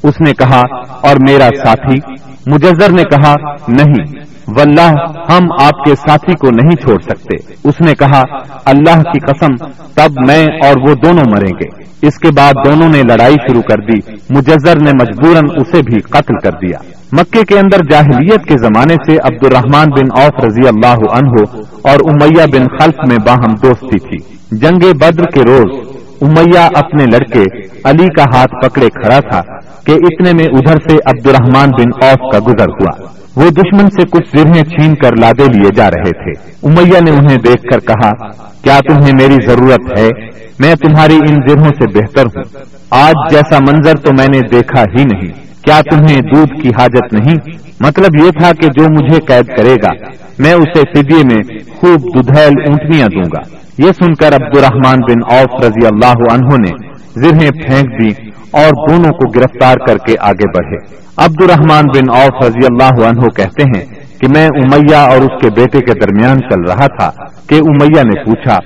اس 0.08 0.20
نے 0.20 0.32
کہا، 0.32 0.62
اور 1.02 1.16
میرا 1.28 1.48
ساتھی؟ 1.66 1.98
مجزر 2.46 2.92
نے 2.92 3.02
کہا، 3.02 3.34
نہیں 3.68 4.31
واللہ، 4.48 4.94
ہم 5.32 5.46
آپ 5.60 5.84
کے 5.84 5.94
ساتھی 5.94 6.32
کو 6.32 6.50
نہیں 6.50 6.76
چھوڑ 6.76 7.00
سکتے۔ 7.00 7.52
اس 7.64 7.80
نے 7.80 7.94
کہا، 7.94 8.22
اللہ 8.64 9.02
کی 9.02 9.18
قسم، 9.18 9.66
تب 9.94 10.10
میں 10.26 10.44
اور 10.44 10.88
وہ 10.88 10.94
دونوں 10.94 11.24
مریں 11.36 11.52
گے۔ 11.60 11.82
اس 12.06 12.18
کے 12.18 12.28
بعد 12.36 12.52
دونوں 12.64 12.88
نے 12.88 13.02
لڑائی 13.02 13.34
شروع 13.34 13.62
کر 13.62 13.76
دی۔ 13.76 14.12
مجزر 14.30 14.76
نے 14.80 14.90
مجبوراً 14.94 15.44
اسے 15.56 15.82
بھی 15.82 16.00
قتل 16.00 16.38
کر 16.42 16.50
دیا۔ 16.50 16.78
مکے 17.12 17.42
کے 17.44 17.58
اندر 17.58 17.78
جاہلیت 17.90 18.44
کے 18.44 18.58
زمانے 18.58 18.94
سے 18.94 19.12
عبد 19.12 19.46
الرحمان 19.46 19.86
بن 19.90 20.20
اوف 20.20 20.44
رضی 20.44 20.68
اللہ 20.68 21.16
عنہ 21.16 21.62
اور 21.82 22.12
امیہ 22.12 22.44
بن 22.52 22.78
خلف 22.78 23.08
میں 23.08 23.16
باہم 23.26 23.54
دوستی 23.62 23.98
تھی۔ 23.98 24.34
جنگ 24.58 24.92
بدر 24.92 25.24
کے 25.24 25.40
روز، 25.40 25.88
امیہ 26.20 26.68
اپنے 26.74 27.04
لڑکے 27.04 27.44
علی 27.84 28.06
کا 28.06 28.24
ہاتھ 28.34 28.52
پکڑے 28.62 28.86
کھڑا 28.88 29.20
تھا 29.20 29.40
کہ 29.86 29.92
اتنے 29.92 30.32
میں 30.32 30.44
ادھر 30.44 30.76
سے 30.88 30.94
عبد 30.94 31.26
الرحمان 31.26 31.70
بن 31.70 32.06
اوف 32.06 32.32
کا 32.32 32.38
گزر 32.38 32.68
ہوا۔ 32.68 33.21
وہ 33.36 33.50
دشمن 33.50 33.90
سے 33.90 34.02
کچھ 34.10 34.38
زرہیں 34.38 34.64
چھین 34.64 34.94
کر 34.94 35.16
لادے 35.16 35.44
لیے 35.52 35.70
جا 35.76 35.90
رہے 35.90 36.10
تھے۔ 36.10 36.56
امیہ 36.62 37.00
نے 37.00 37.10
انہیں 37.10 37.36
دیکھ 37.36 37.62
کر 37.62 37.78
کہا، 37.80 38.10
کیا 38.62 38.78
تمہیں 38.88 39.12
میری 39.20 39.46
ضرورت 39.46 39.98
ہے؟ 39.98 40.08
میں 40.58 40.74
تمہاری 40.74 41.16
ان 41.16 41.34
زرہوں 41.48 41.68
سے 41.68 41.86
بہتر 41.86 42.26
ہوں۔ 42.26 42.42
آج 42.90 43.14
جیسا 43.30 43.58
منظر 43.58 43.96
تو 43.96 44.12
میں 44.12 44.26
نے 44.34 44.40
دیکھا 44.52 44.82
ہی 44.82 45.04
نہیں۔ 45.04 45.32
کیا 45.62 45.80
تمہیں 45.90 46.20
دودھ 46.20 46.62
کی 46.62 46.68
حاجت 46.68 47.12
نہیں؟ 47.12 47.34
مطلب 47.80 48.24
یہ 48.24 48.30
تھا 48.30 48.52
کہ 48.52 48.66
جو 48.66 48.84
مجھے 48.84 49.20
قید 49.20 49.46
کرے 49.56 49.74
گا، 49.74 49.88
میں 50.38 50.52
اسے 50.52 50.80
فدیے 50.94 51.22
میں 51.24 51.58
خوب 51.76 52.00
ددھیل 52.14 52.52
اونٹنیاں 52.66 53.08
دوں 53.08 53.30
گا۔ 53.32 53.62
یہ 53.78 53.92
سن 53.92 54.14
کر 54.14 54.34
عبد 54.34 54.56
الرحمان 54.56 54.98
بن 55.00 55.34
اوف 55.34 55.64
رضی 55.64 55.86
اللہ 55.86 56.34
عنہ 56.34 56.68
نے 56.68 56.91
زرہیں 57.16 57.50
پھینک 57.50 58.00
دی 58.00 58.30
اور 58.50 58.88
دونوں 58.88 59.10
کو 59.10 59.30
گرفتار 59.36 59.76
کر 59.86 59.96
کے 59.96 60.14
آگے 60.20 60.48
بڑھے۔ 60.48 61.02
عبد 61.16 61.42
الرحمان 61.42 61.84
بن 61.84 62.16
اوف 62.16 62.46
رضی 62.46 62.66
اللہ 62.70 63.08
عنہ 63.08 63.20
کہتے 63.20 63.62
ہیں 63.62 63.84
کہ 64.20 64.28
میں 64.28 64.46
امیہ 64.46 64.96
اور 64.96 65.16
اس 65.16 65.42
کے 65.42 65.50
بیٹے 65.50 65.80
کے 65.80 65.92
درمیان 65.92 66.38
چل 66.38 66.60
رہا 66.60 66.86
تھا 66.86 67.10
کہ 67.48 67.54
امیہ 67.54 68.02
نے 68.02 68.24
پوچھا، 68.24 68.56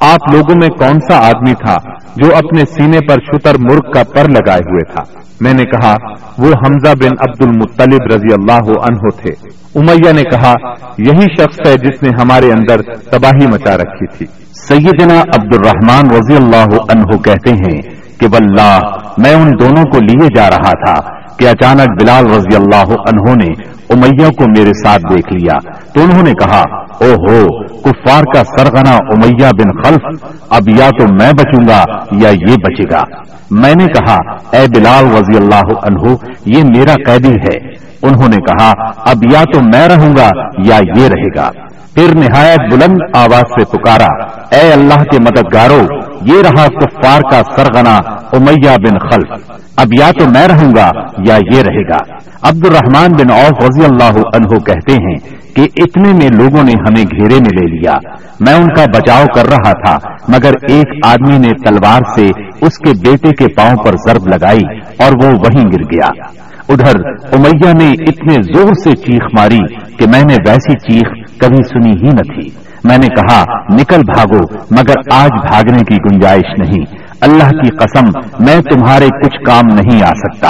آپ 0.00 0.34
لوگوں 0.34 0.54
میں 0.54 0.68
کون 0.68 1.00
سا 1.00 1.26
آدمی 1.26 1.54
تھا 1.54 1.76
جو 2.16 2.36
اپنے 2.36 2.60
سینے 2.60 2.98
پر 3.08 3.14
شتر 3.14 3.54
مرغ 3.60 3.90
کا 3.90 4.02
پر 4.14 4.28
لگائے 4.28 4.60
ہوئے 4.60 4.92
تھا؟ 4.92 5.02
میں 5.40 5.54
نے 5.54 5.64
کہا، 5.64 5.94
وہ 6.38 6.48
حمزہ 6.48 6.94
بن 7.00 7.10
عبد 7.20 7.42
المطلب 7.42 8.12
رضی 8.14 8.32
اللہ 8.32 8.70
عنہ 8.80 9.08
تھے۔ 9.22 9.30
امیہ 9.74 10.12
نے 10.12 10.22
کہا، 10.22 10.54
یہی 10.98 11.26
شخص 11.40 11.68
ہے 11.68 11.74
جس 11.76 12.02
نے 12.02 12.08
ہمارے 12.20 12.46
اندر 12.46 12.82
تباہی 12.82 13.46
مچا 13.46 13.76
رکھی 13.76 14.06
تھی۔ 14.06 14.26
سیدنا 14.54 15.20
عبد 15.20 15.54
الرحمان 15.54 16.10
رضی 16.10 16.36
اللہ 16.36 16.76
عنہ 16.92 17.16
کہتے 17.16 17.50
ہیں 17.50 17.95
کہ 18.18 18.26
واللہ، 18.26 18.78
میں 19.18 19.34
ان 19.34 19.52
دونوں 19.60 19.84
کو 19.84 19.98
لیے 19.98 20.26
جا 20.36 20.48
رہا 20.50 20.70
تھا 20.70 21.16
کہ 21.36 21.48
اچانک 21.48 22.02
بلال 22.02 22.26
رضی 22.26 22.56
اللہ 22.56 22.92
عنہ 22.92 23.34
نے 23.34 23.76
امیہ 23.90 24.28
کو 24.28 24.44
میرے 24.58 24.72
ساتھ 24.84 25.02
دیکھ 25.14 25.32
لیا۔ 25.32 25.70
تو 25.94 26.00
انہوں 26.02 26.22
نے 26.22 26.32
کہا 26.32 26.60
او 27.00 27.12
ہو 27.12 27.64
کفار 27.80 28.22
کا 28.34 28.44
سرغنا 28.44 28.96
امیہ 28.96 29.46
بن 29.46 29.82
خلف، 29.82 30.24
اب 30.50 30.68
یا 30.68 30.88
تو 30.98 31.14
میں 31.20 31.30
بچوں 31.32 31.68
گا 31.68 31.84
یا 32.12 32.28
یہ 32.28 32.54
بچے 32.54 32.82
گا۔ 32.92 33.02
میں 33.50 33.74
نے 33.80 33.86
کہا، 33.86 34.16
اے 34.52 34.66
بلال 34.76 35.04
رضی 35.04 35.36
اللہ 35.36 35.78
عنہ، 35.82 36.14
یہ 36.46 36.62
میرا 36.76 36.94
قیدی 37.06 37.32
ہے۔ 37.32 37.86
انہوں 38.02 38.28
نے 38.28 38.36
کہا، 38.36 38.72
اب 39.10 39.32
یا 39.32 39.42
تو 39.52 39.60
میں 39.62 39.88
رہوں 39.88 40.16
گا 40.16 40.30
یا 40.64 40.76
یہ 40.96 41.08
رہے 41.08 41.28
گا۔ 41.36 41.50
پھر 41.94 42.14
نہایت 42.14 42.72
بلند 42.72 42.98
آواز 43.14 43.42
سے 43.42 43.64
پکارا، 43.64 44.24
اے 44.56 44.72
اللہ 44.72 45.04
کے 45.04 45.18
مددگاروں 45.20 46.00
یہ 46.26 46.42
رہا 46.42 46.66
کفار 46.66 47.20
کا 47.30 47.42
سرغنا 47.56 47.96
امیہ 48.32 48.76
بن 48.76 48.98
خلف۔ 48.98 49.50
اب 49.76 49.86
یا 49.98 50.10
تو 50.18 50.30
میں 50.30 50.48
رہوں 50.48 50.72
گا 50.76 50.90
یا 51.26 51.34
یہ 51.34 51.62
رہے 51.62 51.88
گا۔ 51.88 52.14
عبد 52.42 52.66
الرحمان 52.66 53.12
بن 53.12 53.32
عوف 53.32 53.64
رضی 53.64 53.84
اللہ 53.84 54.18
عنہ 54.34 54.58
کہتے 54.58 54.92
ہیں 54.92 55.36
کہ 55.54 55.62
اتنے 55.62 56.12
میں 56.12 56.28
لوگوں 56.28 56.64
نے 56.64 56.72
ہمیں 56.72 57.04
گھیرے 57.04 57.34
میں 57.34 57.60
لے 57.60 57.76
لیا۔ 57.76 57.92
میں 58.40 58.54
ان 58.54 58.68
کا 58.68 58.84
بچاؤ 58.84 59.24
کر 59.34 59.46
رہا 59.46 59.72
تھا، 59.72 59.98
مگر 60.28 60.52
ایک 60.68 61.06
آدمی 61.06 61.38
نے 61.38 61.48
تلوار 61.48 62.00
سے 62.14 62.26
اس 62.60 62.78
کے 62.78 63.10
بیٹے 63.10 63.30
کے 63.30 63.46
پاؤں 63.56 63.76
پر 63.76 63.92
ضرب 64.08 64.28
لگائی 64.28 64.78
اور 64.98 65.24
وہ 65.24 65.30
وہیں 65.30 65.64
گر 65.64 65.82
گیا۔ 65.82 66.08
ادھر 66.68 66.94
امیہ 67.32 67.72
نے 67.72 67.92
اتنے 67.92 68.34
زور 68.34 68.72
سے 68.84 68.96
چیخ 68.96 69.22
ماری 69.38 69.74
کہ 69.96 70.06
میں 70.08 70.22
نے 70.22 70.34
ویسی 70.48 70.92
چیخ 70.92 71.38
کبھی 71.40 71.62
سنی 71.68 71.90
ہی 71.90 72.08
نہ 72.08 72.40
تھی۔ 72.40 72.65
میں 72.86 72.98
نے 72.98 73.06
کہا، 73.06 73.44
نکل 73.72 74.00
بھاگو، 74.14 74.58
مگر 74.70 75.14
آج 75.14 75.30
بھاگنے 75.50 75.78
کی 75.78 75.96
گنجائش 75.96 76.58
نہیں۔ 76.58 76.84
اللہ 77.20 77.48
کی 77.48 77.76
قسم، 77.76 78.04
میں 78.44 78.60
تمہارے 78.60 79.06
کچھ 79.06 79.38
کام 79.46 79.74
نہیں 79.74 80.02
آ 80.02 80.12
سکتا۔ 80.12 80.48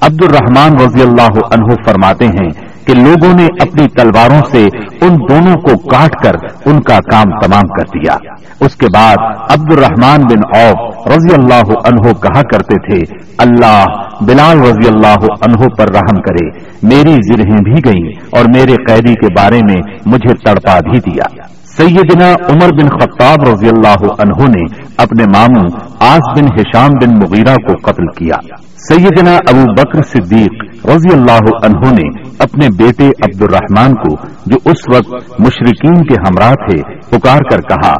عبد 0.00 0.24
الرحمان 0.24 0.74
رضی 0.86 1.02
اللہ 1.02 1.38
عنہ 1.50 1.74
فرماتے 1.86 2.26
ہیں 2.26 2.50
کہ 2.86 2.94
لوگوں 2.94 3.34
نے 3.34 3.44
اپنی 3.44 3.88
تلواروں 3.88 4.40
سے 4.50 4.68
ان 5.00 5.16
دونوں 5.30 5.54
کو 5.54 5.88
کاٹ 5.88 6.24
کر 6.24 6.32
ان 6.66 6.80
کا 6.80 6.98
کام 7.10 7.40
تمام 7.42 7.62
کر 7.62 7.98
دیا۔ 7.98 8.14
اس 8.60 8.76
کے 8.76 8.86
بعد 8.94 9.16
عبد 9.50 9.72
الرحمان 9.72 10.20
بن 10.20 10.58
اوف 10.58 11.06
رضی 11.06 11.34
اللہ 11.34 11.72
عنہ 11.84 12.12
کہا 12.12 12.42
کرتے 12.42 12.90
تھے، 12.90 13.16
اللہ 13.38 13.84
بلال 14.20 14.58
رضی 14.60 14.88
اللہ 14.88 15.24
عنہ 15.24 15.68
پر 15.78 15.88
رحم 15.88 16.20
کرے، 16.20 16.48
میری 16.82 17.12
زرہیں 17.12 17.60
بھی 17.64 17.74
گئیں 17.84 18.26
اور 18.32 18.44
میرے 18.54 18.74
قیدی 18.88 19.14
کے 19.14 19.26
بارے 19.26 19.60
میں 19.70 19.82
مجھے 20.06 20.34
تڑپا 20.34 20.78
بھی 20.90 20.98
دیا۔ 21.10 21.24
سیدنا 21.82 22.32
عمر 22.48 22.70
بن 22.72 22.88
خطاب 22.88 23.48
رضی 23.48 23.68
اللہ 23.68 24.02
عنہ 24.18 24.48
نے 24.48 24.62
اپنے 24.96 25.24
ماموں 25.24 25.68
آس 26.00 26.38
بن 26.38 26.44
ہشام 26.44 26.90
بن 26.90 27.14
مغیرہ 27.14 27.54
کو 27.54 27.72
قتل 27.82 28.06
کیا۔ 28.06 28.34
سیدنا 28.76 29.34
ابو 29.34 29.64
بکر 29.72 30.02
صدیق 30.02 30.86
رضی 30.86 31.12
اللہ 31.12 31.48
عنہ 31.64 31.90
نے 31.90 32.20
اپنے 32.38 32.66
بیٹے 32.78 33.08
عبد 33.08 33.42
الرحمان 33.42 33.94
کو، 33.94 34.14
جو 34.46 34.56
اس 34.64 34.96
وقت 34.96 35.40
مشرقین 35.40 36.04
کے 36.04 36.14
ہمراہ 36.28 36.52
تھے، 36.52 36.82
پکار 37.10 37.38
کر 37.50 37.60
کہا، 37.60 37.92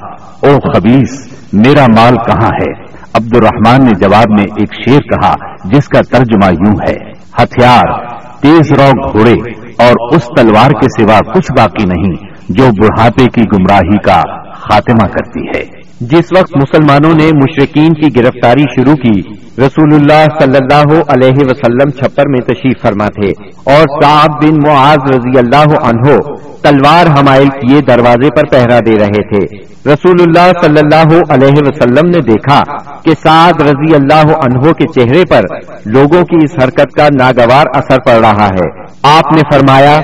او 0.42 0.72
خبیص 0.72 1.28
میرا 1.52 1.86
مال 1.98 2.14
کہاں 2.14 2.50
ہے؟ 2.62 2.72
عبد 3.14 3.36
الرحمان 3.36 3.84
نے 3.84 3.90
جواب 4.00 4.30
میں 4.30 4.44
ایک 4.56 4.74
شیر 4.74 5.00
کہا، 5.00 5.34
جس 5.64 5.88
کا 5.88 6.00
ترجمہ 6.02 6.52
یوں 6.52 6.76
ہے، 6.88 7.10
ہتھیار، 7.42 8.16
تیز 8.40 8.72
رو 8.72 9.12
گھوڑے، 9.12 9.36
اور 9.78 10.16
اس 10.16 10.28
تلوار 10.36 10.70
کے 10.70 11.02
سوا 11.02 11.18
کچھ 11.34 11.52
باقی 11.56 11.84
نہیں۔ 11.84 12.31
جو 12.52 12.70
بڑھاپے 12.80 13.26
کی 13.26 13.42
گمراہی 13.42 13.98
کا 13.98 14.22
خاتمہ 14.54 15.06
کرتی 15.06 15.46
ہے۔ 15.46 15.82
جس 16.00 16.24
وقت 16.38 16.56
مسلمانوں 16.56 17.14
نے 17.14 17.26
مشرقین 17.34 17.94
کی 17.94 18.16
گرفتاری 18.16 18.62
شروع 18.62 18.94
کی، 18.94 19.20
رسول 19.58 19.94
اللہ 19.94 20.24
صلی 20.40 20.56
اللہ 20.60 21.02
علیہ 21.08 21.44
وسلم 21.44 21.90
چھپر 21.90 22.28
میں 22.28 22.40
تشریف 22.40 22.82
فرما 22.82 23.06
تھے 23.06 23.28
اور 23.64 24.02
صاحب 24.02 24.30
بن 24.42 24.54
معاذ 24.54 25.10
رضی 25.10 25.38
اللہ 25.38 25.74
عنہ 25.82 26.16
تلوار 26.62 27.06
حمائل 27.06 27.48
کیے 27.48 27.80
دروازے 27.80 28.30
پر 28.30 28.42
پہرا 28.50 28.78
دے 28.86 28.92
رہے 28.92 29.22
تھے۔ 29.22 29.56
رسول 29.92 30.16
اللہ 30.20 30.50
صلی 30.62 30.80
اللہ 30.82 31.32
علیہ 31.32 31.62
وسلم 31.66 32.08
نے 32.08 32.18
دیکھا 32.18 32.62
کہ 33.02 33.14
سعد 33.22 33.62
رضی 33.62 33.94
اللہ 33.94 34.34
عنہ 34.34 34.72
کے 34.72 34.86
چہرے 34.86 35.24
پر 35.30 35.42
لوگوں 35.84 36.24
کی 36.24 36.36
اس 36.44 36.64
حرکت 36.64 36.92
کا 36.92 37.08
ناگوار 37.18 37.64
اثر 37.74 37.98
پڑ 38.06 38.14
رہا 38.14 38.46
ہے۔ 38.46 38.68
آپ 39.02 39.32
نے 39.32 39.40
فرمایا، 39.52 39.96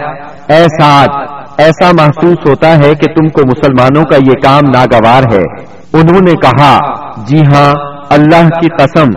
اے 0.48 0.64
سعد 0.80 1.37
ایسا 1.58 1.90
محسوس 1.92 2.36
ہوتا 2.48 2.74
ہے 2.74 2.94
کہ 2.94 3.06
تم 3.06 3.28
کو 3.28 3.42
مسلمانوں 3.46 4.04
کا 4.04 4.16
یہ 4.16 4.32
کام 4.42 4.70
ناگوار 4.70 5.22
ہے۔ 5.32 5.44
انہوں 5.92 6.20
نے 6.20 6.34
کہا 6.34 6.78
جی 7.26 7.40
ہاں 7.40 7.74
اللہ 8.10 8.48
کی 8.48 8.68
قسم، 8.78 9.08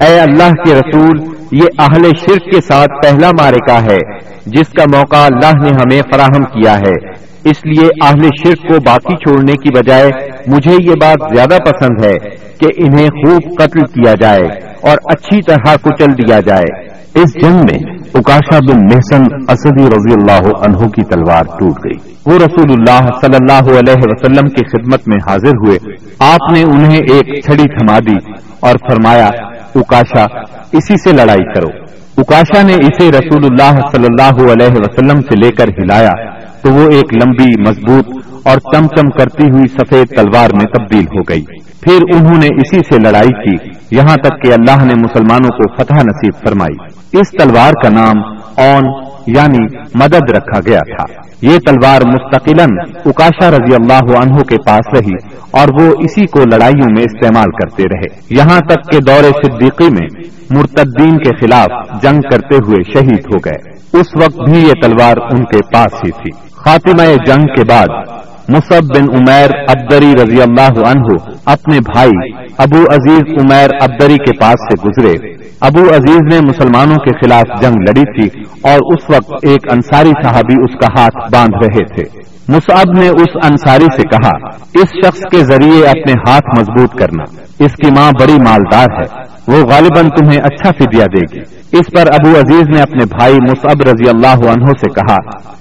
اے 0.00 0.20
اللہ 0.20 0.52
کے 0.64 0.74
رسول، 0.74 1.18
یہ 1.52 1.64
اہل 1.78 2.02
شرک 2.02 2.50
کے 2.54 2.60
ساتھ 2.60 2.90
پہلا 3.02 3.30
مارکا 3.30 3.82
ہے، 3.82 3.98
جس 4.46 4.68
کا 4.68 4.84
موقع 4.96 5.16
اللہ 5.16 5.62
نے 5.62 5.68
ہمیں 5.68 6.02
فراہم 6.12 6.44
کیا 6.44 6.74
ہے۔ 6.78 7.28
اس 7.44 7.56
لیے 7.64 7.88
اہل 8.06 8.22
شرک 8.22 8.68
کو 8.68 8.76
باقی 8.86 9.16
چھوڑنے 9.16 9.52
کی 9.52 9.68
بجائے 9.78 10.08
مجھے 10.46 10.76
یہ 10.84 10.94
بات 11.00 11.36
زیادہ 11.36 11.56
پسند 11.62 12.04
ہے 12.04 12.16
کہ 12.60 12.66
انہیں 12.76 13.06
خوب 13.06 13.58
قتل 13.58 13.80
کیا 13.80 14.12
جائے 14.20 14.44
اور 14.82 14.96
اچھی 15.04 15.42
طرح 15.42 15.74
کچل 15.76 16.12
دیا 16.12 16.40
جائے۔ 16.40 16.86
اس 17.14 17.34
جنگ 17.42 17.56
میں 17.56 17.97
اکاشا 18.14 18.58
بن 18.58 18.80
محسن 18.80 19.22
اسدی 19.48 19.86
رضی 19.86 20.12
اللہ 20.12 20.48
عنہ 20.48 20.88
کی 20.88 21.02
تلوار 21.02 21.42
ٹوٹ 21.42 21.78
گئی۔ 21.84 22.12
وہ 22.26 22.32
رسول 22.32 22.70
اللہ 22.70 23.06
صلی 23.20 23.36
اللہ 23.40 23.78
علیہ 23.78 23.94
وسلم 23.98 24.48
کی 24.48 24.64
خدمت 24.64 25.08
میں 25.08 25.16
حاضر 25.30 25.48
ہوئے۔ 25.48 25.78
آپ 26.18 26.52
نے 26.52 26.62
انہیں 26.62 26.96
ایک 26.96 27.44
چھڑی 27.44 27.62
تھما 27.62 27.98
دی 27.98 28.32
اور 28.60 28.72
فرمایا 28.72 29.28
اکاشا 29.74 30.24
اسی 30.72 30.94
سے 30.96 31.12
لڑائی 31.12 31.54
کرو۔ 31.54 31.68
اکاشا 32.16 32.62
نے 32.62 32.74
اسے 32.74 33.08
رسول 33.08 33.44
اللہ 33.44 33.80
صلی 33.92 34.04
اللہ 34.04 34.52
علیہ 34.52 34.76
وسلم 34.76 35.20
سے 35.20 35.40
لے 35.40 35.50
کر 35.50 35.68
ہلایا۔ 35.68 36.38
تو 36.62 36.72
وہ 36.72 36.88
ایک 36.90 37.14
لمبی، 37.14 37.60
مضبوط 37.60 38.26
اور 38.44 38.56
چم 38.56 38.86
چم 38.86 39.10
کرتی 39.10 39.44
ہوئی 39.50 39.66
سفید 39.66 40.08
تلوار 40.16 40.48
میں 40.52 40.64
تبدیل 40.64 41.04
ہو 41.04 41.22
گئی۔ 41.22 41.44
پھر 41.80 41.98
انہوں 42.14 42.38
نے 42.38 42.46
اسی 42.46 42.78
سے 42.78 42.98
لڑائی 42.98 43.44
کی۔ 43.44 43.77
یہاں 43.90 44.16
تک 44.16 44.42
کہ 44.42 44.52
اللہ 44.52 44.84
نے 44.84 44.94
مسلمانوں 44.94 45.48
کو 45.48 45.74
فتح 45.74 45.94
نصیب 45.94 46.48
فرمائی۔ 46.48 46.84
اس 47.12 47.30
تلوار 47.30 47.72
کا 47.82 47.88
نام 47.88 48.18
اون 48.56 48.84
یعنی 49.26 49.76
مدد 49.94 50.30
رکھا 50.36 50.60
گیا 50.66 50.78
تھا۔ 50.78 51.04
یہ 51.42 51.58
تلوار 51.58 52.00
مستقل 52.06 52.60
اکاشا 53.04 53.50
رضی 53.50 53.74
اللہ 53.74 54.18
عنہ 54.18 54.36
کے 54.36 54.56
پاس 54.66 54.98
رہی 54.98 55.38
اور 55.50 55.68
وہ 55.80 55.92
اسی 55.98 56.26
کو 56.26 56.40
لڑائیوں 56.40 56.88
میں 56.96 57.02
استعمال 57.02 57.50
کرتے 57.50 57.82
رہے۔ 57.82 58.20
یہاں 58.30 58.60
تک 58.60 58.92
کہ 58.92 58.98
دور 58.98 59.22
صدیقی 59.22 59.90
میں 59.90 60.28
مرتدین 60.50 61.18
کے 61.18 61.46
خلاف 61.46 62.02
جنگ 62.02 62.20
کرتے 62.30 62.56
ہوئے 62.56 62.92
شہید 62.92 63.34
ہو 63.34 63.38
گئے۔ 63.44 63.70
اس 64.00 64.06
وقت 64.22 64.50
بھی 64.50 64.60
یہ 64.60 64.72
تلوار 64.82 65.16
ان 65.30 65.44
کے 65.44 65.58
پاس 65.74 65.94
ہی 65.94 66.10
تھی۔ 66.10 66.48
خاتمہ 66.56 67.02
جنگ 67.26 67.46
کے 67.46 67.64
بعد 67.68 68.18
مصب 68.48 68.82
بن 68.96 69.16
عمیر 69.16 69.50
عبدری 69.68 70.12
رضی 70.24 70.42
اللہ 70.42 70.88
عنہ 70.88 71.37
اپنے 71.52 71.78
بھائی 71.80 72.32
ابو 72.58 72.82
عزیز 72.82 73.22
عمیر 73.40 73.70
عبدری 73.82 74.16
کے 74.16 74.32
پاس 74.40 74.54
سے 74.54 74.88
گزرے۔ 74.88 75.34
ابو 75.60 75.82
عزیز 75.82 76.20
نے 76.32 76.40
مسلمانوں 76.40 76.96
کے 76.96 77.26
خلاف 77.26 77.62
جنگ 77.62 77.74
لڑی 77.74 78.20
تھی 78.20 78.40
اور 78.62 78.94
اس 78.94 79.10
وقت 79.10 79.46
ایک 79.48 79.72
انصاری 79.72 80.10
صاحبی 80.22 80.54
اس 80.64 80.80
کا 80.80 81.00
ہاتھ 81.00 81.34
باندھ 81.34 81.64
رہے 81.64 81.84
تھے۔ 81.84 82.28
مصعب 82.48 82.98
نے 82.98 83.08
اس 83.08 83.46
انصاری 83.50 83.86
سے 83.96 84.02
کہا، 84.02 84.46
اس 84.74 85.06
شخص 85.06 85.20
کے 85.30 85.38
ذریعے 85.38 85.86
اپنے 85.86 86.12
ہاتھ 86.12 86.58
مضبوط 86.58 86.94
کرنا، 86.98 87.24
اس 87.64 87.72
کی 87.72 87.90
ماں 87.90 88.10
بڑی 88.20 88.32
مالدار 88.32 88.86
ہے، 89.00 89.20
وہ 89.48 89.66
غالباً 89.66 90.08
تمہیں 90.08 90.40
اچھا 90.44 90.70
فدیہ 90.70 91.04
دے 91.04 91.36
گی۔ 91.36 91.40
اس 91.72 91.86
پر 91.96 92.06
ابو 92.12 92.30
عزیز 92.38 92.62
نے 92.74 92.80
اپنے 92.80 93.04
بھائی 93.04 93.34
مصعب 93.34 93.88
رضی 93.88 94.08
اللہ 94.08 94.50
عنہ 94.50 94.64
سے 94.64 94.90
کہا، 94.90 95.16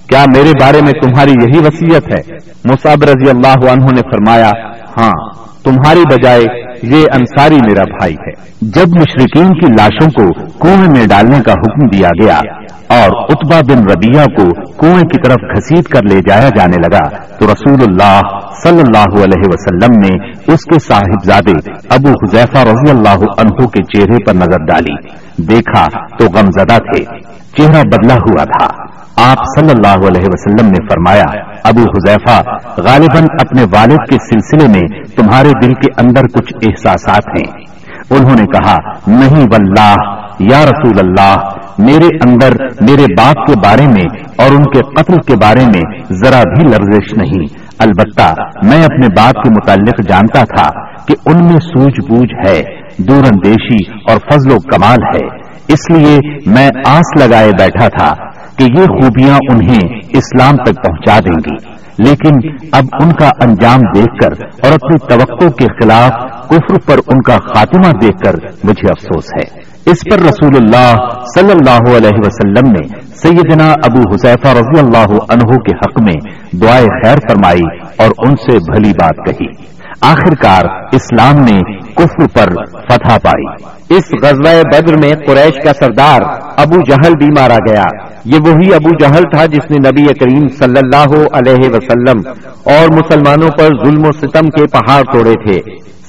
کیا 0.09 0.25
میرے 0.35 0.51
بارے 0.59 0.81
میں 0.81 0.91
تمہاری 0.91 1.31
یہی 1.31 1.59
وصیت 1.59 2.13
ہے؟ 2.13 2.35
مصعب 2.65 3.03
رضی 3.03 3.29
اللہ 3.29 3.71
عنہ 3.71 3.85
نے 3.95 4.01
فرمایا 4.01 4.51
ہاں۔ 5.01 5.46
تمہاری 5.69 6.01
بجائے 6.11 6.43
یہ 6.83 7.05
انصاری 7.13 7.55
میرا 7.55 7.83
بھائی 7.97 8.13
ہے۔ 8.13 8.31
جب 8.61 8.89
مشرقین 8.89 9.47
کی 9.47 9.71
لاشوں 9.71 10.09
کو 10.11 10.43
کنویں 10.59 10.89
میں 10.89 11.07
ڈالنے 11.07 11.39
کا 11.45 11.51
حکم 11.51 11.87
دیا 11.87 12.09
گیا 12.21 12.37
اور 12.97 13.09
اتبا 13.29 13.59
بن 13.69 13.79
ربیہ 13.79 14.25
کو 14.37 14.45
کنویں 14.77 15.03
کی 15.03 15.17
طرف 15.23 15.37
گھسیٹ 15.55 15.87
کر 15.87 16.03
لے 16.03 16.19
جایا 16.29 16.49
جانے 16.57 16.77
لگا، 16.77 17.09
تو 17.37 17.45
رسول 17.45 17.83
اللہ 17.87 18.19
صلی 18.63 18.81
اللہ 18.81 19.23
علیہ 19.23 19.49
وسلم 19.49 19.99
نے 19.99 20.29
اس 20.53 20.63
کے 20.63 20.79
صاحبزادے 20.79 21.71
ابو 21.89 22.09
حذیفہ 22.09 22.57
رضی 22.57 22.89
اللہ 22.89 23.25
عنہ 23.37 23.67
کے 23.67 23.83
چہرے 23.83 24.23
پر 24.25 24.33
نظر 24.33 24.65
ڈالی۔ 24.65 24.95
دیکھا 25.43 25.85
تو 26.17 26.25
غمزدہ 26.25 26.77
تھے، 26.77 27.03
چہرہ 27.57 27.81
بدلا 27.81 28.13
ہوا 28.13 28.43
تھا۔ 28.43 28.96
آپ 29.23 29.37
صلی 29.59 29.69
اللہ 29.69 30.07
علیہ 30.07 30.25
وسلم 30.25 30.67
نے 30.69 30.87
فرمایا، 30.87 31.39
ابو 31.63 31.81
حذیفہ، 31.81 32.41
غالباً 32.77 33.23
اپنے 33.41 33.61
والد 33.61 34.09
کے 34.09 34.15
سلسلے 34.15 34.79
میں 34.79 35.03
تمہارے 35.15 35.49
دل 35.63 35.73
کے 35.73 36.01
اندر 36.01 36.21
کچھ 36.21 36.53
احساسات 36.61 37.23
ہیں۔ 37.27 37.63
انہوں 38.09 38.35
نے 38.39 38.45
کہا، 38.45 38.75
نہیں 39.07 39.45
واللہ، 39.51 39.95
یا 40.39 40.65
رسول 40.65 40.99
اللہ، 40.99 41.35
میرے 41.77 42.07
اندر، 42.27 42.51
میرے 42.89 43.05
باپ 43.17 43.45
کے 43.45 43.59
بارے 43.59 43.85
میں 43.87 44.05
اور 44.37 44.51
ان 44.51 44.63
کے 44.63 44.81
قتل 44.81 45.15
کے 45.27 45.33
بارے 45.35 45.65
میں 45.65 45.81
ذرا 46.11 46.41
بھی 46.41 46.67
لرزش 46.67 47.17
نہیں۔ 47.17 47.45
البتہ 47.79 48.33
میں 48.63 48.83
اپنے 48.83 49.07
باپ 49.17 49.43
کے 49.43 49.49
متعلق 49.49 50.09
جانتا 50.09 50.43
تھا 50.43 50.95
کہ 51.05 51.15
ان 51.25 51.43
میں 51.43 51.59
سوجھ 51.59 52.07
بوجھ 52.09 52.47
ہے 52.47 52.63
دور 52.97 53.23
اندیشی 53.23 53.91
اور 54.09 54.17
فضل 54.31 54.51
و 54.51 54.57
کمال 54.59 55.15
ہے۔ 55.15 55.47
اس 55.67 55.97
لیے 55.97 56.19
میں 56.45 56.69
آس 56.85 57.23
لگائے 57.23 57.51
بیٹھا 57.59 57.87
تھا۔ 57.87 58.13
کہ 58.57 58.63
یہ 58.63 58.85
خوبیاں 58.85 59.37
انہیں 59.51 59.99
اسلام 60.09 60.55
تک 60.55 60.75
پہنچا 60.75 61.19
دیں 61.19 61.39
گی۔ 61.49 61.87
لیکن 61.97 62.65
اب 62.71 62.83
ان 63.01 63.11
کا 63.11 63.29
انجام 63.41 63.79
دیکھ 63.95 64.23
کر 64.23 64.45
اور 64.63 64.71
اپنی 64.71 65.15
توقع 65.15 65.49
کے 65.49 65.65
خلاف 65.65 66.11
کفر 66.49 66.75
پر 66.85 66.97
ان 67.07 67.21
کا 67.21 67.37
خاتمہ 67.37 67.91
دیکھ 68.01 68.17
کر 68.25 68.33
مجھے 68.63 68.87
افسوس 68.87 69.25
ہے۔ 69.25 69.67
اس 69.91 69.97
پر 70.11 70.19
رسول 70.19 70.55
اللہ 70.55 70.95
صلی 71.37 71.51
اللہ 71.51 71.97
علیہ 71.97 72.17
وسلم 72.17 72.71
نے 72.71 73.01
سیدنا 73.15 73.71
ابو 73.71 74.15
حسیفہ 74.15 74.47
رضی 74.47 74.79
اللہ 74.79 75.15
عنہ 75.29 75.55
کے 75.55 75.77
حق 75.77 76.01
میں 76.01 76.31
دعائیں 76.61 76.87
خیر 76.87 77.15
فرمائی 77.15 77.79
اور 77.97 78.09
ان 78.17 78.35
سے 78.35 78.57
بھلی 78.71 78.91
بات 78.91 79.15
کہی۔ 79.25 79.76
آخر 80.01 80.35
کار 80.35 80.65
اسلام 80.91 81.43
نے 81.43 81.61
کفر 81.93 82.27
پر 82.33 82.65
فتح 82.89 83.17
پائی۔ 83.17 83.63
اس 83.89 84.03
غزوہ 84.23 84.61
بدر 84.73 84.93
میں 84.93 85.11
قریش 85.27 85.63
کا 85.63 85.73
سردار 85.73 86.21
ابو 86.57 86.75
جہل 86.89 87.13
بھی 87.13 87.27
مارا 87.27 87.57
گیا۔ 87.69 87.83
یہ 88.25 88.39
وہی 88.45 88.73
ابو 88.73 88.89
جہل 88.99 89.23
تھا 89.23 89.45
جس 89.45 89.71
نے 89.71 89.89
نبی 89.89 90.05
کریم 90.05 90.47
صلی 90.47 90.79
اللہ 90.83 91.25
علیہ 91.33 91.69
وسلم 91.69 92.21
اور 92.63 92.91
مسلمانوں 92.93 93.49
پر 93.57 93.85
ظلم 93.85 94.07
و 94.07 94.11
ستم 94.11 94.49
کے 94.49 94.67
پہاڑ 94.67 95.03
توڑے 95.03 95.33
تھے۔ 95.33 95.61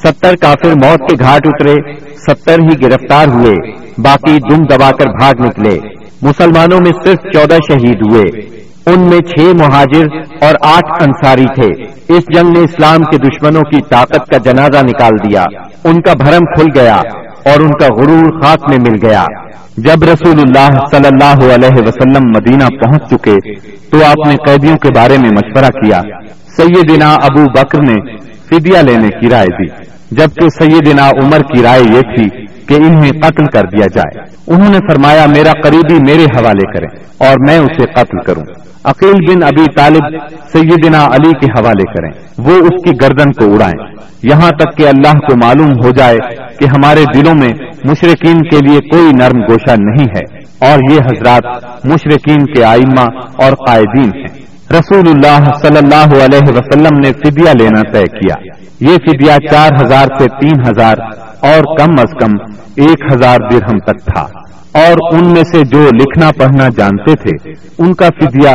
ستر 0.04 0.34
کافر 0.36 0.68
موت 0.68 1.10
کے 1.10 1.16
گھاٹ 1.18 1.46
اترے، 1.46 1.74
ستر 2.14 2.58
ہی 2.58 2.82
گرفتار 2.82 3.26
ہوئے، 3.28 3.54
باقی 3.98 4.38
دم 4.38 4.62
دبا 4.62 4.90
کر 4.90 5.06
بھاگ 5.06 5.34
نکلے۔ 5.40 5.78
مسلمانوں 6.22 6.80
میں 6.80 6.92
صرف 7.04 7.32
چودہ 7.32 7.56
شہید 7.68 7.98
ہوئے۔ 8.10 8.57
ان 8.94 9.00
میں 9.00 9.18
چھ 9.18 9.40
مہاجر 9.40 10.06
اور 10.40 10.54
آٹھ 10.60 11.02
انصاری 11.02 11.44
تھے۔ 11.44 11.84
اس 12.16 12.24
جنگ 12.34 12.48
نے 12.48 12.60
اسلام 12.60 12.98
کے 13.02 13.18
دشمنوں 13.18 13.60
کی 13.60 13.80
طاقت 13.90 14.30
کا 14.30 14.38
جنازہ 14.38 14.84
نکال 14.84 15.30
دیا۔ 15.30 15.44
ان 15.84 16.00
کا 16.00 16.12
بھرم 16.24 16.44
کھل 16.56 16.80
گیا 16.80 16.96
اور 17.44 17.60
ان 17.60 17.70
کا 17.70 17.86
غرور 17.96 18.40
خاک 18.40 18.70
میں 18.70 18.78
مل 18.78 19.06
گیا۔ 19.06 19.24
جب 19.76 20.02
رسول 20.02 20.40
اللہ 20.40 20.78
صلی 20.90 21.06
اللہ 21.06 21.54
علیہ 21.54 21.82
وسلم 21.86 22.28
مدینہ 22.28 22.68
پہنچ 22.80 23.02
چکے 23.10 23.36
تو 23.90 23.98
آپ 24.04 24.28
نے 24.28 24.36
قیدیوں 24.46 24.76
کے 24.76 24.88
بارے 24.94 25.18
میں 25.18 25.30
مشورہ 25.30 25.68
کیا۔ 25.68 26.00
سیدنا 26.56 27.14
ابو 27.14 27.44
بکر 27.44 27.78
نے 27.78 28.16
فدیہ 28.46 28.78
لینے 28.78 29.08
کی 29.08 29.30
رائے 29.30 29.46
دی، 29.46 29.66
جبکہ 30.10 30.48
سیدنا 30.48 31.08
عمر 31.08 31.38
کی 31.38 31.62
رائے 31.62 31.80
یہ 31.80 32.00
تھی 32.00 32.47
کہ 32.68 32.74
انہیں 32.74 33.12
قتل 33.12 33.44
کر 33.44 33.62
دیا 33.62 33.86
جائے۔ 33.94 34.20
انہوں 34.46 34.70
نے 34.70 34.78
فرمایا، 34.78 35.26
میرا 35.26 35.52
قریبی 35.62 35.94
میرے 35.94 36.24
حوالے 36.24 36.72
کریں 36.72 37.02
اور 37.18 37.36
میں 37.46 37.58
اسے 37.58 37.84
قتل 37.94 38.18
کروں۔ 38.26 38.44
عقیل 38.84 39.34
بن 39.34 39.42
ابی 39.42 39.64
طالب 39.76 40.18
سیدنا 40.52 41.04
علی 41.04 41.30
کے 41.30 41.60
حوالے 41.60 41.92
کریں۔ 41.92 42.10
وہ 42.38 42.52
اس 42.52 42.84
کی 42.84 42.90
گردن 43.00 43.32
کو 43.32 43.54
اڑائیں۔ 43.54 44.08
یہاں 44.22 44.50
تک 44.50 44.76
کہ 44.76 44.88
اللہ 44.88 45.18
کو 45.18 45.36
معلوم 45.44 45.72
ہو 45.84 45.90
جائے 45.90 46.18
کہ 46.60 46.64
ہمارے 46.64 47.04
دلوں 47.14 47.34
میں 47.34 47.48
مشرقین 47.84 48.38
کے 48.38 48.66
لیے 48.66 48.80
کوئی 48.80 49.10
نرم 49.18 49.40
گوشہ 49.40 49.74
نہیں 49.78 50.06
ہے 50.16 50.38
اور 50.70 50.92
یہ 50.92 51.00
حضرات 51.00 51.44
مشرقین 51.86 52.46
کے 52.46 52.64
آئمہ 52.64 53.04
اور 53.42 53.52
قائدین 53.52 54.10
ہیں۔ 54.16 54.38
رسول 54.70 55.08
اللہ 55.08 55.44
صلی 55.62 55.78
اللہ 55.78 56.24
علیہ 56.24 56.56
وسلم 56.56 56.98
نے 56.98 57.12
فدیہ 57.12 57.50
لینا 57.58 57.92
طے 57.92 58.04
کیا۔ 58.04 58.57
یہ 58.80 58.96
فدیہ 58.96 59.48
چار 59.50 59.68
ہزار 59.82 60.06
سے 60.18 60.26
تین 60.40 60.60
ہزار 60.68 60.96
اور 61.40 61.76
کم 61.78 61.92
از 61.98 62.12
کم 62.20 62.52
ایک 62.76 63.12
ہزار 63.12 63.38
درہم 63.50 63.78
تک 63.78 64.04
تھا۔ 64.14 64.26
اور 64.74 65.14
ان 65.14 65.26
میں 65.26 65.42
سے 65.42 65.64
جو 65.64 65.88
لکھنا 65.88 66.30
پڑھنا 66.38 66.68
جانتے 66.68 67.14
تھے، 67.14 67.50
ان 67.78 67.94
کا 67.94 68.08
فدیہ 68.20 68.50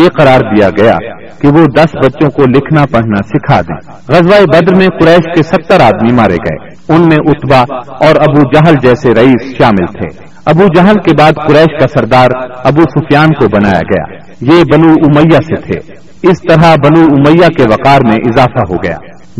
یہ 0.00 0.08
قرار 0.08 0.40
دیا 0.56 0.70
گیا 0.70 0.96
کہ 1.38 1.48
وہ 1.48 1.64
دس 1.76 1.96
بچوں 2.04 2.30
کو 2.30 2.42
لکھنا 2.42 2.84
پڑھنا 2.90 3.16
سکھا 3.16 3.60
دیں۔ 3.60 3.92
غزوہ 4.08 4.44
بدر 4.46 4.74
میں 4.74 4.88
قریش 5.00 5.36
کے 5.36 5.42
ستر 5.42 5.80
آدمی 5.80 6.12
مارے 6.12 6.36
گئے۔ 6.36 6.68
ان 6.94 7.00
میں 7.00 7.16
اتبا 7.16 7.76
اور 8.00 8.14
ابو 8.16 8.40
جہل 8.40 8.74
جیسے 8.82 9.14
رئیس 9.14 9.58
شامل 9.58 9.86
تھے۔ 9.86 10.28
ابو 10.46 10.66
جہل 10.76 10.94
کے 10.94 11.10
بعد 11.18 11.32
قریش 11.48 11.80
کا 11.80 12.00
سردار 12.00 12.28
ابو 12.64 12.82
سفیان 12.82 13.28
کو 13.28 13.46
بنایا 13.48 13.80
گیا۔ 13.80 14.16
یہ 14.40 14.64
بنو 14.72 14.92
امیہ 14.92 15.36
سے 15.36 15.56
تھے۔ 15.56 15.92
اس 16.22 16.42
طرح 16.48 16.74
بنو 16.74 17.04
امیہ 17.04 17.46
کے 17.46 17.62
وقار 17.62 18.00
میں 18.00 18.16
اضافہ 18.16 18.60
ہو 18.70 18.76
گیا۔ 18.76 18.96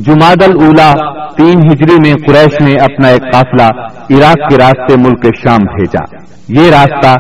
جماعد 0.07 0.43
الا 0.43 0.95
تین 1.37 1.59
ہجری 1.59 1.97
میں 2.05 2.15
قریش 2.15 2.61
نے 2.61 2.75
اپنا 2.75 3.09
ایک 3.09 3.33
قافلہ 3.33 3.65
عراق 4.11 4.51
کے 4.51 4.57
راستے 4.57 4.97
ملک 4.97 5.25
شام 5.25 5.57
بھیجا۔ 5.57 6.17
یہ 6.49 6.71
راستہ 6.71 7.17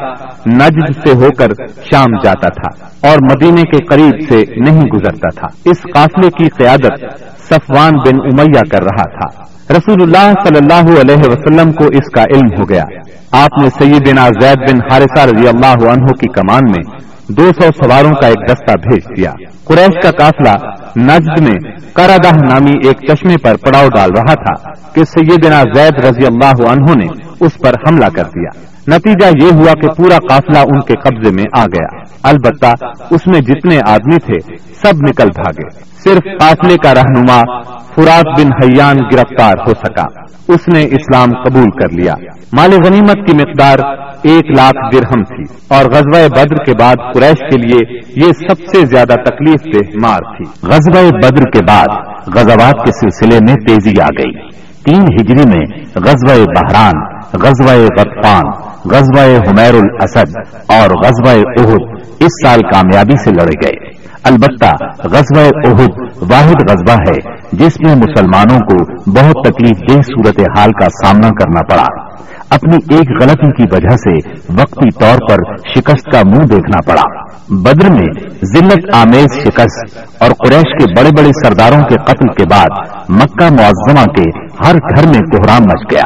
نجد 0.50 1.06
سے 1.06 1.14
ہو 1.14 1.28
کر 1.38 1.46
شام 1.92 2.06
جاتا 2.24 2.48
تھا 2.48 2.86
اور 3.08 3.16
مدینے 3.22 3.62
کے 3.62 3.84
قریب 3.84 4.14
سے 4.28 4.60
نہیں 4.60 4.82
گزرتا 4.82 5.28
تھا۔ 5.40 5.46
اس 5.64 5.82
قافلے 5.94 6.28
کی 6.30 6.48
قیادت 6.48 7.22
صفوان 7.42 7.92
بن 7.96 8.16
امیہ 8.32 8.60
کر 8.70 8.82
رہا 8.82 9.18
تھا۔ 9.18 9.42
رسول 9.70 10.02
اللہ 10.02 10.32
صلی 10.46 10.58
اللہ 10.58 11.00
علیہ 11.00 11.30
وسلم 11.30 11.72
کو 11.72 11.84
اس 11.84 12.10
کا 12.14 12.22
علم 12.22 12.60
ہو 12.60 12.68
گیا۔ 12.68 12.84
آپ 13.32 13.62
نے 13.62 13.68
سیدنا 13.68 14.28
زید 14.40 14.58
بن 14.58 14.92
حارثہ 14.92 15.26
رضی 15.26 15.48
اللہ 15.48 15.88
عنہ 15.88 16.06
کی 16.06 16.32
کمان 16.32 16.62
میں 16.64 17.00
دو 17.28 17.50
سو 17.60 17.68
سواروں 17.84 18.10
کا 18.10 18.26
ایک 18.26 18.52
دستہ 18.52 18.72
بھیج 18.88 19.16
دیا۔ 19.16 19.32
قریش 19.64 20.02
کا 20.02 20.10
قافلہ 20.10 20.70
نجد 20.96 21.40
میں 21.40 21.70
کرادہ 21.94 22.34
نامی 22.34 22.88
ایک 22.88 23.10
چشمے 23.10 23.34
پر 23.36 23.56
پڑاؤ 23.56 23.88
ڈال 23.88 24.10
رہا 24.10 24.34
تھا 24.34 24.70
کہ 24.94 25.04
سیدنا 25.04 25.62
زید 25.74 26.04
رضی 26.04 26.26
اللہ 26.26 26.70
عنہ 26.70 27.04
نے 27.04 27.06
اس 27.40 27.58
پر 27.58 27.70
حملہ 27.70 28.06
کر 28.06 28.22
دیا۔ 28.22 28.68
نتیجہ 28.96 29.46
یہ 29.46 29.52
ہوا 29.52 29.72
کہ 29.72 29.88
پورا 29.88 30.16
قافلہ 30.28 30.58
ان 30.58 30.80
کے 30.80 30.94
قبضے 31.04 31.32
میں 31.32 31.44
آ 31.58 31.64
گیا۔ 31.64 31.98
البتہ 32.22 32.86
اس 33.10 33.26
میں 33.26 33.40
جتنے 33.40 33.78
آدمی 33.86 34.16
تھے، 34.16 34.56
سب 34.56 34.96
نکل 34.96 35.26
بھاگے۔ 35.26 35.68
صرف 36.04 36.40
قافلے 36.40 36.76
کا 36.76 36.94
رہنما 36.94 37.62
فرات 37.62 38.40
بن 38.40 38.46
حیان 38.46 38.96
گرفتار 38.96 39.52
ہو 39.66 39.70
سکا۔ 39.70 40.04
اس 40.48 40.68
نے 40.68 40.84
اسلام 40.84 41.28
قبول 41.42 41.70
کر 41.70 41.92
لیا۔ 41.92 42.14
مال 42.52 42.72
غنیمت 42.84 43.26
کی 43.26 43.34
مقدار 43.34 43.78
ایک 44.22 44.44
لاکھ 44.46 44.96
درہم 44.96 45.24
تھی 45.24 45.58
اور 45.68 45.84
غزوہ 45.84 46.28
بدر 46.28 46.64
کے 46.64 46.72
بعد 46.80 46.96
قریش 47.14 47.38
کے 47.38 47.66
لیے 47.66 47.98
یہ 48.16 48.32
سب 48.32 48.58
سے 48.58 48.86
زیادہ 48.86 49.14
تکلیف 49.14 49.74
دہ 49.74 50.06
مار 50.06 50.18
تھی۔ 50.18 50.68
غزوہ 50.78 51.10
بدر 51.10 51.50
کے 51.50 51.64
بعد 51.68 51.86
غزوات 52.34 52.84
کے 52.84 52.92
سلسلے 52.92 53.38
میں 53.48 53.54
تیزی 53.54 54.00
آ 54.00 54.06
گئی۔ 54.06 54.50
تین 54.84 55.02
ہجری 55.02 55.48
میں 55.48 55.84
غزوہ 55.94 56.44
بحران، 56.44 57.14
غزوہ 57.32 57.86
غطفان، 57.98 58.44
غزوہ 58.90 59.38
حمیر 59.48 59.74
الاسد 59.74 60.36
اور 60.68 61.04
غزوہ 61.04 61.30
احد 61.30 62.04
اس 62.20 62.46
سال 62.46 62.60
کامیابی 62.62 63.16
سے 63.16 63.30
لڑے 63.30 63.66
گئے۔ 63.66 63.88
البتہ 64.24 64.84
غزوہ 65.04 65.44
احد 65.66 65.98
واحد 66.32 66.70
غزوہ 66.70 66.94
ہے، 66.94 67.36
جس 67.52 67.72
میں 67.86 67.94
مسلمانوں 67.94 68.58
کو 68.58 68.94
بہت 69.10 69.44
تکلیف 69.44 69.78
دہ 69.88 70.00
صورت 70.02 70.58
حال 70.58 70.72
کا 70.72 70.86
سامنا 70.86 71.28
کرنا 71.28 71.60
پڑا۔ 71.70 72.18
اپنی 72.50 72.96
ایک 72.96 73.22
غلطی 73.22 73.50
کی 73.50 73.62
وجہ 73.72 73.96
سے 73.96 74.14
وقتی 74.62 74.90
طور 75.00 75.18
پر 75.30 75.56
شکست 75.74 76.10
کا 76.12 76.22
منہ 76.26 76.44
دیکھنا 76.44 76.92
پڑا۔ 76.92 77.24
بدر 77.50 77.90
میں 77.90 78.08
ذلت 78.44 78.96
آمیز 78.96 79.38
شکست 79.42 79.98
اور 80.22 80.30
قریش 80.30 80.84
کے 80.84 81.00
بڑے 81.00 81.10
بڑے 81.18 81.28
سرداروں 81.44 81.82
کے 81.82 81.96
قتل 81.96 82.32
کے 82.32 82.44
بعد 82.50 82.94
مکہ 83.08 83.54
معظمہ 83.54 84.04
کے 84.04 84.30
ہر 84.66 84.74
گھر 84.74 85.06
میں 85.06 85.20
کوہرام 85.20 85.62
مچ 85.62 85.92
گیا۔ 85.92 86.04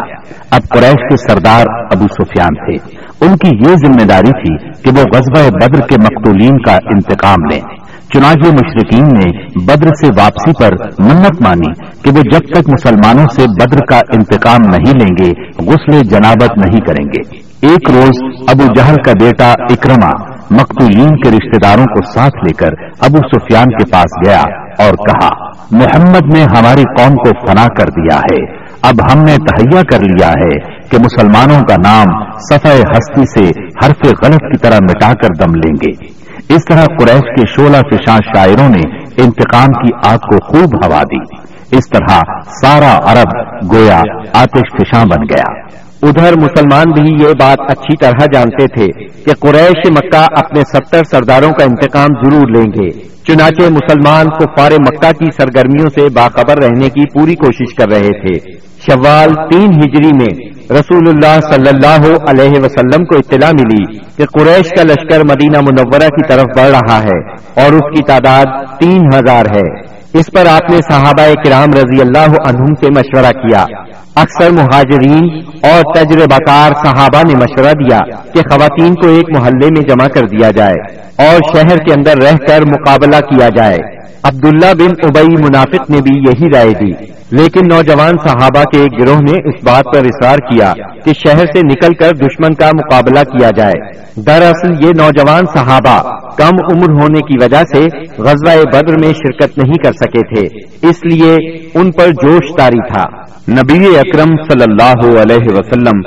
اب 0.50 0.60
قریش 0.68 1.08
کے 1.10 1.16
سردار 1.16 1.64
ابو 1.68 2.06
سفیان 2.06 2.54
تھے۔ 2.54 3.02
ان 3.26 3.36
کی 3.36 3.70
یہ 3.70 3.74
ذمہ 3.74 4.06
داری 4.06 4.30
تھی 4.30 4.82
کہ 4.82 5.00
وہ 5.00 5.04
غزوہ 5.14 5.50
بدر 5.50 5.80
کے 5.80 5.96
مقتولین 6.00 6.58
کا 6.58 6.72
انتقام 6.72 7.44
لیں۔ 7.50 7.60
چنانچہ 8.12 8.48
مشرقین 8.48 9.04
نے 9.04 9.28
بدر 9.64 9.88
سے 9.88 10.06
واپسی 10.06 10.52
پر 10.60 10.70
منت 10.98 11.42
مانی 11.42 11.72
کہ 12.02 12.10
وہ 12.10 12.22
جب 12.32 12.38
تک 12.38 12.68
مسلمانوں 12.68 13.26
سے 13.34 13.42
بدر 13.42 13.78
کا 13.78 13.98
انتقام 14.14 14.60
نہیں 14.70 14.92
لیں 15.00 15.24
گے، 15.24 15.30
غسل 15.66 16.08
جنابت 16.08 16.58
نہیں 16.66 16.80
کریں 16.80 17.04
گے۔ 17.04 17.38
ایک 17.68 17.90
روز 17.90 18.42
ابو 18.48 18.64
جہل 18.74 18.94
کا 18.94 19.12
بیٹا 19.20 19.52
اکرما 19.52 20.10
مقتولین 20.50 21.08
کے 21.08 21.30
رشتہ 21.30 21.68
داروں 21.68 21.84
کو 21.84 22.12
ساتھ 22.14 22.44
لے 22.44 22.52
کر 22.52 22.68
ابو 23.00 23.18
سفیان 23.18 23.64
کے 23.64 23.90
پاس 23.90 24.28
گیا 24.28 24.42
اور 24.78 24.94
کہا، 24.94 25.28
محمد 25.70 26.34
نے 26.34 26.42
ہماری 26.42 26.82
قوم 26.82 27.14
کو 27.14 27.30
فنا 27.46 27.66
کر 27.66 27.84
دیا 27.84 28.16
ہے۔ 28.16 28.62
اب 28.82 28.94
ہم 29.12 29.18
نے 29.18 29.36
تہیا 29.36 29.82
کر 29.82 30.00
لیا 30.00 30.28
ہے 30.28 30.58
کہ 30.88 30.98
مسلمانوں 30.98 31.60
کا 31.60 31.74
نام 31.84 32.30
صفحہ 32.38 32.72
ہستی 32.72 33.22
سے 33.26 33.60
حرف 33.60 34.24
غلط 34.24 34.40
کی 34.40 34.58
طرح 34.58 34.78
مٹا 34.82 35.12
کر 35.12 35.44
دم 35.44 35.54
لیں 35.54 35.74
گے۔ 35.86 36.21
اس 36.48 36.64
طرح 36.64 36.84
قریش 36.84 37.20
کے 37.20 37.42
شولہ 37.46 37.76
فشاں 37.76 38.18
شاعروں 38.34 38.68
نے 38.68 38.98
انتقام 39.22 39.66
کی 39.66 39.90
آگ 40.04 40.18
کو 40.18 40.36
خوب 40.46 40.86
ہوا 40.86 41.02
دی۔ 41.02 41.52
اس 41.76 41.88
طرح 41.88 42.18
سارا 42.60 43.12
عرب 43.12 43.28
گویا 43.72 44.00
آتش 44.32 44.72
فشاں 44.72 45.04
بن 45.04 45.22
گیا۔ 45.22 45.66
ادھر 46.02 46.36
مسلمان 46.36 46.84
بھی 46.90 47.24
یہ 47.24 47.28
بات 47.40 47.58
اچھی 47.68 47.96
طرح 47.96 48.24
جانتے 48.34 48.66
تھے 48.66 48.86
کہ 49.24 49.34
قریش 49.40 49.90
مکہ 49.90 50.26
اپنے 50.36 50.60
ستر 50.60 51.04
سرداروں 51.04 51.50
کا 51.50 51.64
انتقام 51.64 52.08
ضرور 52.24 52.48
لیں 52.56 52.66
گے۔ 52.66 52.90
چنانچہ 53.28 53.62
مسلمان 53.62 54.26
کفار 54.26 54.70
مکہ 54.72 55.12
کی 55.12 55.26
سرگرمیوں 55.36 55.88
سے 55.88 56.08
باخبر 56.14 56.62
رہنے 56.62 56.88
کی 56.88 57.18
پوری 57.18 57.34
کوشش 57.34 57.74
کر 57.74 57.88
رہے 57.88 58.22
تھے۔ 58.22 58.50
شوال 58.58 59.28
تین 59.34 59.70
ہجری 59.70 60.10
میں 60.14 60.50
رسول 60.72 61.08
اللہ 61.08 61.40
صلی 61.52 61.68
اللہ 61.68 62.30
علیہ 62.30 62.60
وسلم 62.60 63.04
کو 63.04 63.16
اطلاع 63.16 63.50
ملی 63.50 63.98
کہ 64.16 64.24
قریش 64.24 64.70
کا 64.70 64.82
لشکر 64.82 65.20
مدینہ 65.24 65.60
منورہ 65.60 66.08
کی 66.08 66.28
طرف 66.28 66.44
بڑھ 66.56 66.70
رہا 66.70 66.98
ہے 66.98 67.18
اور 67.64 67.72
اس 67.72 67.98
کی 67.98 68.04
تعداد 68.04 68.44
تین 68.80 69.00
ہزار 69.14 69.44
ہے۔ 69.44 69.92
اس 70.18 70.26
پر 70.34 70.46
آپ 70.46 70.70
نے 70.70 70.76
صحابہ 70.90 71.32
کرام 71.44 71.72
رضی 71.72 72.00
اللہ 72.00 72.48
عنہم 72.48 72.74
سے 72.74 72.86
مشورہ 72.96 73.30
کیا۔ 73.30 73.64
اکثر 74.14 74.50
مہاجرین 74.50 75.40
اور 75.62 75.94
تجربہ 75.94 76.36
کار 76.36 76.70
صحابہ 76.84 77.22
نے 77.28 77.34
مشورہ 77.34 77.72
دیا 77.72 77.98
کہ 78.34 78.40
خواتین 78.50 78.94
کو 78.94 79.08
ایک 79.08 79.36
محلے 79.36 79.66
میں 79.66 79.88
جمع 79.88 80.06
کر 80.06 80.24
دیا 80.24 80.50
جائے 80.50 80.96
اور 81.28 81.56
شہر 81.56 81.76
کے 81.76 81.92
اندر 81.92 82.22
رہ 82.22 82.36
کر 82.48 82.62
مقابلہ 82.62 83.20
کیا 83.20 83.48
جائے۔ 83.48 83.78
عبداللہ 84.22 84.74
بن 84.74 84.90
ابئی 85.02 85.42
منافق 85.42 85.90
نے 85.90 86.00
بھی 86.00 86.30
یہی 86.30 86.46
رائے 86.54 86.74
دی۔ 86.80 87.11
لیکن 87.32 87.60
نوجوان 87.68 88.12
صحابہ 88.28 88.62
کے 88.62 88.80
ایک 88.80 89.00
گروہ 89.00 89.18
نے 89.18 89.48
اس 89.48 89.64
بات 89.64 89.84
پر 89.84 90.04
اصرار 90.04 90.38
کیا 90.38 90.72
کہ 91.04 91.12
شہر 91.12 91.44
سے 91.44 91.60
نکل 91.64 91.94
کر 91.94 92.10
دشمن 92.10 92.54
کا 92.54 92.70
مقابلہ 92.74 93.20
کیا 93.20 93.50
جائے۔ 93.56 94.02
دراصل 94.20 94.84
یہ 94.84 94.90
نوجوان 94.90 95.44
صحابہ 95.54 96.16
کم 96.36 96.72
عمر 96.72 97.02
ہونے 97.02 97.20
کی 97.20 97.44
وجہ 97.44 97.62
سے 97.74 97.84
غزوہ 98.18 98.64
بدر 98.72 98.94
میں 99.04 99.12
شرکت 99.12 99.58
نہیں 99.58 99.84
کر 99.84 99.92
سکے 99.92 100.34
تھے، 100.34 100.58
اس 100.88 101.04
لیے 101.04 101.34
ان 101.74 101.90
پر 101.90 102.06
جوش 102.08 102.52
تاری 102.58 102.92
تھا۔ 102.92 103.04
نبی 103.48 103.96
اکرم 103.96 104.30
صلی 104.50 104.64
اللہ 104.68 105.20
علیہ 105.20 105.54
وسلم 105.54 106.00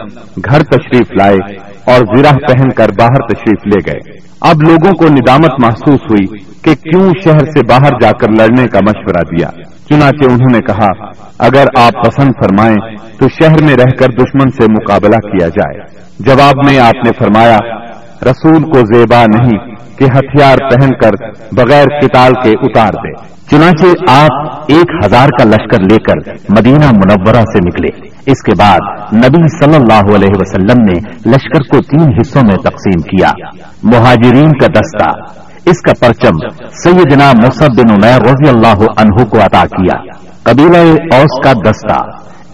گھر 0.51 0.63
تشریف 0.63 1.11
لائے 1.11 1.57
اور 1.85 2.17
زرہ 2.17 2.35
پہن 2.35 2.69
کر 2.69 2.89
باہر 2.99 3.33
تشریف 3.33 3.67
لے 3.67 3.91
گئے۔ 3.91 4.17
اب 4.41 4.61
لوگوں 4.61 4.91
کو 4.91 5.05
ندامت 5.05 5.51
محسوس 5.59 5.99
ہوئی 6.09 6.25
کہ 6.61 6.75
کیوں 6.75 7.11
شہر 7.23 7.45
سے 7.45 7.59
باہر 7.69 8.01
جا 8.01 8.11
کر 8.11 8.27
لڑنے 8.29 8.67
کا 8.67 8.79
مشورہ 8.87 9.21
دیا۔ 9.37 9.74
چنانچہ 9.89 10.31
انہوں 10.31 10.51
نے 10.51 10.59
کہا، 10.59 11.11
اگر 11.39 11.63
آپ 11.77 12.05
پسند 12.05 12.31
فرمائیں 12.43 12.97
تو 13.19 13.27
شہر 13.29 13.63
میں 13.63 13.75
رہ 13.75 13.91
کر 13.99 14.07
دشمن 14.07 14.49
سے 14.49 14.71
مقابلہ 14.71 15.17
کیا 15.17 15.47
جائے۔ 15.47 15.79
جواب 16.19 16.53
میں 16.65 16.79
آپ 16.79 17.05
نے 17.05 17.11
فرمایا، 17.19 17.57
رسول 18.21 18.63
کو 18.63 18.79
زیبا 18.79 19.23
نہیں 19.23 19.75
کہ 19.97 20.03
ہتھیار 20.03 20.57
پہن 20.57 20.89
کر 20.89 21.27
بغیر 21.51 21.85
کتال 22.01 22.33
کے 22.43 22.51
اتار 22.51 22.91
دے۔ 22.93 23.35
چنانچہ 23.51 23.85
آپ 24.09 24.59
ایک 24.67 25.05
ہزار 25.05 25.27
کا 25.27 25.43
لشکر 25.43 25.79
لے 25.79 25.97
کر 25.97 26.31
مدینہ 26.57 26.85
منورہ 26.85 27.41
سے 27.41 27.59
نکلے۔ 27.59 28.07
اس 28.25 28.41
کے 28.41 28.51
بعد 28.59 28.79
نبی 29.13 29.63
صلی 29.63 29.75
اللہ 29.75 30.15
علیہ 30.15 30.33
وسلم 30.39 30.81
نے 30.81 31.29
لشکر 31.29 31.59
کو 31.59 31.81
تین 31.81 32.13
حصوں 32.21 32.41
میں 32.47 32.55
تقسیم 32.55 33.01
کیا۔ 33.01 33.31
مہاجرین 33.83 34.51
کا 34.51 34.67
دستہ۔ 34.67 35.44
اس 35.65 35.81
کا 35.81 35.91
پرچم 35.99 36.37
سیدنا 36.83 37.31
مصب 37.43 37.69
بن 37.77 37.91
عمیر 37.91 38.21
رضی 38.21 38.49
اللہ 38.49 38.83
عنہ 38.97 39.23
کو 39.23 39.37
عطا 39.37 39.63
کیا۔ 39.63 39.97
قبیلہ 40.43 40.77
اوس 41.15 41.43
کا 41.43 41.53
دستہ، 41.69 41.99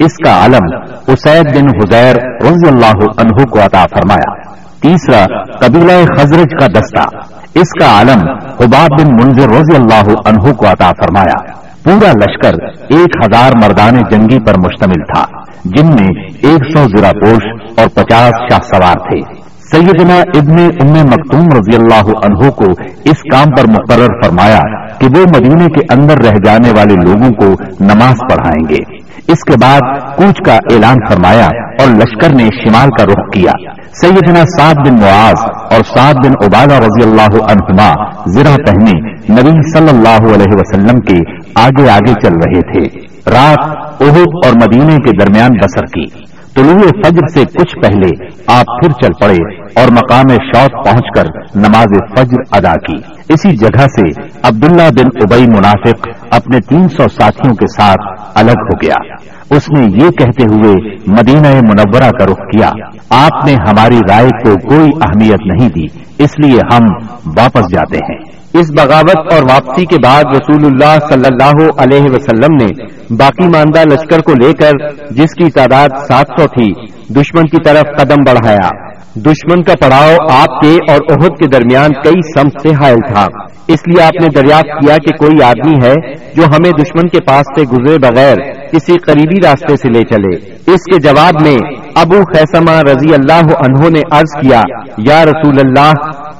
اس 0.03 0.17
کا 0.25 0.45
علم 0.45 0.75
اسید 1.07 1.55
بن 1.55 1.67
حزیر 1.67 2.15
رضی 2.41 2.67
اللہ 2.67 3.03
عنہ 3.17 3.45
کو 3.45 3.59
عطا 3.59 3.85
فرمایا۔ 3.85 4.51
تیسرا، 4.81 5.25
قبیلہ 5.59 6.05
خزرج 6.17 6.47
کا 6.59 6.65
دستہ، 6.65 7.17
اس 7.55 7.69
کا 7.79 7.85
عالم 7.85 8.29
حباب 8.59 9.01
بن 9.01 9.13
منظر 9.13 9.49
رضی 9.49 9.75
اللہ 9.75 10.11
عنہ 10.25 10.53
کو 10.53 10.67
عطا 10.67 10.91
فرمایا۔ 10.91 11.61
پورا 11.83 12.11
لشکر 12.11 12.53
ایک 12.89 13.09
ہزار 13.25 13.51
مردان 13.61 13.95
جنگی 14.11 14.39
پر 14.39 14.53
مشتمل 14.57 15.03
تھا، 15.13 15.25
جن 15.65 15.87
میں 15.87 16.23
ایک 16.41 16.77
سو 16.77 16.97
زرا 16.97 17.11
پوش 17.11 17.43
اور 17.77 17.87
پچاس 17.87 18.31
شاہ 18.51 18.59
سوار 18.63 18.95
تھے۔ 18.95 19.40
سیدنا 19.71 20.15
ابن 20.15 20.59
ام 20.59 21.05
مکتوم 21.07 21.45
رضی 21.45 21.75
اللہ 21.75 22.09
عنہ 22.25 22.49
کو 22.49 22.65
اس 23.05 23.21
کام 23.31 23.45
پر 23.57 23.69
مقرر 23.69 24.07
فرمایا 24.23 24.89
کہ 24.97 25.05
وہ 25.05 25.23
مدینے 25.35 25.65
کے 25.65 25.93
اندر 25.93 26.17
رہ 26.17 26.37
جانے 26.45 26.69
والے 26.69 26.95
لوگوں 26.95 27.29
کو 27.29 27.63
نماز 27.79 28.15
پڑھائیں 28.29 28.69
گے۔ 28.69 29.01
اس 29.27 29.43
کے 29.43 29.53
بعد 29.61 29.99
کوچ 30.15 30.39
کا 30.45 30.53
اعلان 30.53 30.95
فرمایا 31.09 31.45
اور 31.79 31.87
لشکر 31.87 32.35
نے 32.35 32.43
شمال 32.43 32.89
کا 32.89 33.05
رخ 33.05 33.33
کیا۔ 33.33 33.51
سیدنا 33.93 34.43
سعد 34.57 34.87
بن 34.87 34.93
معاذ 34.93 35.45
اور 35.73 35.97
سعد 35.97 36.13
بن 36.13 36.31
عبادہ 36.45 36.73
رضی 36.73 37.09
اللہ 37.09 37.43
عنہما 37.51 38.09
زرہ 38.25 38.55
پہنے 38.55 39.11
نبی 39.33 39.69
صلی 39.71 39.89
اللہ 39.89 40.33
علیہ 40.35 40.53
وسلم 40.53 40.99
کے 40.99 41.17
آگے 41.55 41.89
آگے 41.89 42.13
چل 42.21 42.33
رہے 42.33 42.61
تھے۔ 42.61 42.99
رات 43.31 43.67
اہد 44.01 44.27
اور 44.45 44.53
مدینے 44.53 44.95
کے 44.95 45.11
درمیان 45.11 45.49
بسر 45.63 45.85
کی۔ 45.85 46.20
طلوع 46.55 46.79
فجر 47.03 47.27
سے 47.33 47.45
کچھ 47.45 47.75
پہلے 47.83 48.25
آپ 48.47 48.65
پھر 48.65 48.89
چل 48.89 49.13
پڑے 49.21 49.53
اور 49.75 49.91
مقام 49.91 50.27
شوق 50.29 50.85
پہنچ 50.85 51.05
کر 51.15 51.23
نماز 51.55 52.17
فجر 52.17 52.37
ادا 52.51 52.73
کی۔ 52.73 52.95
اسی 53.29 53.57
جگہ 53.57 53.85
سے 53.87 54.09
عبداللہ 54.43 54.89
بن 54.99 55.05
ابئی 55.21 55.45
منافق 55.47 56.07
اپنے 56.31 56.59
تین 56.59 56.89
سو 56.89 57.07
ساتھیوں 57.07 57.55
کے 57.55 57.67
ساتھ 57.67 58.21
الگ 58.35 58.51
ہو 58.51 58.75
گیا۔ 58.83 59.15
اس 59.55 59.69
نے 59.77 59.85
یہ 59.85 60.09
کہتے 60.09 60.43
ہوئے 60.43 60.95
مدینہ 61.07 61.47
منورہ 61.47 62.09
کا 62.09 62.25
رخ 62.25 62.39
کیا۔ 62.51 62.69
آپ 63.09 63.45
نے 63.45 63.53
ہماری 63.53 63.99
رائے 64.09 64.29
کو 64.29 64.69
کوئی 64.69 64.89
اہمیت 65.01 65.39
نہیں 65.45 65.69
دی، 65.69 65.99
اس 66.23 66.39
لیے 66.39 66.59
ہم 66.73 66.83
واپس 67.25 67.71
جاتے 67.71 67.97
ہیں۔ 67.97 68.30
اس 68.53 68.67
بغاوت 68.77 69.33
اور 69.33 69.43
واپسی 69.43 69.85
کے 69.85 69.95
بعد 70.03 70.23
رسول 70.23 70.65
اللہ 70.65 70.97
صلی 71.09 71.27
اللہ 71.31 71.71
علیہ 71.77 72.03
وسلم 72.03 72.55
نے 72.61 72.83
باقی 73.15 73.47
ماندہ 73.47 73.93
لشکر 73.93 74.19
کو 74.21 74.31
لے 74.31 74.53
کر 74.53 74.89
جس 75.11 75.33
کی 75.33 75.51
تعداد 75.51 75.89
سات 76.07 76.25
سو 76.39 76.47
تھی، 76.47 76.71
دشمن 77.13 77.43
کی 77.43 77.57
طرف 77.65 77.83
قدم 77.97 78.23
بڑھایا۔ 78.27 78.69
دشمن 79.15 79.63
کا 79.63 79.73
پڑاؤ 79.81 80.15
آپ 80.29 80.61
کے 80.61 80.77
اور 80.91 80.97
عہد 80.97 81.37
کے 81.39 81.47
درمیان 81.47 81.89
کئی 81.93 82.39
سمت 82.39 82.61
سے 82.61 82.69
حائل 82.69 83.13
تھا۔ 83.13 83.25
اس 83.67 83.79
لیے 83.87 84.03
آپ 84.03 84.21
نے 84.21 84.27
دریافت 84.35 84.85
کیا 84.85 84.95
کہ 84.95 85.25
کوئی 85.25 85.43
آدمی 85.43 85.75
ہے 85.85 85.93
جو 86.35 86.43
ہمیں 86.43 86.71
دشمن 86.71 87.07
کے 87.07 87.19
پاس 87.27 87.59
سے 87.59 87.61
گزرے 87.61 87.97
بغیر 87.97 88.35
کسی 88.71 88.97
قریبی 88.97 89.47
راستے 89.47 89.75
سے 89.75 89.89
لے 89.89 89.99
چلے۔ 89.99 90.49
اس 90.73 90.83
کے 90.83 90.99
جواب 90.99 91.41
میں 91.41 91.55
ابو 91.95 92.21
خیسما 92.23 92.81
رضی 92.81 93.13
اللہ 93.13 93.53
عنہ 93.59 93.89
نے 93.89 94.01
عرض 94.11 94.41
کیا، 94.41 94.61
یا 94.97 95.23
رسول 95.25 95.59
اللہ، 95.59 95.91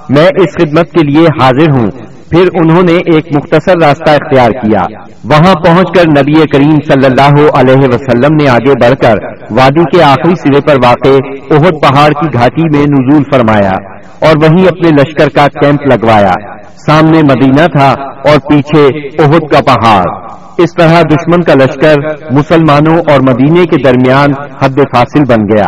میں 0.10 0.26
اس 0.26 0.54
خدمت 0.54 0.92
کے 0.92 1.12
لیے 1.12 1.26
حاضر 1.26 1.80
ہوں۔ 1.80 2.01
پھر 2.32 2.48
انہوں 2.54 2.84
نے 2.84 2.94
ایک 2.94 3.36
مختصر 3.36 3.74
راستہ 3.82 4.12
اختیار 4.12 4.52
کیا۔ 4.52 4.82
وہاں 5.24 5.54
پہنچ 5.66 5.88
کر 5.96 6.08
نبی 6.08 6.46
کریم 6.46 6.76
صلی 6.88 7.06
اللہ 7.06 7.58
علیہ 7.60 7.88
وسلم 7.94 8.36
نے 8.42 8.50
آگے 8.50 8.72
بڑھ 8.82 8.96
کر 9.02 9.16
وادی 9.52 9.98
کے 9.98 10.04
آخری 10.04 10.36
سرے 10.36 10.62
پر 10.62 10.76
واقع 10.84 11.10
اہد 11.56 11.72
پہاڑ 11.82 12.10
کی 12.10 12.34
گھاٹی 12.34 12.78
میں 12.78 12.86
نزول 12.86 13.24
فرمایا 13.34 13.72
اور 14.28 14.38
وہیں 14.44 14.68
اپنے 14.68 14.90
لشکر 14.90 15.30
کا 15.30 15.48
کیمپ 15.48 15.82
لگوایا۔ 15.82 16.58
سامنے 16.88 17.22
مدینہ 17.22 17.66
تھا 17.78 17.90
اور 18.02 18.38
پیچھے 18.38 18.86
اہد 19.24 19.52
کا 19.52 19.74
پہاڑ۔ 19.74 20.04
اس 20.58 20.70
طرح 20.78 21.02
دشمن 21.02 21.42
کا 21.42 21.54
لشکر 21.54 21.96
مسلمانوں 22.32 22.98
اور 22.98 23.20
مدینے 23.22 23.66
کے 23.66 23.84
درمیان 23.84 24.30
حد 24.64 24.96
فاصل 24.96 25.24
بن 25.28 25.56
گیا۔ 25.56 25.68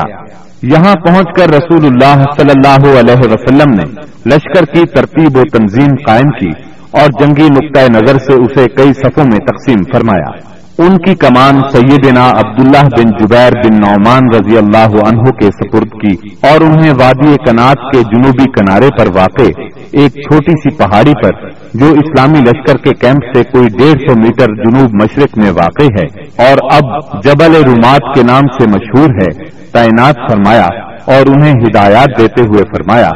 یہاں 0.63 0.95
پہنچ 0.95 1.27
کر 1.35 1.49
رسول 1.49 1.85
اللہ 1.85 2.23
صلی 2.37 2.51
اللہ 2.55 2.99
علیہ 2.99 3.31
وسلم 3.31 3.73
نے 3.73 4.01
لشکر 4.25 4.65
کی 4.65 4.85
ترتیب 4.85 5.37
و 5.37 5.41
تنظیم 5.57 5.95
قائم 6.05 6.29
کی 6.29 6.49
اور 6.91 7.09
جنگی 7.19 7.47
نقطۂ 7.47 7.89
نظر 7.89 8.17
سے 8.17 8.33
اسے 8.33 8.67
کئی 8.67 8.93
صفوں 8.93 9.25
میں 9.25 9.39
تقسیم 9.39 9.83
فرمایا۔ 9.93 10.52
ان 10.81 10.95
کی 10.97 11.13
کمان 11.21 11.59
سیدنا 11.71 12.21
عبداللہ 12.37 12.81
بن 12.91 13.09
جبیر 13.17 13.55
بن 13.63 13.75
نعمان 13.81 14.29
رضی 14.35 14.57
اللہ 14.57 14.95
عنہ 15.07 15.31
کے 15.39 15.49
سپرد 15.57 15.91
کی 16.01 16.13
اور 16.49 16.61
انہیں 16.67 16.93
وادی 17.01 17.35
کنات 17.45 17.83
کے 17.91 18.01
جنوبی 18.13 18.45
کنارے 18.53 18.89
پر 18.97 19.11
واقع 19.15 19.49
ایک 20.01 20.15
چھوٹی 20.23 20.55
سی 20.61 20.75
پہاڑی 20.77 21.13
پر 21.23 21.43
جو 21.79 21.89
اسلامی 22.03 22.39
لشکر 22.39 22.77
کے 22.85 22.93
کیمپ 23.01 23.27
سے 23.35 23.43
کوئی 23.51 23.67
ڈیڑھ 23.77 24.01
سو 24.07 24.15
میٹر 24.21 24.55
جنوب 24.63 24.95
مشرق 25.01 25.37
میں 25.37 25.51
واقع 25.51 25.89
ہے 25.99 26.05
اور 26.47 26.63
اب 26.71 27.21
جبل 27.23 27.59
رومات 27.65 28.09
کے 28.15 28.23
نام 28.23 28.49
سے 28.57 28.69
مشہور 28.69 29.13
ہے، 29.21 29.29
تعینات 29.73 30.25
فرمایا 30.29 30.65
اور 31.13 31.31
انہیں 31.35 31.61
ہدایات 31.61 32.17
دیتے 32.19 32.41
ہوئے 32.41 32.63
فرمایا، 32.73 33.09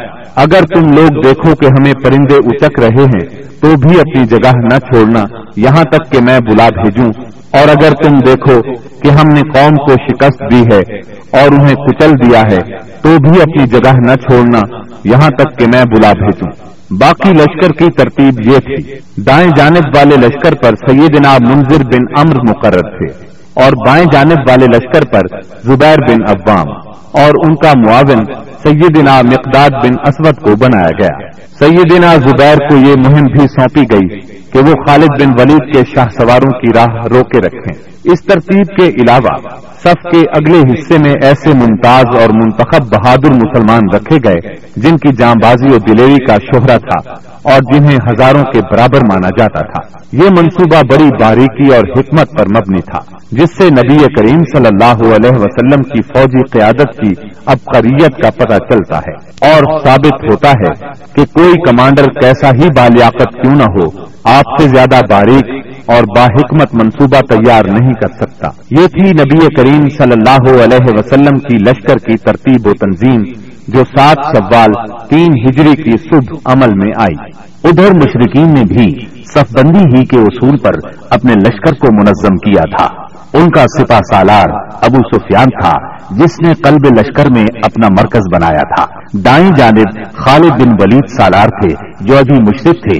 اگر 0.44 0.66
تم 0.74 0.92
لوگ 0.94 1.22
دیکھو 1.24 1.56
کہ 1.56 1.66
ہمیں 1.66 1.94
پرندے 2.04 2.36
اچک 2.52 2.80
رہے 2.80 3.06
ہیں 3.16 3.26
تو 3.62 3.70
بھی 3.84 4.00
اپنی 4.00 4.26
جگہ 4.32 4.52
نہ 4.64 4.78
چھوڑنا، 4.88 5.24
یہاں 5.56 5.84
تک 5.84 6.12
کہ 6.12 6.20
میں 6.22 6.40
بلا 6.40 6.68
بھیجوں 6.82 7.12
اور 7.52 7.68
اگر 7.68 7.92
تم 8.04 8.16
دیکھو 8.16 8.62
کہ 9.00 9.10
ہم 9.10 9.28
نے 9.28 9.42
قوم 9.42 9.76
کو 9.76 9.92
شکست 9.92 10.42
دی 10.52 10.62
ہے 10.74 11.00
اور 11.42 11.52
انہیں 11.52 11.76
کچل 11.76 12.12
دیا 12.12 12.40
ہے، 12.40 12.78
تو 13.02 13.18
بھی 13.18 13.42
اپنی 13.42 13.68
جگہ 13.68 13.92
نہ 14.06 14.16
چھوڑنا، 14.16 14.62
یہاں 15.04 15.30
تک 15.30 15.58
کہ 15.60 15.66
میں 15.66 15.84
بلا 15.84 16.12
بھیجوں۔ 16.12 16.52
باقی 17.00 17.30
لشکر 17.30 17.72
کی 17.72 17.92
ترتیب 17.92 18.40
یہ 18.46 18.58
تھی، 18.58 18.96
دائیں 19.24 19.50
جانب 19.58 19.96
والے 19.96 20.16
لشکر 20.16 20.56
پر 20.56 20.76
سیدنا 20.76 21.38
منظر 21.50 21.84
بن 21.84 22.06
امر 22.18 22.36
مقرر 22.50 22.98
تھے 22.98 23.28
اور 23.54 23.72
بائیں 23.88 24.06
جانب 24.14 24.50
والے 24.50 24.66
لشکر 24.66 25.06
پر 25.14 25.42
زبیر 25.64 25.96
بن 26.10 26.22
عوام 26.28 26.68
اور 27.12 27.32
ان 27.48 27.56
کا 27.56 27.72
معاون 27.88 28.26
سیدنا 28.64 29.22
مقداد 29.22 29.70
بن 29.70 29.96
اسود 30.06 30.36
کو 30.36 30.56
بنایا 30.56 30.90
گیا۔ 31.00 31.30
سیدنا 31.60 32.16
زبیر 32.16 32.56
کو 32.70 32.78
یہ 32.78 32.96
مہم 32.98 33.24
بھی 33.24 33.48
سونپی 33.48 33.82
گئی 33.82 34.37
کہ 34.58 34.64
وہ 34.64 34.74
خالد 34.88 35.22
بن 35.22 35.32
ولید 35.40 35.74
کے 35.74 35.82
شاہ 35.96 36.06
سواروں 36.18 36.52
کی 36.60 36.68
راہ 36.76 37.06
روکے 37.12 37.40
رکھیں۔ 37.40 37.76
اس 38.04 38.24
ترتیب 38.24 38.78
کے 38.78 38.86
علاوہ 38.86 39.38
صف 39.84 40.04
کے 40.12 40.20
اگلے 40.20 40.60
حصے 40.60 40.98
میں 40.98 41.14
ایسے 41.22 41.50
ممتاز 41.50 42.18
اور 42.20 42.30
منتخب 42.30 42.88
بہادر 42.90 43.34
مسلمان 43.34 43.80
رکھے 43.94 44.16
گئے 44.16 44.56
جن 44.76 44.98
کی 44.98 45.16
جاں 45.16 45.34
بازی 45.44 45.74
و 45.74 45.78
دلیری 45.78 46.26
کا 46.26 46.36
شہرا 46.36 46.78
تھا 46.78 47.14
اور 47.54 47.60
جنہیں 47.74 47.98
ہزاروں 47.98 48.44
کے 48.44 48.60
برابر 48.72 49.00
مانا 49.14 49.30
جاتا 49.40 49.62
تھا۔ 49.72 50.00
یہ 50.14 50.30
منصوبہ 50.38 50.82
بڑی 50.94 51.10
باریکی 51.20 51.68
اور 51.76 52.00
حکمت 52.00 52.32
پر 52.40 52.46
مبنی 52.50 52.82
تھا، 52.82 53.00
جس 53.32 53.58
سے 53.58 53.70
نبی 53.70 53.98
کریم 53.98 54.40
صلی 54.54 54.68
اللہ 54.68 55.16
علیہ 55.16 55.38
وسلم 55.38 55.84
کی 55.84 56.02
فوجی 56.02 56.44
قیادت 56.52 56.98
کی 56.98 57.14
ابقریت 57.48 58.18
کا 58.24 58.30
پتہ 58.30 58.58
چلتا 58.58 58.98
ہے 58.98 59.14
اور 59.52 59.80
ثابت 59.86 60.32
ہوتا 60.32 60.50
ہے 60.50 60.92
کہ 61.16 61.26
کوئی 61.26 61.54
کمانڈر 61.54 62.06
کیسا 62.22 62.50
ہی 62.50 62.68
بالیاقت 62.76 63.34
کیوں 63.42 63.56
نہ 63.56 63.64
ہو، 63.64 63.86
آپ 64.24 64.62
سے 64.62 64.68
زیادہ 64.68 65.00
باریک 65.10 65.68
اور 65.90 66.04
باحکمت 66.18 66.74
منصوبہ 66.74 67.20
تیار 67.30 67.66
نہیں 67.66 67.94
کر 67.94 68.08
سکتا۔ 68.08 68.48
یہ 68.72 68.88
تھی 68.88 69.10
نبی 69.10 69.46
کریم 69.56 69.90
صلی 69.90 70.12
اللہ 70.12 70.64
علیہ 70.64 70.94
وسلم 71.00 71.40
کی 71.40 71.58
لشکر 71.58 71.98
کی 71.98 72.18
ترتیب 72.18 72.68
و 72.68 72.72
تنظیم 72.72 73.24
جو 73.68 73.84
سات 73.98 74.38
سوال 74.38 74.72
تین 75.10 75.34
ہجری 75.46 75.84
کی 75.84 75.92
صبح 76.10 76.38
عمل 76.46 76.70
میں 76.76 76.92
آئی۔ 77.00 77.32
ادھر 77.64 77.94
مشرقین 77.96 78.54
نے 78.54 78.62
بھی 78.62 79.06
صف 79.34 79.54
بندی 79.54 79.80
ہی 79.80 80.06
کے 80.06 80.18
اصول 80.18 80.58
پر 80.58 80.72
اپنے 81.10 81.34
لشکر 81.34 81.76
کو 81.76 81.88
منظم 81.94 82.36
کیا 82.36 82.78
تھا۔ 82.78 83.07
ان 83.34 83.50
کا 83.50 83.64
سپا 83.68 83.98
سالار 84.12 84.50
ابو 84.82 85.00
سفیان 85.12 85.50
تھا، 85.62 85.72
جس 86.12 86.40
نے 86.40 86.54
قلب 86.54 86.86
لشکر 87.00 87.30
میں 87.32 87.44
اپنا 87.64 87.88
مرکز 87.90 88.28
بنایا 88.34 88.64
تھا۔ 88.76 88.86
دائیں 89.26 89.50
جانب 89.58 89.98
خالد 90.14 90.62
بن 90.62 90.72
ولید 90.82 91.10
سالار 91.18 91.48
تھے، 91.48 91.74
جو 92.02 92.18
ابھی 92.18 92.40
مشرق 92.42 92.84
تھے، 92.84 93.00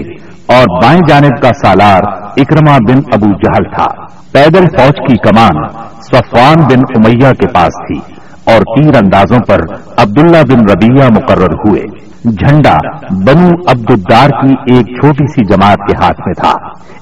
اور 0.54 0.82
بائیں 0.84 1.02
جانب 1.08 1.42
کا 1.42 1.52
سالار 1.64 2.02
اکرما 2.38 2.78
بن 2.88 3.00
ابو 3.14 3.32
جہل 3.44 3.70
تھا۔ 3.76 3.88
پیدل 4.32 4.66
فوج 4.78 5.00
کی 5.08 5.16
کمان 5.18 5.64
صفوان 6.02 6.64
بن 6.64 6.84
امیہ 6.96 7.34
کے 7.34 7.48
پاس 7.48 7.80
تھی، 7.88 8.00
اور 8.46 8.62
تیر 8.76 8.96
اندازوں 8.96 9.40
پر 9.40 9.62
عبداللہ 9.98 10.44
بن 10.50 10.70
ربیہ 10.70 11.10
مقرر 11.16 11.56
ہوئے۔ 11.66 11.82
جھنڈا 12.24 12.78
بنو 13.12 13.48
عبد 13.72 13.92
الدار 13.92 14.30
کی 14.30 14.76
ایک 14.76 14.86
چھوٹی 14.86 15.32
سی 15.32 15.46
جماعت 15.46 15.78
کے 15.78 16.04
ہاتھ 16.04 16.22
میں 16.26 16.34
تھا۔ 16.34 16.54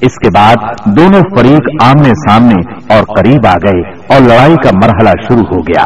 اس 0.02 0.16
کے 0.16 0.30
بعد 0.36 0.56
دونوں 0.86 1.22
فریق 1.38 1.84
آمنے 1.84 2.10
سامنے 2.10 2.94
اور 2.94 3.04
قریب 3.04 3.48
آ 3.48 3.54
گئے 3.54 3.82
اور 3.92 4.22
لڑائی 4.22 4.56
کا 4.56 4.70
مرحلہ 4.74 5.10
شروع 5.28 5.44
ہو 5.52 5.60
گیا۔ 5.60 5.84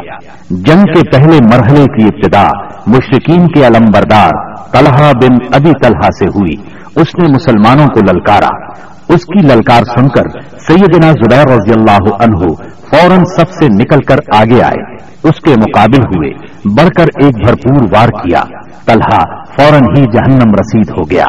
جنگ 0.49 0.83
کے 0.83 1.11
پہلے 1.11 1.37
مرحلے 1.43 1.85
کی 1.85 2.05
ابتدا 2.05 2.47
مشرقین 2.87 3.47
کے 3.47 3.67
علم 3.67 3.85
بردار 3.93 4.53
طلحہ 4.71 5.11
بن 5.13 5.35
ابی 5.53 5.71
طلحہ 5.83 6.09
سے 6.19 6.25
ہوئی۔ 6.25 6.55
اس 6.95 7.07
نے 7.21 7.27
مسلمانوں 7.27 7.87
کو 7.87 7.99
للکارا۔ 7.99 8.73
اس 9.09 9.25
کی 9.25 9.47
للکار 9.47 9.83
سن 9.83 10.07
کر 10.07 10.41
سیدنا 10.41 11.11
زبیر 11.11 11.47
رضی 11.47 11.71
اللہ 11.71 12.23
عنہ 12.23 12.53
فوراً 12.63 13.23
سب 13.23 13.49
سے 13.49 13.67
نکل 13.67 13.99
کر 14.01 14.15
آگے 14.35 14.63
آئے۔ 14.63 14.93
اس 15.23 15.39
کے 15.39 15.51
مقابل 15.51 16.01
ہوئے۔ 16.01 16.48
بڑھ 16.65 16.89
کر 16.89 17.05
ایک 17.23 17.35
بھرپور 17.45 17.87
وار 17.91 18.07
کیا۔ 18.07 18.41
طلحہ 18.85 19.19
فوراً 19.57 19.81
ہی 19.97 20.01
جہنم 20.01 20.53
رسید 20.53 20.89
ہو 20.89 21.03
گیا۔ 21.11 21.25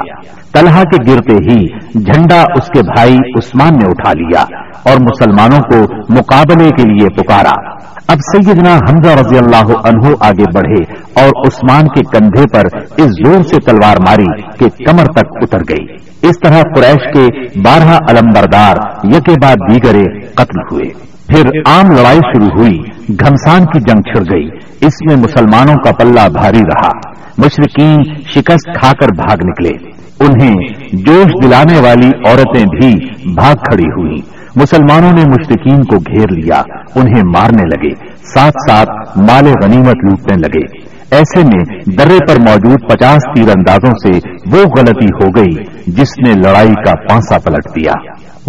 طلحہ 0.55 0.83
کے 0.83 1.12
گرتے 1.12 1.33
ہی 1.33 1.66
جھنڈا 2.05 2.41
اس 2.41 2.66
کے 2.66 2.81
بھائی 2.81 3.14
عثمان 3.14 3.72
نے 3.72 3.87
اٹھا 3.87 4.12
لیا 4.12 4.41
اور 4.85 5.01
مسلمانوں 5.01 5.59
کو 5.59 5.95
مقابلے 6.18 6.68
کے 6.68 6.89
لیے 6.89 7.09
پکارا۔ 7.09 7.81
اب 8.09 8.16
سیدنا 8.18 8.74
حمزہ 8.74 9.11
رضی 9.11 9.39
اللہ 9.39 9.72
عنہ 9.85 10.14
آگے 10.20 10.45
بڑھے 10.55 10.95
اور 11.14 11.47
عثمان 11.47 11.89
کے 11.89 12.18
کندھے 12.18 12.45
پر 12.53 12.78
اس 12.97 13.07
زور 13.07 13.43
سے 13.43 13.57
تلوار 13.57 13.97
ماری 13.97 14.43
کہ 14.59 14.85
کمر 14.85 15.05
تک 15.05 15.24
اتر 15.43 15.59
گئی۔ 15.68 15.87
اس 16.22 16.41
طرح 16.43 16.61
قریش 16.76 17.16
کے 17.16 17.26
بارہ 17.62 17.99
علمبردار 18.09 18.76
یکے 19.05 19.35
بعد 19.43 19.57
دیگرے 19.70 20.20
قتل 20.35 20.61
ہوئے۔ 20.72 21.11
پھر 21.26 21.47
عام 21.66 21.91
لڑائی 21.91 22.18
شروع 22.18 22.49
ہوئی۔ 22.59 22.78
گھمسان 23.09 23.64
کی 23.64 23.81
جنگ 23.81 24.01
چھڑ 24.01 24.35
گئی۔ 24.35 24.49
اس 24.81 24.95
میں 25.09 25.16
مسلمانوں 25.16 25.74
کا 25.74 25.91
پلہ 25.93 26.28
بھاری 26.28 26.61
رہا۔ 26.61 26.91
مشرقین 27.39 27.99
شکست 28.26 28.81
کھا 28.81 28.93
کر 28.93 29.09
بھاگ 29.16 29.37
نکلے۔ 29.45 29.91
انہیں 30.20 30.55
جوش 30.93 31.45
دلانے 31.45 31.81
والی 31.81 32.07
عورتیں 32.07 32.64
بھی 32.64 32.95
بھاگ 33.35 33.55
کھڑی 33.55 33.85
ہوئی 33.85 34.16
مسلمانوں 34.57 35.12
نے 35.12 35.22
مشرقین 35.22 35.83
کو 35.83 35.97
گھیر 35.97 36.26
لیا۔ 36.31 36.62
انہیں 36.95 37.22
مارنے 37.22 37.62
لگے۔ 37.62 37.95
ساتھ 38.35 38.70
ساتھ 38.70 39.18
مال 39.18 39.45
غنیمت 39.62 39.97
لوٹنے 40.05 40.37
لگے۔ 40.37 40.91
ایسے 41.11 41.41
میں 41.45 41.64
درے 41.99 42.18
پر 42.28 42.41
موجود 42.41 42.78
پچاس 42.91 43.22
تیر 43.35 43.49
اندازوں 43.49 43.91
سے 43.91 44.28
وہ 44.51 44.62
غلطی 44.62 45.07
ہو 45.07 45.28
گئی 45.37 45.64
جس 45.87 46.09
نے 46.26 46.33
لڑائی 46.33 46.74
کا 46.74 46.93
پانسا 47.09 47.39
پلٹ 47.39 47.76
دیا۔ 47.76 47.93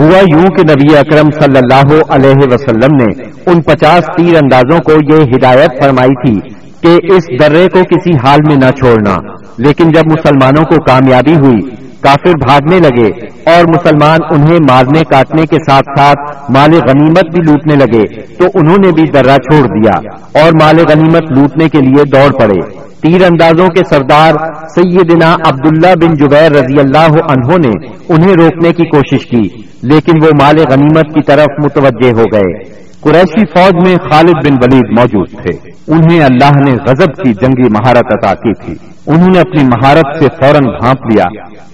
ہوا 0.02 0.20
یوں 0.32 0.46
کہ 0.56 0.64
نبی 0.64 0.96
اکرم 0.98 1.30
صلی 1.40 1.58
اللہ 1.58 1.92
علیہ 2.10 2.48
وسلم 2.52 2.96
نے 2.96 3.10
ان 3.52 3.62
پچاس 3.62 4.06
تیر 4.18 4.36
اندازوں 4.36 4.80
کو 4.80 4.94
یہ 5.10 5.36
ہدایت 5.36 5.84
فرمائی 5.84 6.16
تھی 6.22 6.40
کہ 6.84 6.96
اس 7.16 7.28
درے 7.40 7.68
کو 7.68 7.84
کسی 7.92 8.16
حال 8.24 8.40
میں 8.48 8.56
نہ 8.56 8.70
چھوڑنا، 8.80 9.18
لیکن 9.58 9.92
جب 9.92 10.08
مسلمانوں 10.08 10.64
کو 10.64 10.80
کامیابی 10.84 11.36
ہوئی 11.36 11.60
کافر 12.02 12.34
بھاگنے 12.48 12.78
لگے 12.80 13.08
اور 13.56 13.64
مسلمان 13.64 14.20
انہیں 14.30 14.58
مارنے 14.70 15.04
کاٹنے 15.04 15.46
کے 15.46 15.58
ساتھ 15.70 16.00
ساتھ 16.00 16.52
مال 16.52 16.74
غنیمت 16.88 17.36
بھی 17.36 17.52
لوٹنے 17.52 17.76
لگے 17.76 18.24
تو 18.38 18.46
انہوں 18.54 18.78
نے 18.86 18.92
بھی 18.92 19.04
درہ 19.04 19.38
چھوڑ 19.38 19.68
دیا 19.68 19.98
اور 20.42 20.52
مال 20.62 20.76
غنیمت 20.90 21.32
لوٹنے 21.32 21.70
کے 21.70 21.80
لیے 21.80 22.04
دوڑ 22.04 22.32
پڑے۔ 22.40 22.60
تیر 23.02 23.24
اندازوں 23.24 23.68
کے 23.68 23.84
سردار 23.90 24.34
سیدنا 24.68 25.34
عبداللہ 25.34 25.94
بن 26.02 26.14
جبیر 26.14 26.52
رضی 26.52 26.80
اللہ 26.80 27.16
عنہ 27.30 27.58
نے 27.58 27.88
انہیں 28.10 28.34
روکنے 28.34 28.72
کی 28.72 28.86
کوشش 28.86 29.26
کی، 29.26 29.44
لیکن 29.84 30.24
وہ 30.24 30.30
مال 30.42 30.58
غنیمت 30.72 31.14
کی 31.14 31.22
طرف 31.22 31.64
متوجہ 31.64 32.12
ہو 32.18 32.24
گئے۔ 32.34 32.81
قریشی 33.02 33.46
فوج 33.46 33.88
میں 33.88 33.96
خالد 34.12 34.48
بن 34.48 34.54
ولید 34.54 35.00
موجود 35.00 35.30
تھے۔ 35.30 35.70
انہیں 35.88 36.24
اللہ 36.24 36.60
نے 36.66 36.72
غضب 36.72 37.24
کی 37.24 37.34
جنگی 37.34 37.70
مہارت 37.70 38.06
عطا 38.06 38.34
کی 38.34 38.54
تھی۔ 38.54 38.76
انہوں 39.08 39.28
نے 39.28 39.40
اپنی 39.40 39.64
مہارت 39.64 40.20
سے 40.20 40.26
فوراً 40.26 40.64
بھانپ 40.64 41.06
لیا 41.06 41.26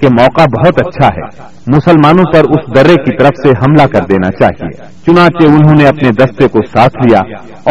کہ 0.01 0.07
موقع 0.07 0.41
بہت 0.41 0.87
اچھا 0.87 1.07
ہے۔ 1.07 1.47
مسلمانوں 1.67 2.23
پر 2.33 2.39
اس 2.39 2.75
درے 2.75 2.95
کی 2.95 3.17
طرف 3.17 3.31
سے 3.43 3.49
حملہ 3.49 3.87
کر 3.87 4.05
دینا 4.09 4.31
چاہیے۔ 4.31 4.71
چنانچہ 5.05 5.47
انہوں 5.47 5.75
نے 5.75 5.87
اپنے 5.87 6.09
دستے 6.09 6.47
کو 6.47 6.59
ساتھ 6.73 6.97
لیا 7.05 7.19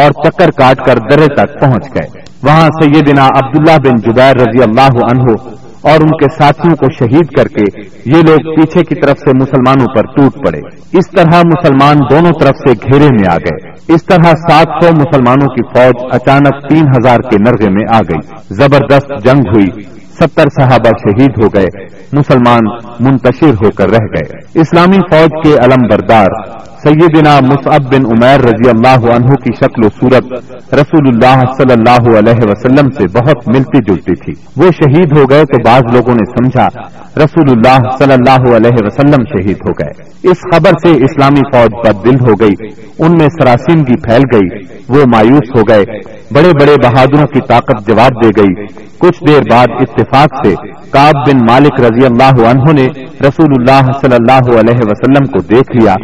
اور 0.03 0.11
چکر 0.11 0.49
کاٹ 0.51 0.77
کر 0.85 0.97
درے 1.11 1.25
تک 1.25 1.59
پہنچ 1.59 1.85
گئے۔ 1.95 2.21
وہاں 2.43 2.69
سیدنا 2.81 3.25
عبداللہ 3.25 3.89
بن 3.89 3.95
جبیر 3.95 4.35
رضی 4.35 4.63
اللہ 4.63 5.11
عنہ 5.11 5.57
اور 5.89 6.01
ان 6.01 6.07
کے 6.07 6.35
ساتھیوں 6.37 6.75
کو 6.75 6.85
شہید 6.99 7.27
کر 7.37 7.47
کے 7.47 7.81
یہ 8.05 8.15
لوگ 8.15 8.55
پیچھے 8.55 8.83
کی 8.83 8.95
طرف 8.95 9.17
سے 9.17 9.31
مسلمانوں 9.41 9.85
پر 9.95 10.01
ٹوٹ 10.01 10.47
پڑے۔ 10.47 10.59
اس 10.97 11.11
طرح 11.11 11.41
مسلمان 11.45 11.97
دونوں 12.09 12.31
طرف 12.39 12.55
سے 12.57 12.71
گھیرے 12.71 13.05
میں 13.05 13.31
آ 13.31 13.37
گئے۔ 13.37 13.93
اس 13.93 14.03
طرح 14.03 14.23
سات 14.23 14.83
سو 14.83 14.89
مسلمانوں 14.95 15.47
کی 15.47 15.63
فوج 15.63 16.09
اچانک 16.11 16.69
تین 16.69 16.87
ہزار 16.87 17.17
کے 17.17 17.37
نرغے 17.39 17.69
میں 17.69 17.95
آ 17.95 17.99
گئی۔ 17.99 18.19
زبردست 18.49 19.25
جنگ 19.25 19.39
ہوئی۔ 19.39 19.96
ستر 20.19 20.43
صحابہ 20.55 20.89
شہید 20.89 21.43
ہو 21.43 21.47
گئے، 21.47 21.85
مسلمان 22.13 22.61
منتشر 22.99 23.65
ہو 23.65 23.71
کر 23.71 23.89
رہ 23.89 24.05
گئے۔ 24.05 24.61
اسلامی 24.61 24.97
فوج 24.97 25.29
کے 25.43 25.53
علم 25.53 25.87
بردار 25.91 26.27
سیدنا 26.83 27.39
مصعب 27.39 27.81
بن 27.81 28.05
عمیر 28.05 28.39
رضی 28.39 28.69
اللہ 28.69 29.15
عنہ 29.15 29.27
کی 29.27 29.55
شکل 29.55 29.85
و 29.85 29.89
صورت 29.89 30.23
رسول 30.73 31.07
اللہ 31.07 31.41
صلی 31.57 31.73
اللہ 31.73 32.17
علیہ 32.17 32.47
وسلم 32.49 32.89
سے 32.89 33.03
بہت 33.17 33.47
ملتی 33.47 33.83
جلتی 33.87 34.15
تھی۔ 34.15 34.33
وہ 34.57 34.63
شہید 34.63 35.17
ہو 35.17 35.29
گئے 35.29 35.45
تو 35.45 35.63
بعض 35.65 35.81
لوگوں 35.93 36.15
نے 36.15 36.31
سمجھا 36.31 36.67
رسول 37.17 37.51
اللہ 37.51 37.89
صلی 37.99 38.13
اللہ 38.13 38.55
علیہ 38.55 38.77
وسلم 38.81 39.23
شہید 39.23 39.57
ہو 39.65 39.71
گئے۔ 39.71 40.03
اس 40.23 40.37
خبر 40.53 40.71
سے 40.83 40.91
اسلامی 41.05 41.41
فوج 41.53 41.87
پر 41.87 42.09
دل 42.09 42.15
ہو 42.15 42.33
گئی۔ 42.33 42.67
ان 42.99 43.11
میں 43.11 43.27
سراسیمگی 43.27 43.95
پھیل 44.01 44.21
گئی۔ 44.33 44.77
وہ 44.89 45.05
مایوس 45.05 45.57
ہو 45.57 45.61
گئے۔ 45.69 46.16
بڑے 46.31 46.49
بڑے 46.59 46.75
بہادروں 46.83 47.25
کی 47.25 47.39
طاقت 47.47 47.87
جواب 47.87 48.23
دے 48.23 48.41
گئی۔ 48.41 48.65
کچھ 48.97 49.23
دیر 49.27 49.41
بعد 49.51 49.67
اتفاق 49.79 50.45
سے 50.45 50.55
کاب 50.89 51.13
بن 51.27 51.37
مالک 51.49 51.81
رضی 51.81 52.05
اللہ 52.05 52.49
عنہ 52.49 52.71
نے 52.71 52.87
رسول 53.27 53.53
اللہ 53.59 53.91
صلی 54.01 54.15
اللہ 54.15 54.59
علیہ 54.59 54.79
وسلم 54.81 55.25
کو 55.25 55.39
دیکھ 55.39 55.77
لیا۔ 55.77 55.95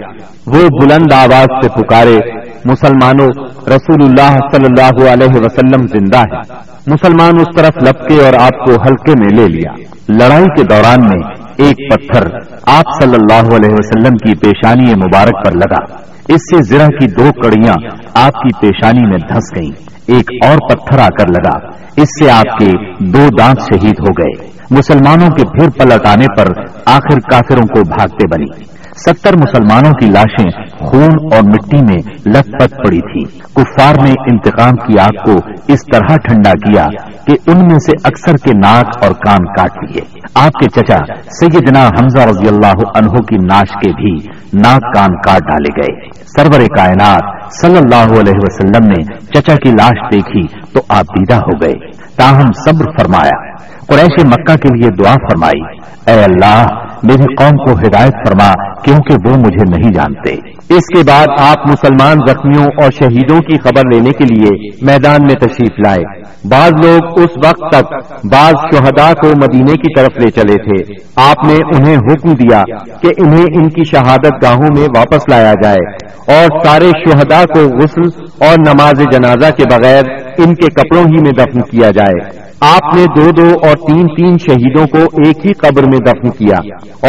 وہ 0.47 0.67
بلند 0.81 1.13
آواز 1.13 1.65
سے 1.65 1.81
پکارے، 1.81 2.17
مسلمانوں، 2.65 3.27
رسول 3.67 4.03
اللہ 4.03 4.37
صلی 4.51 4.65
اللہ 4.65 5.09
علیہ 5.09 5.41
وسلم 5.41 5.87
زندہ 5.87 6.19
ہے 6.19 6.41
مسلمان 6.87 7.31
اس 7.39 7.55
طرف 7.55 7.83
لپکے 7.83 8.25
اور 8.25 8.33
آپ 8.33 8.65
کو 8.65 8.71
ہلکے 8.71 9.13
میں 9.19 9.29
لے 9.35 9.47
لیا۔ 9.47 9.71
لڑائی 10.09 10.45
کے 10.45 10.63
دوران 10.63 11.05
میں 11.05 11.29
ایک 11.57 11.93
پتھر 11.93 12.27
آپ 12.67 13.03
صلی 13.03 13.15
اللہ 13.15 13.55
علیہ 13.55 13.73
وسلم 13.73 14.15
کی 14.15 14.35
پیشانی 14.35 14.93
مبارک 14.93 15.45
پر 15.45 15.51
لگا۔ 15.51 15.97
اس 16.27 16.41
سے 16.41 16.61
زرہ 16.61 16.87
کی 16.87 17.07
دو 17.07 17.31
کڑیاں 17.43 17.73
آپ 18.13 18.33
کی 18.33 18.49
پیشانی 18.59 19.09
میں 19.09 19.17
دھس 19.17 19.55
گئیں۔ 19.55 19.92
ایک 20.07 20.45
اور 20.45 20.57
پتھر 20.69 20.99
آ 20.99 21.07
کر 21.07 21.27
لگا۔ 21.27 21.67
اس 21.97 22.07
سے 22.19 22.31
آپ 22.31 22.57
کے 22.59 22.71
دو 22.99 23.27
دانت 23.39 23.59
شہید 23.59 23.99
ہو 23.99 24.23
گئے۔ 24.23 24.47
مسلمانوں 24.71 25.29
کے 25.29 25.43
پھر 25.43 25.69
پلٹ 25.69 26.05
آنے 26.05 26.25
پر 26.37 26.47
آخر 26.85 27.19
کافروں 27.19 27.65
کو 27.67 27.81
بھاگتے 27.81 28.27
بنی۔ 28.27 28.63
ستر 28.97 29.35
مسلمانوں 29.35 29.91
کی 29.91 30.05
لاشیں 30.05 30.51
خون 30.79 31.33
اور 31.33 31.43
مٹی 31.43 31.77
میں 31.77 32.29
لت 32.29 32.51
پت 32.59 32.77
پڑی 32.85 32.99
تھی۔ 32.99 33.39
کفار 33.55 33.95
نے 34.03 34.11
انتقام 34.11 34.75
کی 34.75 34.99
آگ 34.99 35.25
کو 35.25 35.49
اس 35.67 35.79
طرح 35.93 36.17
ٹھنڈا 36.17 36.51
کیا 36.51 36.85
کہ 37.27 37.51
ان 37.51 37.57
میں 37.57 37.79
سے 37.79 37.91
اکثر 38.03 38.31
کے 38.31 38.51
ناک 38.57 39.03
اور 39.03 39.11
کان 39.11 39.45
کاٹ 39.45 39.83
لیے۔ 39.83 40.01
آپ 40.35 40.51
کے 40.51 40.69
چچا 40.69 40.97
سیدنا 41.15 41.87
حمزہ 41.87 42.19
رضی 42.19 42.47
اللہ 42.47 42.97
عنہ 42.97 43.09
کی 43.09 43.35
ناش 43.35 43.71
کے 43.83 43.91
بھی 43.91 44.27
ناک 44.53 44.95
کان 44.95 45.15
کاٹ 45.15 45.41
ڈالے 45.41 45.81
گئے۔ 45.81 46.09
سرور 46.37 46.67
کائنات 46.77 47.53
صلی 47.53 47.77
اللہ 47.77 48.19
علیہ 48.19 48.33
وسلم 48.35 48.87
نے 48.87 49.03
چچا 49.03 49.55
کی 49.55 49.69
لاش 49.69 50.13
دیکھی 50.13 50.47
تو 50.73 50.81
آپ 50.89 51.05
دیدہ 51.05 51.35
ہو 51.35 51.61
گئے۔ 51.61 51.91
تاہم 52.15 52.51
صبر 52.65 52.85
فرمایا۔ 52.85 53.55
قریش 53.87 54.25
مکہ 54.25 54.55
کے 54.55 54.77
لیے 54.77 54.89
دعا 54.89 55.13
فرمائی۔ 55.13 55.77
اے 56.07 56.23
اللہ 56.23 56.65
میری 57.03 57.35
قوم 57.35 57.65
کو 57.65 57.71
ہدایت 57.71 58.13
فرما، 58.27 58.81
کیونکہ 58.81 59.29
وہ 59.29 59.35
مجھے 59.37 59.79
نہیں 59.79 59.91
جانتے۔ 59.91 60.33
اس 60.75 60.87
کے 60.95 61.01
بعد 61.07 61.27
آپ 61.39 61.69
مسلمان 61.69 62.17
زخمیوں 62.27 62.83
اور 62.83 62.91
شہیدوں 62.91 63.39
کی 63.39 63.57
خبر 63.57 63.81
لینے 63.93 64.09
کے 64.09 64.23
لیے 64.23 64.69
میدان 64.81 65.17
میں 65.21 65.35
تشریف 65.35 65.79
لائے۔ 65.87 66.21
بعض 66.49 66.71
لوگ 66.85 67.19
اس 67.19 67.29
وقت 67.45 67.75
تک 67.75 67.93
بعض 68.31 68.53
شہداء 68.75 69.13
کو 69.13 69.27
مدینے 69.27 69.73
کی 69.73 69.95
طرف 69.95 70.17
لے 70.17 70.31
چلے 70.31 70.55
تھے۔ 70.55 70.93
آپ 71.15 71.47
نے 71.47 71.55
انہیں 71.77 71.97
حکم 71.97 72.31
دیا 72.31 72.63
کہ 73.01 73.09
انہیں 73.17 73.45
ان 73.55 73.69
کی 73.69 73.83
شہادت 73.83 74.43
گاہوں 74.43 74.67
میں 74.77 74.87
واپس 74.97 75.29
لایا 75.29 75.53
جائے 75.63 76.13
اور 76.37 76.65
سارے 76.65 76.89
شہداء 77.05 77.43
کو 77.43 77.59
غسل 77.59 78.23
اور 78.45 78.55
نماز 78.67 79.03
جنازہ 79.11 79.51
کے 79.51 79.63
بغیر 79.71 80.03
ان 80.37 80.53
کے 80.55 80.67
کپڑوں 80.67 81.03
ہی 81.03 81.21
میں 81.21 81.31
دفن 81.31 81.61
کیا 81.61 81.91
جائے۔ 81.91 82.42
آپ 82.61 82.95
نے 82.95 83.05
دو 83.15 83.31
دو 83.31 83.47
اور 83.63 83.75
تین 83.87 84.07
تین 84.07 84.37
شہیدوں 84.37 84.87
کو 84.87 84.97
ایک 84.97 85.45
ہی 85.45 85.53
قبر 85.53 85.83
میں 85.83 85.97
دفن 85.97 86.29
کیا 86.29 86.57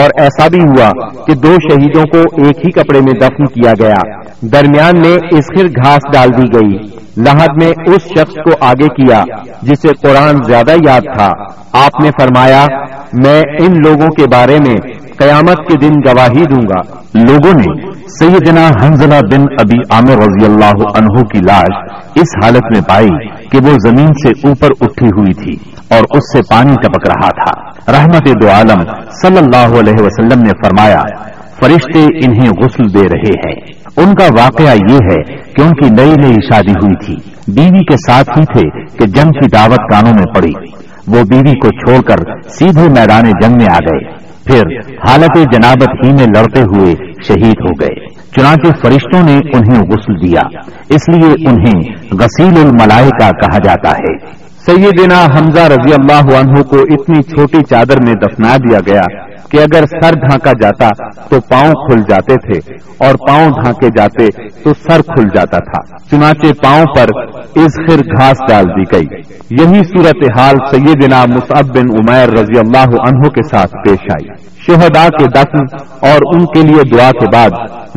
اور 0.01 0.11
ایسا 0.19 0.49
بھی 0.49 0.59
ہوا 0.59 0.91
کہ 1.25 1.35
دو 1.35 1.55
شہیدوں 1.55 2.03
کو 2.03 2.47
ایک 2.47 2.67
ہی 2.67 2.71
کپڑے 2.71 3.01
میں 3.01 3.13
دفن 3.13 3.45
کیا 3.45 3.73
گیا۔ 3.81 4.21
درمیان 4.41 5.01
میں 5.01 5.17
اسخر 5.31 5.67
گھاس 5.67 6.01
ڈال 6.13 6.29
دی 6.29 6.47
گئی۔ 6.55 6.79
لہد 7.17 7.63
میں 7.63 7.73
اس 7.87 8.03
شخص 8.03 8.35
کو 8.35 8.51
آگے 8.61 8.89
کیا 8.89 9.25
جسے 9.63 9.89
قرآن 10.03 10.43
زیادہ 10.43 10.73
یاد 10.87 11.01
تھا۔ 11.01 11.31
آپ 11.73 12.05
نے 12.05 12.11
فرمایا، 12.21 12.67
میں 13.13 13.41
ان 13.41 13.73
لوگوں 13.85 14.07
کے 14.07 14.27
بارے 14.33 14.59
میں 14.67 14.77
قیامت 15.19 15.57
کے 15.57 15.77
دن 15.79 15.93
گواہی 16.07 16.45
دوں 16.45 16.63
گا۔ 16.63 16.81
لوگوں 17.15 17.53
نے 17.53 17.94
سیدنا 18.09 18.69
حنزلہ 18.83 19.15
بن 19.33 19.41
ابی 19.41 19.77
عامر 19.91 20.23
رضی 20.23 20.45
اللہ 20.45 20.99
عنہ 20.99 21.23
کی 21.23 21.39
لاش 21.39 21.93
اس 22.15 22.45
حالت 22.45 22.65
میں 22.65 22.81
پائی 22.89 23.29
کہ 23.49 23.59
وہ 23.59 23.73
زمین 23.87 24.07
سے 24.07 24.49
اوپر 24.49 24.69
اٹھی 24.81 25.07
ہوئی 25.07 25.33
تھی 25.33 25.71
اور 25.91 25.99
اس 25.99 26.33
سے 26.33 26.39
پانی 26.51 26.75
ٹپک 26.75 27.09
رہا 27.09 27.29
تھا۔ 27.29 27.65
رحمت 27.93 28.43
دو 28.43 28.49
عالم 28.49 28.83
صلی 29.11 29.39
اللہ 29.39 29.81
علیہ 29.81 30.03
وسلم 30.03 30.43
نے 30.43 30.51
فرمایا، 30.51 31.03
فرشتے 31.61 32.05
انہیں 32.05 32.51
غسل 32.63 32.95
دے 32.95 33.03
رہے 33.03 33.49
ہیں۔ 33.49 33.73
ان 33.97 34.15
کا 34.15 34.25
واقعہ 34.25 34.75
یہ 34.91 34.97
ہے 34.97 35.37
کہ 35.53 35.63
ان 35.63 35.71
کی 35.71 35.91
نئی 35.91 36.15
نئی 36.15 36.35
شادی 36.35 36.73
ہوئی 36.73 37.07
تھی۔ 37.07 37.15
بیوی 37.55 37.85
کے 37.85 37.97
ساتھ 37.97 38.39
ہی 38.39 38.45
تھے 38.45 38.83
کہ 38.97 39.07
جنگ 39.07 39.31
کی 39.31 39.47
دعوت 39.47 39.93
کانوں 39.93 40.13
میں 40.15 40.35
پڑی۔ 40.35 40.71
وہ 41.07 41.23
بیوی 41.23 41.55
کو 41.55 41.69
چھوڑ 41.69 42.03
کر 42.03 42.49
سیدھے 42.49 42.89
میدان 42.89 43.23
جنگ 43.43 43.57
میں 43.57 43.67
آ 43.73 43.79
گئے۔ 43.79 44.24
پھر 44.47 44.63
حالت 45.09 45.37
جنابت 45.37 46.05
ہی 46.05 46.13
میں 46.13 46.27
لڑتے 46.37 46.63
ہوئے 46.63 46.93
شہید 47.29 47.55
ہو 47.61 47.71
گئے۔ 47.81 48.07
چنانچہ 48.07 48.67
فرشتوں 48.83 49.23
نے 49.23 49.33
انہیں 49.33 49.83
غسل 49.83 50.27
دیا۔ 50.27 50.41
اس 50.91 51.09
لیے 51.09 51.51
انہیں 51.51 51.93
غسیل 52.13 52.59
الملائکہ 52.59 53.31
کہا 53.31 53.59
جاتا 53.59 53.91
ہے۔ 53.91 54.45
سیدنا 54.67 55.25
حمزہ 55.25 55.61
رضی 55.61 55.93
اللہ 55.93 56.37
عنہ 56.37 56.63
کو 56.63 56.77
اتنی 56.77 57.23
چھوٹی 57.23 57.59
چادر 57.71 57.97
میں 58.07 58.15
دفنا 58.15 58.57
دیا 58.57 58.79
گیا 58.87 59.34
کہ 59.51 59.57
اگر 59.57 59.85
سر 59.87 60.11
ڈھانکا 60.15 60.53
جاتا 60.63 60.89
تو 61.29 61.41
پاؤں 61.41 61.73
کھل 61.73 62.01
جاتے 62.01 62.37
تھے 62.37 62.75
اور 62.99 63.15
پاؤں 63.29 63.51
ڈھانکے 63.51 63.89
جاتے 63.89 64.27
تو 64.65 64.71
سر 64.89 65.03
کھل 65.03 65.29
جاتا 65.35 65.59
تھا۔ 65.59 65.97
چنانچہ 66.11 66.53
پاؤں 66.63 66.85
پر 66.97 67.07
ازخر 67.57 67.99
گھاس 67.99 68.37
ڈال 68.49 68.65
دی 68.65 68.97
گئی۔ 68.97 69.21
یہی 69.51 69.85
صورت 69.85 70.39
حال 70.39 70.55
سیدنا 70.71 71.25
مصعب 71.25 71.77
بن 71.77 71.85
عمیر 71.91 72.29
رضی 72.29 72.59
اللہ 72.59 73.09
عنہ 73.09 73.29
کے 73.29 73.43
ساتھ 73.43 73.73
پیش 73.73 73.99
آئی۔ 74.13 74.55
شہداء 74.67 75.09
کے 75.19 75.25
دفن 75.25 75.77
اور 76.01 76.35
ان 76.35 76.47
کے 76.47 76.63
لیے 76.63 76.97
دعا 76.97 77.11
کے 77.11 77.27
بعد 77.33 77.51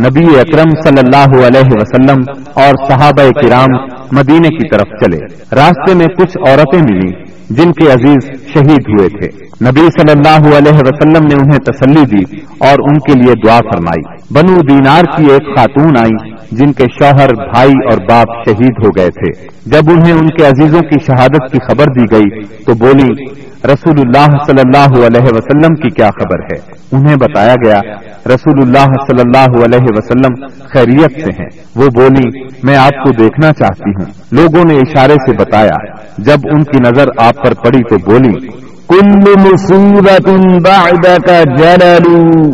نبی 0.05 0.39
اکرم 0.39 0.69
صلی 0.83 1.01
اللہ 1.05 1.47
علیہ 1.47 1.69
وسلم 1.71 2.21
اور 2.53 2.89
صحابہ 2.89 3.41
کرام 3.41 3.85
مدینے 4.11 4.49
کی 4.49 4.69
طرف 4.69 5.05
چلے۔ 5.05 5.17
راستے 5.55 5.95
میں 5.95 6.05
کچھ 6.05 6.37
عورتیں 6.47 6.79
ملی 6.79 7.26
جن 7.49 7.71
کے 7.71 7.91
عزیز 7.91 8.29
شہید 8.53 8.83
ہوئے 8.87 9.09
تھے۔ 9.09 9.27
نبی 9.65 9.81
صلی 9.81 10.11
اللہ 10.11 10.57
علیہ 10.57 10.79
وسلم 10.85 11.27
نے 11.27 11.35
انہیں 11.35 11.59
تسلی 11.59 12.05
دی 12.05 12.41
اور 12.57 12.75
ان 12.79 12.99
کے 12.99 13.19
لیے 13.19 13.33
دعا 13.45 13.59
فرمائی۔ 13.59 14.17
بنو 14.33 14.61
دینار 14.61 15.03
کی 15.17 15.31
ایک 15.31 15.57
خاتون 15.57 15.97
آئی 15.97 16.31
جن 16.51 16.73
کے 16.73 16.83
شوہر، 16.83 17.33
بھائی 17.33 17.71
اور 17.91 17.97
باپ 18.09 18.49
شہید 18.49 18.85
ہو 18.85 18.89
گئے 18.97 19.09
تھے۔ 19.09 19.43
جب 19.65 19.91
انہیں 19.91 20.13
ان 20.13 20.27
کے 20.27 20.45
عزیزوں 20.45 20.81
کی 20.81 20.99
شہادت 21.07 21.51
کی 21.51 21.57
خبر 21.67 21.85
دی 21.85 22.03
گئی 22.11 22.43
تو 22.43 22.73
بولی 22.73 23.25
رسول 23.65 23.95
اللہ 23.99 24.25
صلی 24.47 24.61
اللہ 24.65 25.05
علیہ 25.05 25.23
وسلم 25.23 25.75
کی 25.75 25.89
کیا 25.89 26.07
خبر 26.07 26.39
ہے؟ 26.39 26.71
انہیں 26.91 27.15
بتایا 27.15 27.55
گیا، 27.65 27.79
رسول 28.25 28.61
اللہ 28.61 28.85
صلی 29.07 29.21
اللہ 29.25 29.65
علیہ 29.65 29.87
وسلم 29.89 30.45
خیریت 30.73 31.25
سے 31.25 31.31
ہیں۔ 31.31 31.49
وہ 31.75 31.87
بولی، 31.95 32.43
میں 32.63 32.77
آپ 32.77 33.03
کو 33.03 33.11
دیکھنا 33.11 33.53
چاہتی 33.53 33.89
ہوں۔ 33.89 34.05
لوگوں 34.31 34.63
نے 34.67 34.75
اشارے 34.77 35.13
سے 35.13 35.37
بتایا، 35.37 35.91
جب 36.17 36.37
ان 36.51 36.63
کی 36.63 36.79
نظر 36.79 37.07
آپ 37.17 37.35
پر 37.35 37.53
پڑی 37.53 37.79
تو 37.89 38.11
بولی، 38.11 38.47
کل 38.89 39.33
مصیبت 39.51 40.29
بعدک 40.67 41.29
جلل۔ 41.57 42.51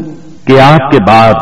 کہ 0.48 0.60
آپ 0.60 0.92
کے 0.92 0.98
بعد 1.08 1.34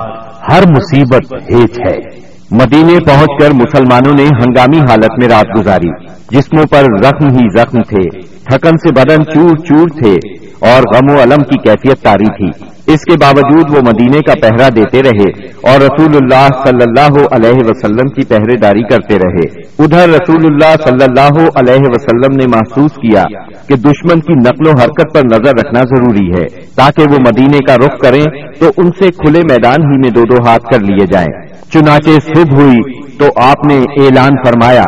ہر 0.51 0.63
مصیبت 0.69 1.33
ہیچ 1.33 1.79
ہے۔ 1.79 2.21
مدینے 2.51 2.93
پہنچ 3.05 3.43
کر 3.43 3.51
مسلمانوں 3.53 4.13
نے 4.13 4.23
ہنگامی 4.23 4.79
حالت 4.79 5.11
میں 5.19 5.27
رات 5.27 5.59
گزاری، 5.59 6.05
جسموں 6.31 6.63
پر 6.71 7.03
زخم 7.03 7.27
ہی 7.27 7.57
زخم 7.57 7.81
تھے۔ 7.81 8.30
تھکن 8.51 8.77
سے 8.77 8.91
بدن 8.91 9.23
چور 9.33 9.55
چور 9.55 9.87
تھے 9.87 10.15
اور 10.59 10.81
غم 10.95 11.15
و 11.15 11.21
علم 11.23 11.43
کی 11.43 11.57
کیفیت 11.57 12.01
تاری 12.01 12.25
تھی۔ 12.25 12.71
اس 12.93 12.99
کے 12.99 13.17
باوجود 13.17 13.77
وہ 13.77 13.81
مدینے 13.81 14.19
کا 14.19 14.33
پہرا 14.41 14.69
دیتے 14.75 15.01
رہے 15.03 15.47
اور 15.71 15.81
رسول 15.81 16.15
اللہ 16.15 16.47
صلی 16.65 16.83
اللہ 16.87 17.25
علیہ 17.31 17.61
وسلم 17.69 18.09
کی 18.09 18.23
پہرے 18.25 18.57
داری 18.57 18.83
کرتے 18.83 19.15
رہے۔ 19.15 19.61
ادھر 19.79 20.09
رسول 20.09 20.45
اللہ 20.45 20.75
صلی 20.83 21.03
اللہ 21.03 21.49
علیہ 21.55 21.83
وسلم 21.83 22.35
نے 22.35 22.45
محسوس 22.45 22.91
کیا 22.91 23.23
کہ 23.67 23.75
دشمن 23.75 24.19
کی 24.19 24.33
نقل 24.33 24.67
و 24.67 24.71
حرکت 24.71 25.13
پر 25.13 25.21
نظر 25.25 25.53
رکھنا 25.53 25.79
ضروری 25.79 26.29
ہے۔ 26.29 26.45
تاکہ 26.75 27.03
وہ 27.11 27.17
مدینے 27.19 27.57
کا 27.57 27.75
رخ 27.75 27.99
کریں 27.99 28.23
تو 28.59 28.71
ان 28.77 28.87
سے 28.99 29.07
کھلے 29.11 29.39
میدان 29.39 29.81
ہی 29.81 29.97
میں 29.97 30.09
دو 30.09 30.21
دو 30.21 30.49
ہاتھ 30.49 30.63
کر 30.63 30.79
لیے 30.79 31.05
جائیں۔ 31.11 31.45
چنانچہ 31.71 32.09
صبح 32.09 32.61
ہوئی 32.61 33.03
تو 33.17 33.25
آپ 33.35 33.65
نے 33.71 33.77
اعلان 33.77 34.31
فرمایا، 34.45 34.85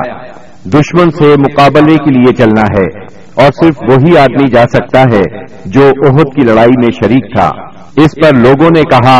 دشمن 0.66 1.10
سے 1.10 1.36
مقابلے 1.40 1.96
کے 1.96 2.20
لیے 2.20 2.34
چلنا 2.34 2.62
ہے۔ 2.62 3.03
اور 3.36 3.52
صرف 3.64 3.76
وہی 3.82 4.18
آدمی 4.18 4.48
جا 4.52 4.64
سکتا 4.74 5.02
ہے 5.02 5.46
جو 5.66 5.90
عہد 5.90 6.36
کی 6.36 6.42
لڑائی 6.42 6.86
میں 6.86 6.90
شریک 7.04 7.36
تھا۔ 7.36 7.50
اس 7.98 8.12
پر 8.24 8.38
لوگوں 8.38 8.70
نے 8.76 8.82
کہا، 8.82 9.20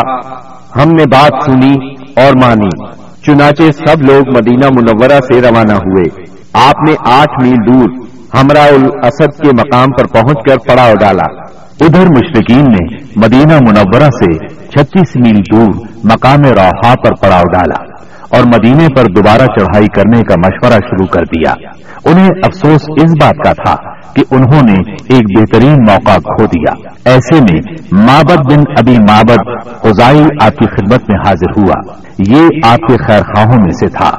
ہم 0.76 0.90
نے 0.90 1.04
بات 1.12 1.44
سنی 1.46 1.74
اور 2.16 2.34
مانی۔ 2.44 2.88
چنانچہ 3.26 3.72
سب 3.72 4.02
لوگ 4.02 4.38
مدینہ 4.38 4.66
منورہ 4.66 5.20
سے 5.20 5.42
روانہ 5.42 5.74
ہوئے۔ 5.74 6.24
آپ 6.54 6.90
نے 6.90 6.96
آٹھ 7.06 7.44
میل 7.44 7.74
دور 7.74 7.90
ہمراہ 8.34 8.68
الاسد 8.68 9.42
کے 9.42 9.50
مقام 9.50 9.88
پر 9.92 10.06
پہنچ 10.08 10.38
کر 10.50 10.58
پڑاؤ 10.58 10.94
ڈالا۔ 11.00 11.42
ادھر 11.82 12.06
مشرقین 12.06 12.64
نے 12.64 12.96
مدینہ 13.16 13.54
منورہ 13.54 14.10
سے 14.10 14.48
چھتیس 14.48 15.16
میل 15.16 15.38
دور 15.38 15.88
مقام 16.04 16.40
روحا 16.40 16.94
پر 17.04 17.12
پڑاؤ 17.22 17.44
ڈالا۔ 17.54 17.93
اور 18.34 18.44
مدینے 18.44 18.88
پر 18.96 19.04
دوبارہ 19.04 19.46
چڑھائی 19.46 19.88
کرنے 19.88 20.22
کا 20.22 20.36
مشورہ 20.38 20.80
شروع 20.80 21.08
کر 21.08 21.22
دیا۔ 21.22 21.54
انہیں 22.06 22.30
افسوس 22.44 22.82
اس 23.04 23.12
بات 23.12 23.36
کا 23.46 23.54
تھا 23.54 23.76
کہ 24.14 24.24
انہوں 24.32 24.62
نے 24.70 24.92
ایک 25.10 25.40
بہترین 25.40 25.74
موقع 25.74 26.20
کھو 26.20 26.46
دیا۔ 26.46 26.74
ایسے 27.06 27.36
میں 27.36 27.62
مابد 27.92 28.54
بن 28.54 28.64
ابھی 28.78 28.98
مابد 28.98 29.40
خزائی 29.66 30.24
آپ 30.42 30.58
کی 30.58 30.66
خدمت 30.66 31.10
میں 31.10 31.20
حاضر 31.28 31.60
ہوا۔ 31.60 31.98
یہ 32.20 32.48
آپ 32.66 32.78
کے 32.78 32.98
خیر 33.08 33.22
خواہوں 33.22 33.58
میں 33.64 33.72
سے 33.72 33.88
تھا۔ 33.88 34.12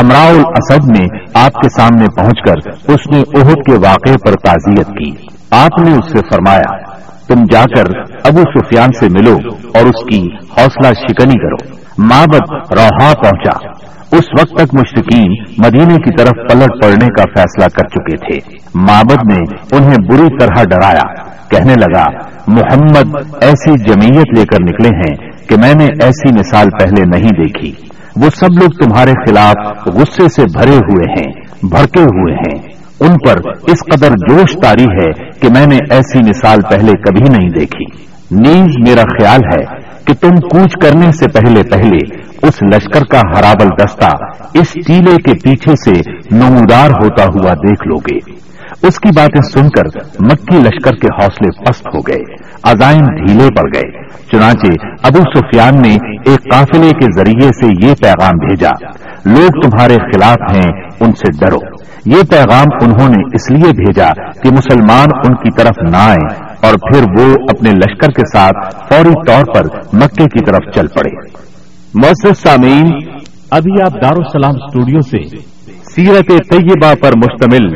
ہمراہ 0.00 0.28
الاسد 0.28 0.88
نے 0.88 1.06
آپ 1.34 1.52
کے 1.54 1.68
سامنے 1.68 2.04
پہنچ 2.16 2.50
کر 2.50 2.70
اس 2.92 3.00
نے 3.12 3.18
عہد 3.18 3.66
کے 3.66 3.72
واقعے 3.72 4.14
پر 4.26 4.32
تعزیت 4.44 4.86
کی۔ 4.86 5.26
آپ 5.50 5.80
نے 5.80 5.90
اس 5.90 6.12
سے 6.12 6.18
فرمایا، 6.18 6.92
تم 7.28 7.44
جا 7.52 7.64
کر 7.76 7.84
ابو 8.24 8.42
سفیان 8.42 8.88
سے 9.00 9.08
ملو 9.08 9.36
اور 9.74 9.86
اس 9.86 10.04
کی 10.10 10.28
حوصلہ 10.58 10.88
شکنی 10.88 11.34
کرو۔ 11.34 11.87
مابد 11.98 12.52
روحا 12.52 13.12
پہنچا۔ 13.14 13.68
اس 14.16 14.24
وقت 14.40 14.50
تک 14.50 14.74
مشرقین 14.74 15.32
مدینے 15.58 15.94
کی 15.94 16.10
طرف 16.16 16.30
پلٹ 16.30 16.82
پڑنے 16.82 17.06
کا 17.06 17.24
فیصلہ 17.36 17.64
کر 17.64 17.88
چکے 17.88 18.16
تھے۔ 18.16 18.56
مابد 18.74 19.32
نے 19.32 19.76
انہیں 19.76 20.08
بری 20.08 20.38
طرح 20.40 20.64
ڈرایا۔ 20.64 21.22
کہنے 21.48 21.74
لگا، 21.74 22.04
محمد 22.46 23.20
ایسی 23.40 23.84
جمعیت 23.84 24.38
لے 24.38 24.44
کر 24.44 24.62
نکلے 24.62 24.88
ہیں 24.88 25.30
کہ 25.48 25.56
میں 25.56 25.74
نے 25.74 25.84
ایسی 25.84 26.38
مثال 26.38 26.66
پہلے 26.80 27.18
نہیں 27.18 27.44
دیکھی۔ 27.44 27.72
وہ 28.16 28.30
سب 28.30 28.60
لوگ 28.60 28.84
تمہارے 28.84 29.12
خلاف 29.26 29.88
غصے 29.88 30.28
سے 30.28 30.42
بھرے 30.42 30.76
ہوئے 30.76 31.12
ہیں، 31.12 31.32
بھڑکے 31.62 32.00
ہوئے 32.00 32.34
ہیں۔ 32.34 32.78
ان 33.00 33.12
پر 33.26 33.50
اس 33.72 33.78
قدر 33.80 34.08
جوش 34.28 34.52
تاری 34.62 34.84
ہے 34.84 35.30
کہ 35.40 35.48
میں 35.54 35.66
نے 35.66 35.78
ایسی 35.90 36.18
مثال 36.18 36.58
پہلے 36.70 36.92
کبھی 36.92 37.38
نہیں 37.38 37.48
دیکھی۔ 37.48 38.08
نیز 38.30 38.88
میرا 38.88 39.02
خیال 39.02 39.40
ہے 39.40 39.87
کہ 40.08 40.14
تم 40.14 40.34
کوچ 40.34 40.72
کرنے 40.82 41.12
سے 41.12 41.26
پہلے 41.28 41.62
پہلے 41.62 42.16
اس 42.42 42.62
لشکر 42.62 43.04
کا 43.04 43.20
ہرابل 43.20 43.68
دستہ 43.82 44.10
اس 44.54 44.72
ٹیلے 44.86 45.16
کے 45.16 45.32
پیچھے 45.34 45.76
سے 45.84 46.10
نمودار 46.30 46.90
ہوتا 46.90 47.24
ہوا 47.24 47.52
دیکھ 47.52 47.88
لو 47.88 47.96
گے 47.96 48.48
اس 48.82 49.00
کی 49.00 49.08
باتیں 49.16 49.40
سن 49.42 49.68
کر 49.68 50.00
مکی 50.20 50.56
لشکر 50.56 50.92
کے 50.92 51.06
حوصلے 51.06 51.64
پست 51.64 51.86
ہو 51.94 52.00
گئے، 52.00 52.34
عزائم 52.62 53.06
ڈھیلے 53.06 53.48
پڑ 53.56 53.64
گئے۔ 53.74 54.02
چنانچہ 54.32 54.72
ابو 55.02 55.18
سفیان 55.34 55.74
نے 55.74 55.94
ایک 56.26 56.52
قافلے 56.52 56.90
کے 56.90 57.06
ذریعے 57.16 57.48
سے 57.60 57.86
یہ 57.86 57.94
پیغام 58.02 58.36
بھیجا، 58.36 58.70
لوگ 59.24 59.60
تمہارے 59.60 59.94
خلاف 59.94 60.54
ہیں، 60.54 60.72
ان 61.00 61.12
سے 61.12 61.46
ڈرو۔ 61.46 61.58
یہ 62.06 62.22
پیغام 62.30 62.84
انہوں 62.84 63.08
نے 63.08 63.22
اس 63.34 63.50
لیے 63.50 63.72
بھیجا 63.72 64.08
کہ 64.42 64.50
مسلمان 64.50 65.06
ان 65.24 65.34
کی 65.34 65.50
طرف 65.56 65.90
نہ 65.90 65.96
آئے 65.96 66.47
اور 66.60 66.74
پھر 66.74 67.02
وہ 67.18 67.34
اپنے 67.48 67.70
لشکر 67.70 68.10
کے 68.10 68.38
ساتھ 68.38 68.76
فوری 68.88 69.12
طور 69.26 69.54
پر 69.54 69.62
مکے 69.92 70.24
کی 70.24 70.44
طرف 70.44 70.74
چل 70.74 70.86
پڑے۔ 70.86 71.38
محسوس 71.94 72.38
سامعین، 72.38 72.86
ابھی 73.50 73.82
آپ 73.82 73.92
دارالسلام 74.02 74.54
اسٹوڈیو 74.54 75.00
سے 75.00 75.36
سیرت 75.94 76.28
طیبہ 76.28 76.94
پر 76.94 77.10
مشتمل 77.16 77.74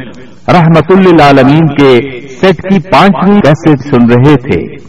رحمت 0.49 0.91
اللہ 0.91 1.51
کے 1.75 2.19
سیٹ 2.29 2.57
کی 2.57 2.79
پانچویں 2.79 3.41
کیسٹ 3.41 3.89
سن 3.91 4.11
رہے 4.11 4.37
تھے۔ 4.37 4.87